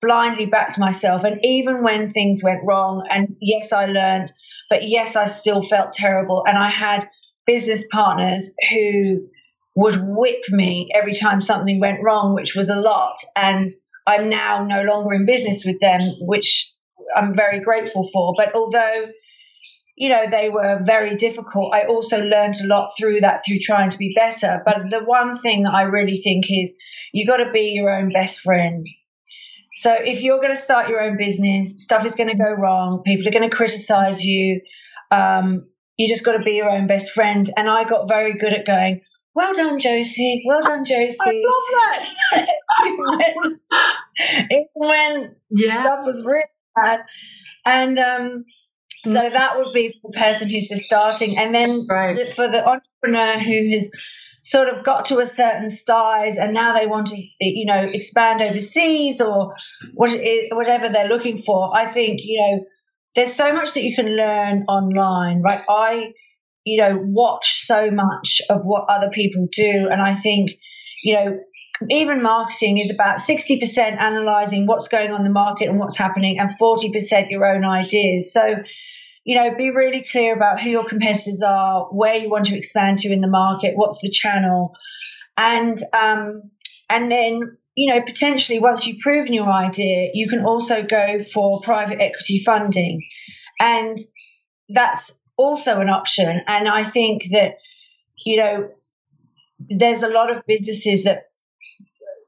blindly 0.02 0.46
backed 0.46 0.80
myself. 0.80 1.24
And 1.24 1.40
even 1.44 1.84
when 1.84 2.08
things 2.08 2.42
went 2.44 2.64
wrong, 2.64 3.08
and 3.10 3.36
yes, 3.40 3.72
I 3.72 3.86
learned, 3.86 4.32
but 4.70 4.88
yes, 4.88 5.16
I 5.16 5.26
still 5.26 5.62
felt 5.62 5.94
terrible. 5.94 6.44
And 6.48 6.58
I 6.58 6.70
had 6.70 7.06
business 7.46 7.84
partners 7.92 8.50
who 8.72 9.28
would 9.76 9.96
whip 10.02 10.42
me 10.50 10.90
every 10.94 11.14
time 11.14 11.42
something 11.42 11.80
went 11.80 12.04
wrong, 12.04 12.34
which 12.34 12.56
was 12.56 12.70
a 12.70 12.76
lot. 12.76 13.16
And 13.36 13.70
I'm 14.08 14.30
now 14.30 14.64
no 14.64 14.84
longer 14.84 15.14
in 15.14 15.26
business 15.26 15.64
with 15.66 15.80
them, 15.80 16.02
which 16.22 16.72
I'm 17.16 17.36
very 17.36 17.60
grateful 17.60 18.08
for. 18.12 18.34
But 18.36 18.56
although, 18.56 19.08
you 19.96 20.10
know, 20.10 20.26
they 20.30 20.50
were 20.50 20.82
very 20.84 21.16
difficult, 21.16 21.74
I 21.74 21.84
also 21.84 22.18
learned 22.18 22.56
a 22.62 22.68
lot 22.68 22.92
through 22.98 23.22
that, 23.22 23.42
through 23.46 23.60
trying 23.60 23.90
to 23.90 23.98
be 23.98 24.14
better. 24.16 24.62
But 24.66 24.90
the 24.90 25.04
one 25.04 25.38
thing 25.38 25.64
that 25.64 25.74
I 25.74 25.84
really 25.84 26.16
think 26.16 26.46
is 26.50 26.74
you 27.14 27.26
got 27.28 27.38
to 27.38 27.52
be 27.52 27.72
your 27.74 27.90
own 27.90 28.10
best 28.10 28.40
friend. 28.40 28.86
So 29.74 29.94
if 29.94 30.22
you're 30.22 30.38
going 30.42 30.54
to 30.56 30.62
start 30.62 30.90
your 30.90 31.02
own 31.02 31.18
business, 31.18 31.76
stuff 31.78 32.06
is 32.06 32.14
going 32.16 32.30
to 32.30 32.36
go 32.36 32.52
wrong. 32.52 33.04
People 33.06 33.28
are 33.28 33.32
going 33.32 33.50
to 33.50 33.56
criticize 33.56 34.24
you. 34.26 34.62
Um, 35.12 35.68
you 35.98 36.08
just 36.08 36.26
got 36.26 36.34
to 36.34 36.40
be 36.40 36.52
your 36.54 36.70
own 36.70 36.88
best 36.88 37.12
friend. 37.12 37.50
And 37.56 37.70
I 37.70 37.84
got 37.84 38.08
very 38.08 38.38
good 38.38 38.54
at 38.54 38.66
going, 38.66 39.02
well 39.34 39.54
done, 39.54 39.80
Josie. 39.80 40.44
Well 40.46 40.62
done, 40.62 40.84
Josie. 40.86 41.18
I 41.22 41.42
love 41.46 42.14
that. 42.34 42.58
when, 42.98 43.60
even 44.52 44.68
when 44.76 45.36
Yeah. 45.50 45.82
stuff 45.82 46.06
was 46.06 46.22
really 46.26 46.44
bad. 46.76 47.02
And 47.66 47.98
um, 48.00 48.46
so 49.04 49.10
Mm. 49.12 49.32
that 49.32 49.58
would 49.58 49.74
be 49.74 49.90
for 49.90 50.12
the 50.12 50.20
person 50.20 50.50
who's 50.50 50.68
just 50.70 50.84
starting. 50.84 51.38
And 51.38 51.54
then 51.56 51.88
Right. 51.90 52.28
for 52.28 52.48
the 52.48 52.68
entrepreneur 52.68 53.40
who 53.40 53.70
has 53.74 53.90
sort 54.42 54.70
of 54.70 54.84
got 54.84 55.06
to 55.06 55.20
a 55.20 55.26
certain 55.26 55.70
size 55.70 56.38
and 56.38 56.54
now 56.54 56.74
they 56.74 56.88
want 56.88 57.08
to, 57.08 57.16
you 57.40 57.66
know, 57.66 57.86
expand 57.88 58.42
overseas 58.42 59.22
or 59.22 59.54
what 59.94 60.20
whatever 60.52 60.90
they're 60.90 61.08
looking 61.08 61.38
for, 61.38 61.76
I 61.76 61.86
think, 61.86 62.22
you 62.24 62.40
know, 62.42 62.66
there's 63.16 63.34
so 63.34 63.54
much 63.54 63.74
that 63.74 63.84
you 63.84 63.96
can 63.96 64.08
learn 64.08 64.66
online, 64.68 65.42
right? 65.42 65.64
I, 65.70 66.14
you 66.64 66.82
know, 66.82 66.98
watch 66.98 67.66
so 67.66 67.92
much 67.92 68.42
of 68.50 68.64
what 68.64 68.86
other 68.90 69.10
people 69.10 69.48
do. 69.52 69.90
And 69.92 70.02
I 70.02 70.16
think, 70.16 70.52
you 71.04 71.16
know, 71.16 71.40
even 71.90 72.22
marketing 72.22 72.78
is 72.78 72.90
about 72.90 73.18
60% 73.18 74.00
analyzing 74.00 74.66
what's 74.66 74.88
going 74.88 75.12
on 75.12 75.20
in 75.20 75.24
the 75.24 75.32
market 75.32 75.68
and 75.68 75.80
what's 75.80 75.98
happening 75.98 76.40
and 76.40 76.50
40% 76.50 77.30
your 77.30 77.46
own 77.46 77.66
ideas. 77.66 78.32
So, 78.32 78.56
you 79.24 79.36
know, 79.36 79.56
be 79.56 79.70
really 79.70 80.06
clear 80.12 80.36
about 80.36 80.62
who 80.62 80.70
your 80.70 80.84
competitors 80.84 81.42
are, 81.46 81.86
where 81.92 82.16
you 82.16 82.30
want 82.30 82.46
to 82.48 82.58
expand 82.58 82.98
to 83.00 83.12
in 83.12 83.22
the 83.22 83.28
market, 83.28 83.74
what's 83.76 84.02
the 84.02 84.10
channel, 84.10 84.74
and 85.38 85.80
um, 85.94 86.50
and 86.90 87.12
then 87.12 87.58
you 87.76 87.94
know 87.94 88.02
potentially 88.02 88.60
once 88.60 88.88
you've 88.88 89.00
proven 89.00 89.34
your 89.34 89.50
idea, 89.50 90.10
you 90.14 90.28
can 90.28 90.44
also 90.44 90.82
go 90.84 91.22
for 91.22 91.62
private 91.62 92.02
equity 92.02 92.44
funding, 92.44 93.02
and 93.60 94.00
that's 94.70 95.12
also 95.38 95.80
an 95.80 95.90
option. 95.90 96.42
And 96.48 96.68
I 96.68 96.84
think 96.84 97.26
that 97.32 97.58
you 98.26 98.38
know 98.38 98.70
there's 99.60 100.02
a 100.02 100.08
lot 100.08 100.36
of 100.36 100.46
businesses 100.48 101.04
that 101.04 101.26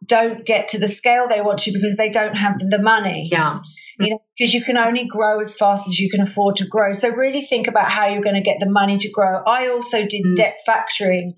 don't 0.06 0.46
get 0.46 0.68
to 0.70 0.80
the 0.80 0.88
scale 0.88 1.28
they 1.28 1.42
want 1.42 1.60
to 1.60 1.72
because 1.72 1.96
they 1.96 2.10
don't 2.10 2.36
have 2.36 2.60
the 2.60 2.80
money 2.80 3.30
Yeah. 3.32 3.62
You 4.04 4.12
know, 4.12 4.22
because 4.38 4.54
you 4.54 4.64
can 4.64 4.78
only 4.78 5.06
grow 5.08 5.40
as 5.40 5.56
fast 5.56 5.88
as 5.88 6.00
you 6.00 6.10
can 6.10 6.22
afford 6.22 6.58
to 6.58 6.68
grow. 6.68 6.94
So 6.94 7.10
really 7.10 7.46
think 7.46 7.68
about 7.68 7.90
how 7.90 8.08
you're 8.08 8.24
going 8.24 8.36
to 8.36 8.42
get 8.42 8.60
the 8.60 8.70
money 8.70 8.98
to 8.98 9.10
grow. 9.10 9.42
I 9.46 9.70
also 9.70 10.06
did 10.06 10.24
mm. 10.24 10.36
debt 10.36 10.60
factoring, 10.68 11.34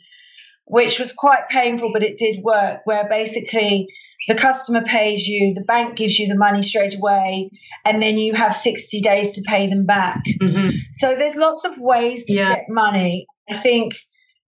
which 0.66 0.99
was 0.99 1.11
quite 1.11 1.49
painful, 1.49 1.91
but 1.93 2.03
it 2.03 2.18
did 2.18 2.43
work. 2.43 2.82
Where 2.86 3.07
basically 3.07 3.88
the 4.28 4.36
customer 4.36 4.84
pays 4.84 5.28
you, 5.28 5.53
the 5.53 5.61
bank 5.61 5.95
gives 5.95 6.18
you 6.18 6.28
the 6.28 6.38
money 6.38 6.61
straight 6.61 6.95
away, 6.95 7.51
and 7.84 8.01
then 8.01 8.18
you 8.18 8.34
have 8.34 8.55
60 8.55 9.01
days 9.01 9.32
to 9.32 9.41
pay 9.45 9.70
them 9.70 9.86
back. 9.86 10.22
Mm-hmm. 10.41 10.70
So 10.93 11.16
there's 11.16 11.36
lots 11.36 11.66
of 11.66 11.78
ways 11.78 12.26
to 12.26 12.34
yeah. 12.34 12.55
get 12.55 12.66
money. 12.70 13.28
I 13.49 13.59
think 13.59 13.93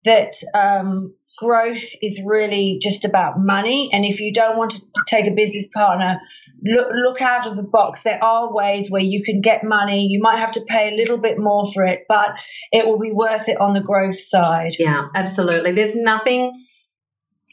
that 0.06 0.32
um, 0.54 1.14
growth 1.38 1.84
is 2.02 2.22
really 2.26 2.80
just 2.82 3.06
about 3.06 3.36
money. 3.38 3.90
And 3.94 4.04
if 4.04 4.20
you 4.20 4.34
don't 4.34 4.58
want 4.58 4.72
to 4.72 4.82
take 5.08 5.28
a 5.28 5.36
business 5.36 5.68
partner, 5.74 6.20
look, 6.64 6.88
look 6.94 7.22
out 7.22 7.46
of 7.46 7.56
the 7.56 7.64
box. 7.64 8.04
There 8.04 8.24
are 8.24 8.54
ways 8.54 8.90
where 8.90 9.02
you 9.02 9.24
can 9.24 9.42
get 9.42 9.64
money. 9.64 10.08
You 10.08 10.20
might 10.22 10.40
have 10.40 10.52
to 10.52 10.62
pay 10.68 10.90
a 10.90 10.96
little 10.96 11.18
bit 11.18 11.38
more 11.38 11.66
for 11.72 11.86
it, 11.86 12.06
but 12.08 12.32
it 12.72 12.86
will 12.86 13.00
be 13.00 13.12
worth 13.12 13.48
it 13.50 13.60
on 13.60 13.74
the 13.74 13.82
growth 13.82 14.20
side. 14.20 14.76
Yeah, 14.80 15.08
absolutely. 15.16 15.74
There's 15.74 15.96
nothing 15.96 16.66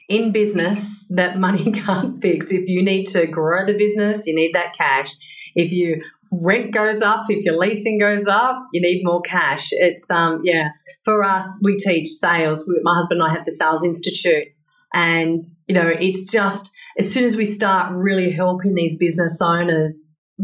in 0.09 0.33
business 0.33 1.07
that 1.11 1.39
money 1.39 1.73
can't 1.73 2.17
fix. 2.17 2.53
If 2.53 2.69
you 2.69 2.83
need 2.83 3.07
to 3.09 3.27
grow 3.27 3.67
the 3.67 3.77
business, 3.77 4.27
you 4.27 4.35
need 4.35 4.53
that 4.55 4.77
cash. 4.77 5.11
If 5.55 5.73
you 5.73 6.03
rent 6.43 6.73
goes 6.73 7.01
up, 7.01 7.27
if 7.29 7.45
your 7.45 7.57
leasing 7.57 7.99
goes 7.99 8.27
up, 8.27 8.57
you 8.73 8.81
need 8.81 9.03
more 9.05 9.23
cash. 9.23 9.69
It's 9.73 10.11
um 10.11 10.41
yeah. 10.45 10.71
For 11.05 11.23
us, 11.23 11.61
we 11.63 11.77
teach 11.77 12.09
sales. 12.09 12.65
We, 12.69 12.81
my 12.83 12.95
husband 12.95 13.21
and 13.21 13.31
I 13.31 13.35
have 13.35 13.45
the 13.45 13.53
Sales 13.53 13.85
Institute, 13.85 14.49
and 14.93 15.41
you 15.69 15.75
know 15.75 15.89
it's 15.89 16.31
just 16.31 16.74
as 16.99 17.13
soon 17.13 17.25
as 17.25 17.37
we 17.37 17.45
start 17.45 17.93
really 17.93 18.31
helping 18.31 18.75
these 18.75 18.97
business 18.99 19.41
owners 19.43 20.01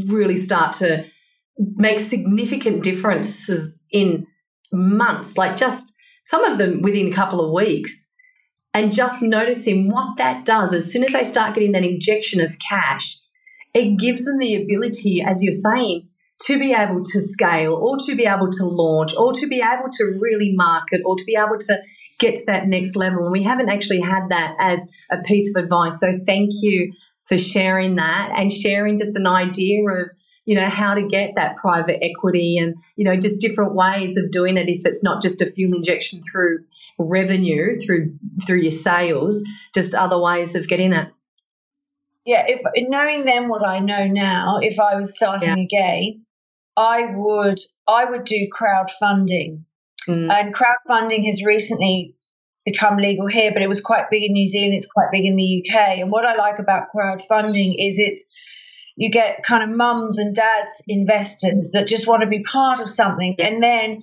really 0.06 0.36
start 0.36 0.72
to 0.72 1.04
make 1.58 2.00
significant 2.00 2.82
differences 2.82 3.78
in 3.90 4.26
months, 4.72 5.36
like 5.36 5.56
just 5.56 5.92
some 6.24 6.44
of 6.44 6.58
them 6.58 6.80
within 6.82 7.08
a 7.08 7.12
couple 7.12 7.44
of 7.44 7.52
weeks, 7.52 8.08
and 8.72 8.92
just 8.92 9.22
noticing 9.22 9.90
what 9.90 10.16
that 10.16 10.44
does 10.44 10.72
as 10.72 10.92
soon 10.92 11.04
as 11.04 11.12
they 11.12 11.24
start 11.24 11.54
getting 11.54 11.72
that 11.72 11.84
injection 11.84 12.40
of 12.40 12.56
cash 12.58 13.20
it 13.74 13.98
gives 13.98 14.24
them 14.24 14.38
the 14.38 14.56
ability, 14.56 15.22
as 15.22 15.42
you're 15.42 15.52
saying, 15.52 16.08
to 16.42 16.58
be 16.58 16.72
able 16.72 17.02
to 17.02 17.20
scale 17.20 17.74
or 17.74 17.96
to 18.06 18.16
be 18.16 18.24
able 18.24 18.50
to 18.50 18.64
launch 18.64 19.14
or 19.16 19.32
to 19.32 19.46
be 19.46 19.58
able 19.58 19.90
to 19.90 20.18
really 20.18 20.52
market 20.54 21.02
or 21.04 21.14
to 21.14 21.24
be 21.24 21.36
able 21.36 21.58
to 21.58 21.78
get 22.20 22.36
to 22.36 22.46
that 22.46 22.68
next 22.68 22.96
level. 22.96 23.24
And 23.24 23.32
we 23.32 23.42
haven't 23.42 23.68
actually 23.68 24.00
had 24.00 24.28
that 24.28 24.54
as 24.60 24.86
a 25.10 25.18
piece 25.18 25.52
of 25.54 25.64
advice. 25.64 25.98
So 25.98 26.18
thank 26.26 26.50
you 26.62 26.92
for 27.24 27.38
sharing 27.38 27.96
that 27.96 28.32
and 28.36 28.52
sharing 28.52 28.98
just 28.98 29.16
an 29.16 29.26
idea 29.26 29.82
of 29.88 30.10
you 30.46 30.54
know 30.54 30.68
how 30.68 30.94
to 30.94 31.06
get 31.06 31.32
that 31.36 31.56
private 31.56 32.02
equity 32.02 32.56
and 32.56 32.76
you 32.96 33.04
know 33.04 33.14
just 33.14 33.40
different 33.40 33.74
ways 33.74 34.16
of 34.16 34.30
doing 34.30 34.56
it 34.56 34.68
if 34.68 34.84
it's 34.84 35.02
not 35.02 35.22
just 35.22 35.40
a 35.42 35.46
fuel 35.46 35.74
injection 35.74 36.20
through 36.22 36.64
revenue 36.98 37.72
through 37.74 38.14
through 38.46 38.60
your 38.60 38.70
sales 38.70 39.44
just 39.74 39.94
other 39.94 40.18
ways 40.18 40.56
of 40.56 40.66
getting 40.66 40.92
it 40.92 41.08
yeah, 42.24 42.44
if 42.46 42.60
knowing 42.88 43.24
then 43.24 43.48
what 43.48 43.66
I 43.66 43.78
know 43.80 44.06
now, 44.06 44.58
if 44.60 44.78
I 44.78 44.96
was 44.96 45.14
starting 45.14 45.56
yeah. 45.58 45.64
again, 45.64 46.26
I 46.76 47.06
would 47.14 47.58
I 47.88 48.04
would 48.04 48.24
do 48.24 48.46
crowdfunding. 48.48 49.64
Mm. 50.08 50.30
And 50.30 50.54
crowdfunding 50.54 51.26
has 51.26 51.44
recently 51.44 52.14
become 52.64 52.96
legal 52.96 53.26
here, 53.26 53.52
but 53.52 53.62
it 53.62 53.68
was 53.68 53.80
quite 53.80 54.10
big 54.10 54.24
in 54.24 54.32
New 54.32 54.48
Zealand, 54.48 54.74
it's 54.74 54.86
quite 54.86 55.08
big 55.12 55.24
in 55.24 55.36
the 55.36 55.64
UK. 55.64 55.98
And 55.98 56.10
what 56.10 56.24
I 56.24 56.36
like 56.36 56.58
about 56.58 56.88
crowdfunding 56.94 57.74
is 57.78 57.98
it's 57.98 58.24
you 58.96 59.10
get 59.10 59.42
kind 59.42 59.62
of 59.62 59.74
mums 59.74 60.18
and 60.18 60.34
dads 60.34 60.82
investors 60.86 61.70
that 61.72 61.88
just 61.88 62.06
want 62.06 62.22
to 62.22 62.28
be 62.28 62.42
part 62.42 62.80
of 62.80 62.90
something 62.90 63.34
and 63.38 63.62
then 63.62 64.02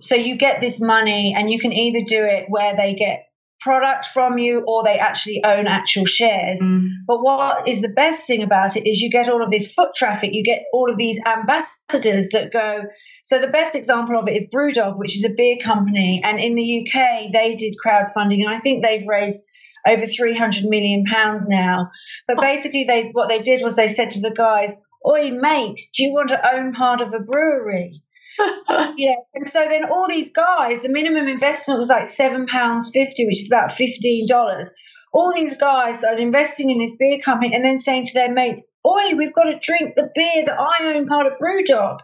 so 0.00 0.16
you 0.16 0.36
get 0.36 0.60
this 0.60 0.80
money 0.80 1.34
and 1.36 1.50
you 1.50 1.58
can 1.58 1.72
either 1.72 2.00
do 2.04 2.24
it 2.24 2.46
where 2.48 2.74
they 2.74 2.94
get 2.94 3.27
product 3.60 4.06
from 4.06 4.38
you 4.38 4.64
or 4.66 4.84
they 4.84 4.98
actually 4.98 5.42
own 5.44 5.66
actual 5.66 6.04
shares. 6.04 6.60
Mm. 6.62 6.88
But 7.06 7.20
what 7.22 7.68
is 7.68 7.80
the 7.80 7.88
best 7.88 8.26
thing 8.26 8.42
about 8.42 8.76
it 8.76 8.88
is 8.88 9.00
you 9.00 9.10
get 9.10 9.28
all 9.28 9.42
of 9.42 9.50
this 9.50 9.72
foot 9.72 9.94
traffic, 9.94 10.30
you 10.32 10.44
get 10.44 10.62
all 10.72 10.90
of 10.90 10.96
these 10.96 11.18
ambassadors 11.26 12.28
that 12.30 12.52
go. 12.52 12.82
So 13.24 13.38
the 13.38 13.48
best 13.48 13.74
example 13.74 14.18
of 14.18 14.28
it 14.28 14.36
is 14.36 14.46
Brewdog, 14.54 14.96
which 14.96 15.16
is 15.16 15.24
a 15.24 15.34
beer 15.36 15.56
company. 15.62 16.20
And 16.24 16.38
in 16.38 16.54
the 16.54 16.86
UK, 16.86 17.32
they 17.32 17.54
did 17.54 17.74
crowdfunding 17.84 18.40
and 18.44 18.48
I 18.48 18.58
think 18.58 18.84
they've 18.84 19.06
raised 19.06 19.42
over 19.86 20.06
300 20.06 20.64
million 20.64 21.04
pounds 21.04 21.48
now. 21.48 21.90
But 22.26 22.40
basically 22.40 22.84
they 22.84 23.10
what 23.12 23.28
they 23.28 23.40
did 23.40 23.62
was 23.62 23.76
they 23.76 23.88
said 23.88 24.10
to 24.10 24.20
the 24.20 24.30
guys, 24.30 24.72
Oi 25.06 25.30
mate, 25.30 25.80
do 25.94 26.02
you 26.04 26.12
want 26.12 26.28
to 26.28 26.54
own 26.54 26.72
part 26.74 27.00
of 27.00 27.14
a 27.14 27.20
brewery? 27.20 28.02
yeah. 28.96 29.14
And 29.34 29.48
so 29.48 29.66
then 29.68 29.84
all 29.90 30.08
these 30.08 30.30
guys, 30.30 30.80
the 30.80 30.88
minimum 30.88 31.28
investment 31.28 31.78
was 31.80 31.88
like 31.88 32.06
seven 32.06 32.46
pounds 32.46 32.90
fifty, 32.92 33.26
which 33.26 33.42
is 33.42 33.48
about 33.48 33.72
fifteen 33.72 34.26
dollars. 34.26 34.70
All 35.12 35.32
these 35.32 35.54
guys 35.56 35.98
started 35.98 36.20
investing 36.20 36.70
in 36.70 36.78
this 36.78 36.94
beer 36.98 37.18
company 37.18 37.54
and 37.54 37.64
then 37.64 37.78
saying 37.78 38.06
to 38.06 38.14
their 38.14 38.32
mates, 38.32 38.62
Oi, 38.86 39.14
we've 39.16 39.34
got 39.34 39.44
to 39.44 39.58
drink 39.58 39.96
the 39.96 40.10
beer 40.14 40.44
that 40.44 40.58
I 40.58 40.94
own 40.94 41.06
part 41.06 41.26
of 41.26 41.38
Brewdog. 41.38 41.98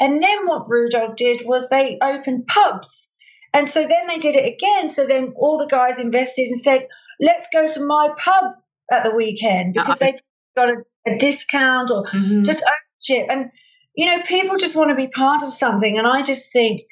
And 0.00 0.22
then 0.22 0.46
what 0.46 0.68
Brewdog 0.68 1.16
did 1.16 1.42
was 1.44 1.68
they 1.68 1.98
opened 2.02 2.46
pubs. 2.46 3.08
And 3.54 3.68
so 3.68 3.80
then 3.80 4.06
they 4.06 4.18
did 4.18 4.36
it 4.36 4.54
again. 4.54 4.88
So 4.88 5.06
then 5.06 5.34
all 5.36 5.58
the 5.58 5.66
guys 5.66 5.98
invested 5.98 6.48
and 6.48 6.60
said, 6.60 6.88
Let's 7.20 7.46
go 7.52 7.66
to 7.66 7.84
my 7.84 8.08
pub 8.22 8.52
at 8.90 9.04
the 9.04 9.14
weekend 9.14 9.74
because 9.74 9.98
they 9.98 10.18
got 10.56 10.70
a, 10.70 10.76
a 11.06 11.18
discount 11.18 11.90
or 11.90 12.04
mm-hmm. 12.04 12.42
just 12.42 12.62
ownership. 12.62 13.28
And 13.30 13.50
you 13.94 14.06
know, 14.06 14.22
people 14.22 14.56
just 14.56 14.76
want 14.76 14.90
to 14.90 14.94
be 14.94 15.08
part 15.08 15.42
of 15.42 15.52
something. 15.52 15.98
And 15.98 16.06
I 16.06 16.22
just 16.22 16.52
think 16.52 16.82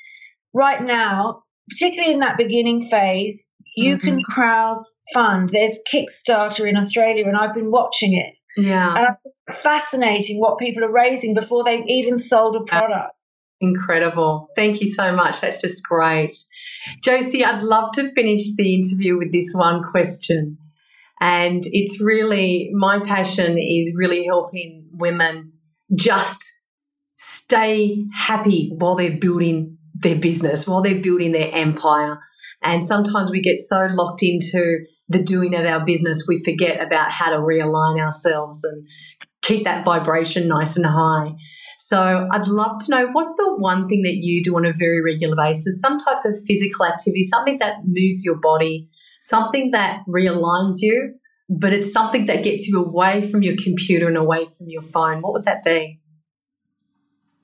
right 0.52 0.82
now, 0.82 1.42
particularly 1.70 2.12
in 2.12 2.20
that 2.20 2.36
beginning 2.36 2.88
phase, 2.88 3.46
you 3.76 3.96
mm-hmm. 3.96 4.06
can 4.06 4.22
crowd 4.22 4.84
fund. 5.14 5.48
There's 5.48 5.78
Kickstarter 5.92 6.68
in 6.68 6.76
Australia, 6.76 7.26
and 7.26 7.36
I've 7.36 7.54
been 7.54 7.70
watching 7.70 8.14
it. 8.14 8.34
Yeah. 8.56 8.94
And 8.96 9.16
it's 9.46 9.62
fascinating 9.62 10.40
what 10.40 10.58
people 10.58 10.84
are 10.84 10.92
raising 10.92 11.34
before 11.34 11.64
they've 11.64 11.86
even 11.86 12.18
sold 12.18 12.56
a 12.56 12.64
product. 12.64 13.14
Incredible. 13.60 14.48
Thank 14.56 14.80
you 14.80 14.88
so 14.88 15.14
much. 15.14 15.40
That's 15.40 15.60
just 15.60 15.84
great. 15.84 16.34
Josie, 17.02 17.44
I'd 17.44 17.62
love 17.62 17.92
to 17.94 18.10
finish 18.12 18.54
the 18.56 18.74
interview 18.74 19.18
with 19.18 19.32
this 19.32 19.52
one 19.54 19.82
question. 19.90 20.58
And 21.20 21.62
it's 21.66 22.00
really 22.00 22.70
my 22.72 23.00
passion 23.00 23.58
is 23.58 23.94
really 23.96 24.24
helping 24.24 24.88
women 24.92 25.52
just 25.94 26.50
stay 27.50 28.06
happy 28.14 28.70
while 28.78 28.94
they're 28.94 29.18
building 29.18 29.76
their 29.94 30.14
business, 30.14 30.68
while 30.68 30.82
they're 30.82 31.00
building 31.00 31.32
their 31.32 31.50
empire. 31.52 32.20
And 32.62 32.84
sometimes 32.84 33.30
we 33.30 33.42
get 33.42 33.58
so 33.58 33.88
locked 33.90 34.22
into 34.22 34.78
the 35.08 35.20
doing 35.20 35.56
of 35.56 35.66
our 35.66 35.84
business, 35.84 36.26
we 36.28 36.40
forget 36.44 36.80
about 36.80 37.10
how 37.10 37.30
to 37.30 37.38
realign 37.38 38.00
ourselves 38.00 38.62
and 38.62 38.86
keep 39.42 39.64
that 39.64 39.84
vibration 39.84 40.46
nice 40.46 40.76
and 40.76 40.86
high. 40.86 41.34
So 41.80 42.28
I'd 42.30 42.46
love 42.46 42.78
to 42.84 42.90
know 42.90 43.08
what's 43.10 43.34
the 43.36 43.56
one 43.56 43.88
thing 43.88 44.02
that 44.02 44.14
you 44.14 44.44
do 44.44 44.56
on 44.56 44.64
a 44.64 44.72
very 44.78 45.02
regular 45.02 45.34
basis, 45.34 45.80
some 45.80 45.98
type 45.98 46.24
of 46.24 46.38
physical 46.46 46.86
activity, 46.86 47.24
something 47.24 47.58
that 47.58 47.78
moves 47.84 48.24
your 48.24 48.36
body, 48.36 48.86
something 49.20 49.72
that 49.72 50.02
realigns 50.08 50.76
you, 50.80 51.14
but 51.48 51.72
it's 51.72 51.92
something 51.92 52.26
that 52.26 52.44
gets 52.44 52.68
you 52.68 52.80
away 52.80 53.28
from 53.28 53.42
your 53.42 53.56
computer 53.60 54.06
and 54.06 54.16
away 54.16 54.46
from 54.46 54.68
your 54.68 54.82
phone. 54.82 55.20
What 55.22 55.32
would 55.32 55.44
that 55.44 55.64
be? 55.64 55.99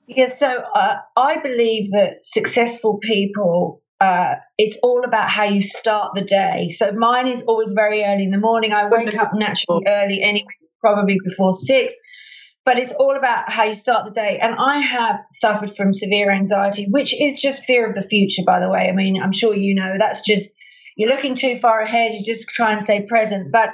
Yeah, 0.07 0.27
so 0.27 0.47
uh, 0.47 0.95
I 1.17 1.39
believe 1.41 1.91
that 1.91 2.19
successful 2.23 2.97
people, 3.01 3.81
uh, 3.99 4.35
it's 4.57 4.77
all 4.81 5.03
about 5.05 5.29
how 5.29 5.43
you 5.43 5.61
start 5.61 6.13
the 6.15 6.21
day. 6.21 6.69
So 6.69 6.93
mine 6.93 7.27
is 7.27 7.43
always 7.43 7.73
very 7.73 8.03
early 8.03 8.23
in 8.23 8.31
the 8.31 8.37
morning. 8.37 8.71
I 8.71 8.87
wake 8.87 9.13
up 9.15 9.31
naturally 9.35 9.83
early 9.85 10.21
anyway, 10.21 10.47
probably 10.79 11.17
before 11.23 11.51
six. 11.51 11.93
But 12.63 12.79
it's 12.79 12.93
all 12.93 13.17
about 13.17 13.51
how 13.51 13.65
you 13.65 13.73
start 13.73 14.05
the 14.05 14.11
day. 14.11 14.39
And 14.41 14.55
I 14.57 14.79
have 14.79 15.17
suffered 15.29 15.75
from 15.75 15.91
severe 15.93 16.31
anxiety, 16.31 16.87
which 16.89 17.13
is 17.19 17.41
just 17.41 17.63
fear 17.63 17.87
of 17.87 17.95
the 17.95 18.01
future, 18.01 18.43
by 18.45 18.59
the 18.61 18.69
way. 18.69 18.87
I 18.89 18.93
mean, 18.93 19.21
I'm 19.21 19.31
sure 19.33 19.55
you 19.55 19.75
know 19.75 19.95
that's 19.99 20.21
just, 20.21 20.53
you're 20.95 21.09
looking 21.09 21.35
too 21.35 21.59
far 21.59 21.81
ahead, 21.81 22.13
you 22.13 22.23
just 22.25 22.47
try 22.47 22.71
and 22.71 22.81
stay 22.81 23.05
present. 23.07 23.51
But 23.51 23.69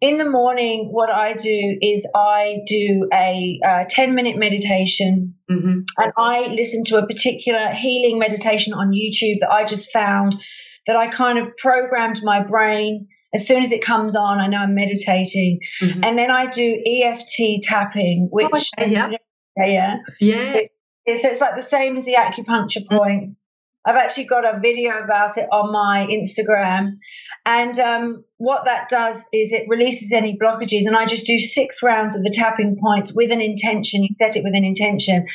in 0.00 0.16
the 0.16 0.28
morning, 0.28 0.88
what 0.90 1.10
I 1.10 1.34
do 1.34 1.76
is 1.82 2.06
I 2.14 2.60
do 2.66 3.08
a 3.12 3.60
uh, 3.66 3.84
10 3.88 4.14
minute 4.14 4.38
meditation 4.38 5.34
mm-hmm. 5.50 5.80
and 5.96 6.12
I 6.16 6.46
listen 6.48 6.84
to 6.84 6.98
a 6.98 7.06
particular 7.06 7.72
healing 7.72 8.18
meditation 8.18 8.72
on 8.72 8.92
YouTube 8.92 9.40
that 9.40 9.50
I 9.50 9.64
just 9.64 9.92
found 9.92 10.36
that 10.86 10.96
I 10.96 11.08
kind 11.08 11.38
of 11.38 11.56
programmed 11.56 12.20
my 12.22 12.42
brain. 12.42 13.08
As 13.34 13.46
soon 13.46 13.62
as 13.62 13.70
it 13.70 13.82
comes 13.84 14.16
on, 14.16 14.40
I 14.40 14.48
know 14.48 14.58
I'm 14.58 14.74
meditating. 14.74 15.60
Mm-hmm. 15.82 16.04
And 16.04 16.18
then 16.18 16.30
I 16.30 16.46
do 16.46 16.82
EFT 16.84 17.62
tapping, 17.62 18.28
which. 18.30 18.46
Oh, 18.46 18.84
yeah. 18.84 19.10
Yeah. 19.56 19.96
Yeah. 20.20 20.60
It, 21.06 21.18
so 21.18 21.28
it's 21.28 21.40
like 21.40 21.56
the 21.56 21.62
same 21.62 21.96
as 21.96 22.04
the 22.04 22.14
acupuncture 22.14 22.86
points. 22.88 23.36
I've 23.84 23.96
actually 23.96 24.24
got 24.24 24.44
a 24.44 24.60
video 24.60 25.02
about 25.02 25.38
it 25.38 25.48
on 25.50 25.72
my 25.72 26.06
Instagram. 26.10 26.96
And 27.46 27.78
um, 27.78 28.24
what 28.36 28.66
that 28.66 28.88
does 28.90 29.16
is 29.32 29.52
it 29.52 29.64
releases 29.68 30.12
any 30.12 30.38
blockages. 30.38 30.86
And 30.86 30.96
I 30.96 31.06
just 31.06 31.26
do 31.26 31.38
six 31.38 31.82
rounds 31.82 32.14
of 32.14 32.22
the 32.22 32.30
tapping 32.30 32.76
points 32.80 33.12
with 33.12 33.30
an 33.30 33.40
intention. 33.40 34.02
You 34.02 34.10
set 34.18 34.36
it 34.36 34.44
with 34.44 34.54
an 34.54 34.64
intention. 34.64 35.26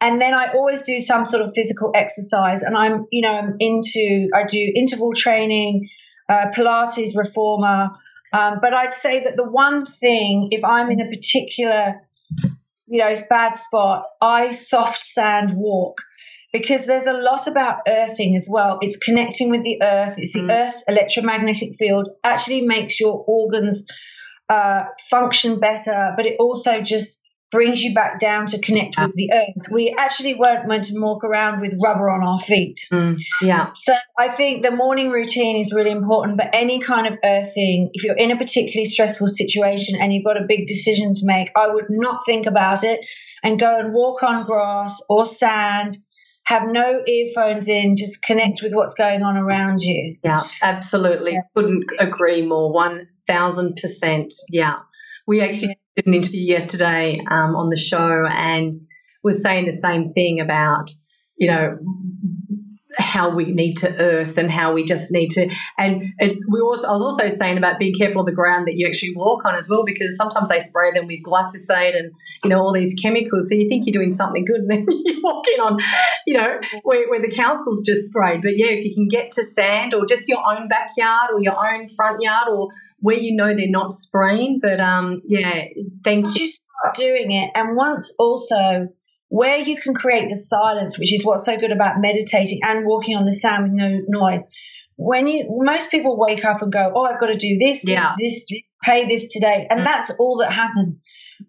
And 0.00 0.20
then 0.20 0.34
I 0.34 0.52
always 0.52 0.82
do 0.82 0.98
some 0.98 1.26
sort 1.26 1.42
of 1.42 1.52
physical 1.54 1.92
exercise. 1.94 2.62
And 2.62 2.76
I'm, 2.76 3.06
you 3.10 3.22
know, 3.22 3.32
I'm 3.32 3.56
into, 3.60 4.28
I 4.34 4.44
do 4.44 4.72
interval 4.74 5.12
training, 5.12 5.88
uh, 6.28 6.46
Pilates 6.54 7.16
reformer. 7.16 7.90
Um, 8.32 8.58
but 8.60 8.74
I'd 8.74 8.94
say 8.94 9.22
that 9.22 9.36
the 9.36 9.48
one 9.48 9.86
thing, 9.86 10.48
if 10.50 10.64
I'm 10.64 10.90
in 10.90 11.00
a 11.00 11.08
particular, 11.08 12.02
you 12.88 12.98
know, 12.98 13.14
bad 13.30 13.56
spot, 13.56 14.04
I 14.20 14.50
soft 14.50 15.02
sand 15.04 15.52
walk 15.54 16.00
because 16.58 16.86
there's 16.86 17.06
a 17.06 17.12
lot 17.12 17.46
about 17.46 17.80
earthing 17.86 18.34
as 18.34 18.46
well. 18.48 18.78
It's 18.80 18.96
connecting 18.96 19.50
with 19.50 19.62
the 19.62 19.82
earth. 19.82 20.14
It's 20.16 20.32
the 20.32 20.40
mm. 20.40 20.50
earth 20.50 20.82
electromagnetic 20.88 21.76
field 21.78 22.08
actually 22.24 22.62
makes 22.62 22.98
your 22.98 23.22
organs 23.26 23.84
uh, 24.48 24.84
function 25.10 25.60
better, 25.60 26.14
but 26.16 26.24
it 26.24 26.36
also 26.40 26.80
just 26.80 27.20
brings 27.52 27.82
you 27.82 27.94
back 27.94 28.18
down 28.18 28.46
to 28.46 28.58
connect 28.58 28.96
with 28.98 29.14
the 29.14 29.30
earth. 29.32 29.68
We 29.70 29.94
actually 29.96 30.34
weren't 30.34 30.66
meant 30.66 30.84
to 30.84 30.94
walk 30.96 31.24
around 31.24 31.60
with 31.60 31.78
rubber 31.82 32.10
on 32.10 32.26
our 32.26 32.38
feet. 32.38 32.86
Mm, 32.90 33.18
yeah. 33.40 33.70
So 33.74 33.94
I 34.18 34.28
think 34.28 34.64
the 34.64 34.72
morning 34.72 35.10
routine 35.10 35.56
is 35.56 35.72
really 35.72 35.92
important, 35.92 36.38
but 36.38 36.48
any 36.54 36.80
kind 36.80 37.06
of 37.06 37.18
earthing, 37.22 37.90
if 37.92 38.02
you're 38.02 38.16
in 38.16 38.30
a 38.30 38.36
particularly 38.36 38.86
stressful 38.86 39.28
situation 39.28 40.00
and 40.00 40.12
you've 40.12 40.24
got 40.24 40.36
a 40.36 40.46
big 40.46 40.66
decision 40.66 41.14
to 41.14 41.22
make, 41.24 41.50
I 41.54 41.68
would 41.68 41.86
not 41.88 42.24
think 42.26 42.46
about 42.46 42.82
it 42.82 43.00
and 43.44 43.60
go 43.60 43.78
and 43.78 43.94
walk 43.94 44.22
on 44.22 44.44
grass 44.44 45.00
or 45.08 45.24
sand 45.24 45.96
have 46.46 46.62
no 46.68 47.02
earphones 47.06 47.68
in, 47.68 47.96
just 47.96 48.22
connect 48.22 48.62
with 48.62 48.72
what's 48.72 48.94
going 48.94 49.22
on 49.22 49.36
around 49.36 49.80
you. 49.80 50.16
Yeah, 50.22 50.44
absolutely. 50.62 51.32
Yeah. 51.32 51.40
Couldn't 51.56 51.84
agree 51.98 52.42
more. 52.46 52.72
1000%. 52.72 54.32
Yeah. 54.50 54.76
We 55.26 55.40
actually 55.40 55.76
did 55.96 56.06
an 56.06 56.14
interview 56.14 56.42
yesterday 56.42 57.18
um, 57.30 57.56
on 57.56 57.68
the 57.70 57.76
show 57.76 58.26
and 58.30 58.72
was 59.24 59.42
saying 59.42 59.66
the 59.66 59.72
same 59.72 60.06
thing 60.06 60.38
about, 60.38 60.88
you 61.36 61.48
know, 61.48 61.78
how 63.16 63.34
we 63.34 63.46
need 63.46 63.74
to 63.76 63.88
earth 63.98 64.36
and 64.36 64.50
how 64.50 64.74
we 64.74 64.84
just 64.84 65.10
need 65.10 65.30
to 65.30 65.50
and 65.78 66.12
it's 66.18 66.44
we 66.50 66.60
also 66.60 66.86
I 66.86 66.92
was 66.92 67.02
also 67.02 67.28
saying 67.28 67.56
about 67.56 67.78
being 67.78 67.94
careful 67.94 68.20
of 68.20 68.26
the 68.26 68.34
ground 68.34 68.66
that 68.68 68.76
you 68.76 68.86
actually 68.86 69.14
walk 69.16 69.44
on 69.46 69.54
as 69.54 69.70
well 69.70 69.84
because 69.84 70.16
sometimes 70.16 70.50
they 70.50 70.60
spray 70.60 70.92
them 70.92 71.06
with 71.06 71.20
glyphosate 71.22 71.96
and 71.96 72.12
you 72.44 72.50
know 72.50 72.60
all 72.60 72.72
these 72.74 72.94
chemicals 73.00 73.48
so 73.48 73.54
you 73.54 73.68
think 73.68 73.86
you're 73.86 73.92
doing 73.92 74.10
something 74.10 74.44
good 74.44 74.60
and 74.60 74.70
then 74.70 74.86
you're 75.04 75.22
walking 75.22 75.60
on 75.60 75.78
you 76.26 76.36
know 76.36 76.60
where, 76.82 77.08
where 77.08 77.20
the 77.20 77.30
council's 77.30 77.82
just 77.84 78.04
sprayed. 78.10 78.42
But 78.42 78.52
yeah 78.56 78.68
if 78.68 78.84
you 78.84 78.94
can 78.94 79.08
get 79.08 79.30
to 79.32 79.42
sand 79.42 79.94
or 79.94 80.04
just 80.04 80.28
your 80.28 80.42
own 80.46 80.68
backyard 80.68 81.30
or 81.32 81.40
your 81.40 81.56
own 81.56 81.88
front 81.88 82.20
yard 82.20 82.48
or 82.48 82.68
where 82.98 83.16
you 83.16 83.34
know 83.34 83.54
they're 83.54 83.70
not 83.70 83.92
spraying 83.92 84.58
but 84.60 84.78
um 84.78 85.22
yeah 85.26 85.64
thank 86.04 86.38
you 86.38 86.48
start 86.48 86.96
doing 86.96 87.32
it 87.32 87.50
and 87.54 87.76
once 87.76 88.12
also 88.18 88.88
where 89.28 89.58
you 89.58 89.76
can 89.76 89.94
create 89.94 90.28
the 90.28 90.36
silence, 90.36 90.98
which 90.98 91.12
is 91.12 91.24
what's 91.24 91.44
so 91.44 91.56
good 91.56 91.72
about 91.72 92.00
meditating 92.00 92.60
and 92.62 92.86
walking 92.86 93.16
on 93.16 93.24
the 93.24 93.32
sand 93.32 93.64
with 93.64 93.72
no 93.72 94.00
noise. 94.08 94.42
When 94.96 95.26
you, 95.26 95.46
most 95.62 95.90
people 95.90 96.18
wake 96.18 96.44
up 96.44 96.62
and 96.62 96.72
go, 96.72 96.92
Oh, 96.94 97.04
I've 97.04 97.20
got 97.20 97.26
to 97.26 97.36
do 97.36 97.58
this, 97.58 97.84
yeah. 97.84 98.14
this, 98.18 98.44
this, 98.48 98.62
pay 98.82 99.06
this 99.06 99.28
today. 99.28 99.66
And 99.68 99.80
mm. 99.80 99.84
that's 99.84 100.10
all 100.18 100.38
that 100.38 100.52
happens. 100.52 100.96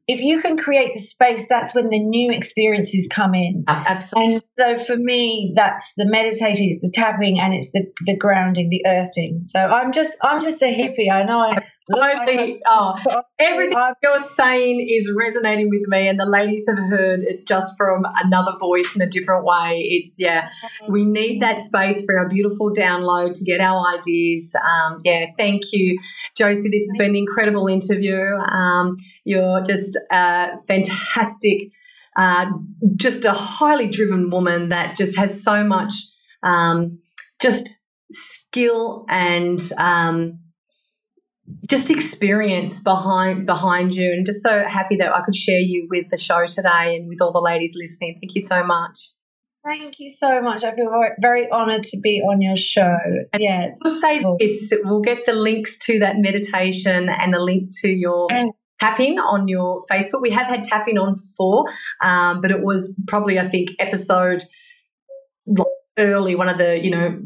If 0.08 0.22
you 0.22 0.40
can 0.40 0.58
create 0.58 0.94
the 0.94 1.00
space, 1.00 1.48
that's 1.48 1.76
when 1.76 1.90
the 1.90 2.00
new 2.00 2.32
experiences 2.32 3.08
come 3.12 3.36
in. 3.36 3.66
Absolutely. 3.68 4.36
And 4.36 4.44
so 4.80 4.84
for 4.86 4.98
me, 4.98 5.52
that's 5.56 5.96
the 5.96 6.06
meditating, 6.06 6.70
it's 6.70 6.80
the 6.82 6.92
tapping, 6.94 7.40
and 7.40 7.54
it's 7.54 7.72
the, 7.72 7.86
the 8.06 8.16
grounding, 8.16 8.70
the 8.70 8.86
earthing. 8.86 9.42
So 9.44 9.60
I'm 9.60 9.92
just, 9.92 10.18
I'm 10.24 10.40
just 10.40 10.62
a 10.62 10.66
hippie. 10.66 11.12
I 11.12 11.24
know 11.24 11.40
I 11.40 11.60
Totally. 11.94 12.62
Oh, 12.66 12.96
everything 13.40 13.78
you're 14.04 14.20
saying 14.20 14.86
is 14.90 15.12
resonating 15.18 15.70
with 15.70 15.88
me, 15.88 16.08
and 16.08 16.20
the 16.20 16.26
ladies 16.26 16.66
have 16.68 16.78
heard 16.78 17.22
it 17.22 17.48
just 17.48 17.78
from 17.78 18.04
another 18.24 18.54
voice 18.60 18.96
in 18.96 19.02
a 19.02 19.10
different 19.10 19.46
way. 19.46 19.80
It's 19.84 20.16
yeah, 20.20 20.50
we 20.90 21.06
need 21.06 21.42
that 21.42 21.58
space 21.58 22.04
for 22.06 22.18
our 22.18 22.28
beautiful 22.28 22.74
download 22.74 23.34
to 23.34 23.46
get 23.46 23.62
our 23.62 23.82
ideas. 23.98 24.54
Um, 24.62 25.02
yeah, 25.06 25.28
thank 25.38 25.64
you, 25.72 25.98
Josie. 26.36 26.70
This 26.70 26.82
has 26.82 26.98
been 26.98 27.12
an 27.12 27.16
incredible 27.16 27.68
interview. 27.68 28.36
Um, 28.36 28.98
you're 29.24 29.62
just 29.62 29.97
a 30.12 30.58
fantastic, 30.68 31.70
uh, 32.18 32.48
just 32.96 33.26
a 33.26 33.34
highly 33.34 33.88
driven 33.88 34.30
woman 34.30 34.70
that 34.70 34.96
just 34.96 35.18
has 35.18 35.44
so 35.44 35.64
much, 35.64 35.94
um, 36.44 37.00
just 37.42 37.80
skill 38.12 39.06
and 39.10 39.62
um, 39.78 40.40
just 41.70 41.90
experience 41.90 42.80
behind 42.80 43.46
behind 43.46 43.94
you 43.94 44.12
and 44.12 44.26
just 44.26 44.42
so 44.42 44.64
happy 44.66 44.98
that 44.98 45.14
I 45.14 45.22
could 45.22 45.36
share 45.36 45.60
you 45.60 45.88
with 45.90 46.10
the 46.10 46.18
show 46.18 46.46
today 46.46 46.96
and 46.96 47.08
with 47.08 47.22
all 47.22 47.32
the 47.32 47.42
ladies 47.42 47.76
listening. 47.76 48.18
Thank 48.22 48.36
you 48.36 48.42
so 48.42 48.64
much. 48.64 48.98
Thank 49.64 49.96
you 50.00 50.10
so 50.10 50.42
much. 50.42 50.64
I 50.64 50.74
feel 50.74 50.90
very, 51.20 51.52
honoured 51.52 51.84
to 51.84 52.00
be 52.00 52.22
on 52.22 52.42
your 52.42 52.56
show. 52.56 52.98
And 53.34 53.44
yeah, 53.44 53.68
we'll 53.84 54.00
say 54.00 54.24
this: 54.40 54.72
we'll 54.84 55.02
get 55.02 55.26
the 55.26 55.34
links 55.34 55.78
to 55.80 56.00
that 56.00 56.18
meditation 56.18 57.10
and 57.10 57.34
the 57.34 57.40
link 57.40 57.72
to 57.82 57.90
your 57.90 58.28
tapping 58.80 59.20
on 59.20 59.48
your 59.48 59.82
Facebook. 59.90 60.22
We 60.22 60.32
have 60.32 60.48
had 60.48 60.64
tapping 60.64 60.98
on 60.98 61.16
before, 61.16 61.66
um, 62.02 62.42
but 62.42 62.52
it 62.52 62.62
was 62.62 62.98
probably 63.08 63.40
I 63.40 63.50
think 63.50 63.72
episode 63.80 64.44
early, 65.98 66.36
one 66.36 66.50
of 66.50 66.58
the 66.58 66.80
you 66.84 66.92
know 66.92 67.20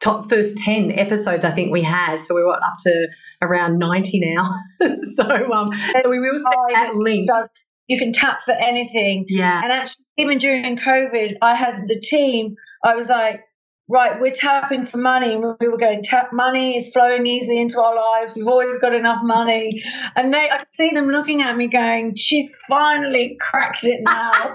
top 0.00 0.28
first 0.28 0.58
10 0.58 0.92
episodes 0.98 1.44
I 1.44 1.50
think 1.50 1.72
we 1.72 1.82
had. 1.82 2.18
So 2.18 2.34
we 2.34 2.42
were 2.42 2.52
up 2.52 2.76
to 2.80 3.08
around 3.40 3.78
90 3.78 4.20
now. 4.36 4.44
so 5.16 5.24
um, 5.50 5.70
we 6.08 6.20
will 6.20 6.38
oh, 6.46 6.66
that 6.74 6.94
link. 6.94 7.26
Does, 7.26 7.48
you 7.86 7.98
can 7.98 8.12
tap 8.12 8.40
for 8.44 8.52
anything. 8.52 9.24
Yeah. 9.28 9.60
And 9.62 9.72
actually, 9.72 10.04
even 10.18 10.38
during 10.38 10.76
COVID, 10.76 11.34
I 11.40 11.54
had 11.54 11.88
the 11.88 11.98
team, 11.98 12.54
I 12.84 12.94
was 12.94 13.08
like, 13.08 13.40
right, 13.88 14.18
we're 14.20 14.30
tapping 14.30 14.84
for 14.84 14.96
money. 14.98 15.36
We 15.36 15.68
were 15.68 15.76
going, 15.76 16.02
tap 16.02 16.32
money 16.32 16.76
is 16.76 16.88
flowing 16.88 17.26
easily 17.26 17.60
into 17.60 17.80
our 17.80 17.94
lives. 17.94 18.34
We've 18.34 18.46
always 18.46 18.78
got 18.78 18.94
enough 18.94 19.22
money. 19.22 19.82
And 20.16 20.32
they, 20.32 20.48
I 20.50 20.58
could 20.58 20.70
see 20.70 20.90
them 20.90 21.08
looking 21.08 21.42
at 21.42 21.56
me 21.56 21.68
going, 21.68 22.14
she's 22.16 22.50
finally 22.66 23.36
cracked 23.40 23.84
it 23.84 24.00
now. 24.02 24.30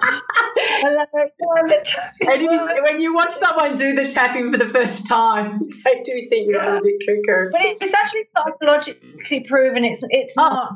and 2.22 2.42
you, 2.42 2.82
when 2.88 3.02
you 3.02 3.14
watch 3.14 3.32
someone 3.32 3.76
do 3.76 3.94
the 3.94 4.08
tapping 4.08 4.52
for 4.52 4.58
the 4.58 4.68
first 4.68 5.08
time, 5.08 5.60
they 5.86 6.02
do 6.04 6.28
think 6.30 6.50
you're 6.50 6.64
yeah. 6.64 6.78
a 6.78 6.82
bit 6.82 7.02
cuckoo. 7.06 7.52
But 7.52 7.66
it's, 7.66 7.78
it's, 7.82 7.94
actually 7.94 8.24
psychologically 8.36 9.42
proven. 9.42 9.86
It's, 9.86 10.04
it's 10.10 10.34
oh. 10.38 10.42
not, 10.42 10.72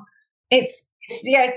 it's, 0.52 0.88
it's, 1.10 1.22
yeah, 1.26 1.52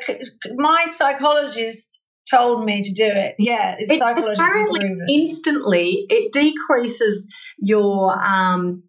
my 0.57 0.87
psychologist 0.91 2.03
told 2.31 2.65
me 2.65 2.83
to 2.83 2.93
do 2.93 3.07
it. 3.07 3.35
Yeah, 3.39 3.77
it's 3.79 3.91
it, 3.91 3.99
psychologically 3.99 4.45
apparently. 4.45 5.15
Instantly, 5.15 6.07
it 6.09 6.33
decreases 6.33 7.27
your 7.59 8.19
um, 8.23 8.83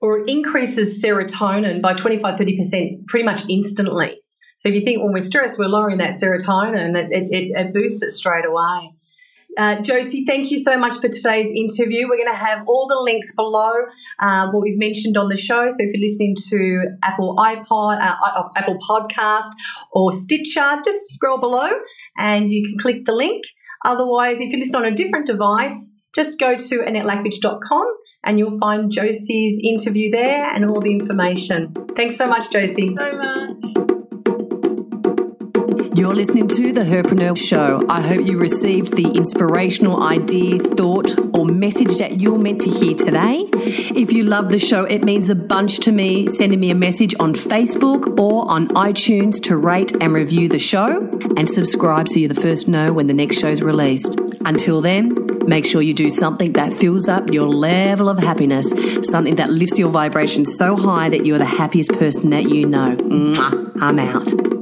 or 0.00 0.20
it 0.20 0.28
increases 0.28 1.02
serotonin 1.02 1.80
by 1.80 1.94
25 1.94 2.38
30% 2.38 3.06
pretty 3.06 3.24
much 3.24 3.42
instantly. 3.48 4.18
So 4.56 4.68
if 4.68 4.74
you 4.74 4.80
think 4.80 5.02
when 5.02 5.12
we're 5.12 5.20
stressed, 5.20 5.58
we're 5.58 5.66
lowering 5.66 5.98
that 5.98 6.10
serotonin, 6.10 6.96
it, 6.96 7.10
it, 7.10 7.50
it 7.56 7.74
boosts 7.74 8.02
it 8.02 8.10
straight 8.10 8.44
away. 8.44 8.92
Uh, 9.58 9.80
Josie, 9.82 10.24
thank 10.24 10.50
you 10.50 10.58
so 10.58 10.76
much 10.76 10.94
for 10.96 11.08
today's 11.08 11.52
interview. 11.52 12.08
We're 12.08 12.16
going 12.16 12.30
to 12.30 12.34
have 12.34 12.66
all 12.66 12.86
the 12.88 12.98
links 13.00 13.34
below 13.34 13.72
um, 14.20 14.52
what 14.52 14.62
we've 14.62 14.78
mentioned 14.78 15.16
on 15.16 15.28
the 15.28 15.36
show. 15.36 15.68
So 15.68 15.76
if 15.80 15.92
you're 15.92 16.02
listening 16.02 16.34
to 16.48 16.96
Apple 17.02 17.36
iPod, 17.36 18.00
uh, 18.00 18.16
uh, 18.24 18.48
Apple 18.56 18.78
Podcast, 18.78 19.50
or 19.92 20.12
Stitcher, 20.12 20.80
just 20.84 21.10
scroll 21.10 21.38
below 21.38 21.70
and 22.18 22.50
you 22.50 22.64
can 22.66 22.78
click 22.78 23.04
the 23.04 23.12
link. 23.12 23.44
Otherwise, 23.84 24.40
if 24.40 24.52
you 24.52 24.58
listen 24.58 24.76
on 24.76 24.84
a 24.84 24.92
different 24.92 25.26
device, 25.26 25.98
just 26.14 26.38
go 26.38 26.56
to 26.56 26.78
AnnetteLackovic.com 26.78 27.96
and 28.24 28.38
you'll 28.38 28.58
find 28.58 28.90
Josie's 28.90 29.60
interview 29.64 30.10
there 30.10 30.48
and 30.54 30.64
all 30.64 30.80
the 30.80 30.92
information. 30.92 31.74
Thanks 31.96 32.16
so 32.16 32.26
much, 32.26 32.50
Josie. 32.50 32.94
So 32.96 33.10
much. 33.16 33.98
You're 36.02 36.14
listening 36.14 36.48
to 36.48 36.72
The 36.72 36.80
Herpreneur 36.80 37.38
Show. 37.38 37.80
I 37.88 38.00
hope 38.00 38.26
you 38.26 38.36
received 38.36 38.96
the 38.96 39.08
inspirational 39.12 40.02
idea, 40.02 40.58
thought, 40.58 41.16
or 41.32 41.46
message 41.46 41.98
that 41.98 42.20
you're 42.20 42.40
meant 42.40 42.60
to 42.62 42.70
hear 42.70 42.96
today. 42.96 43.48
If 43.54 44.12
you 44.12 44.24
love 44.24 44.48
the 44.48 44.58
show, 44.58 44.82
it 44.82 45.04
means 45.04 45.30
a 45.30 45.36
bunch 45.36 45.78
to 45.78 45.92
me 45.92 46.26
sending 46.26 46.58
me 46.58 46.72
a 46.72 46.74
message 46.74 47.14
on 47.20 47.34
Facebook 47.34 48.18
or 48.18 48.50
on 48.50 48.66
iTunes 48.70 49.40
to 49.44 49.56
rate 49.56 49.92
and 50.02 50.12
review 50.12 50.48
the 50.48 50.58
show 50.58 51.08
and 51.36 51.48
subscribe 51.48 52.08
so 52.08 52.18
you're 52.18 52.28
the 52.28 52.34
first 52.34 52.64
to 52.64 52.72
know 52.72 52.92
when 52.92 53.06
the 53.06 53.14
next 53.14 53.38
show's 53.38 53.62
released. 53.62 54.18
Until 54.44 54.80
then, 54.80 55.16
make 55.46 55.64
sure 55.64 55.82
you 55.82 55.94
do 55.94 56.10
something 56.10 56.52
that 56.54 56.72
fills 56.72 57.08
up 57.08 57.32
your 57.32 57.48
level 57.48 58.08
of 58.08 58.18
happiness, 58.18 58.70
something 59.08 59.36
that 59.36 59.52
lifts 59.52 59.78
your 59.78 59.90
vibration 59.90 60.46
so 60.46 60.74
high 60.74 61.08
that 61.10 61.24
you're 61.24 61.38
the 61.38 61.44
happiest 61.44 61.92
person 61.92 62.30
that 62.30 62.50
you 62.50 62.66
know. 62.66 62.96
Mwah, 62.96 63.80
I'm 63.80 64.00
out. 64.00 64.61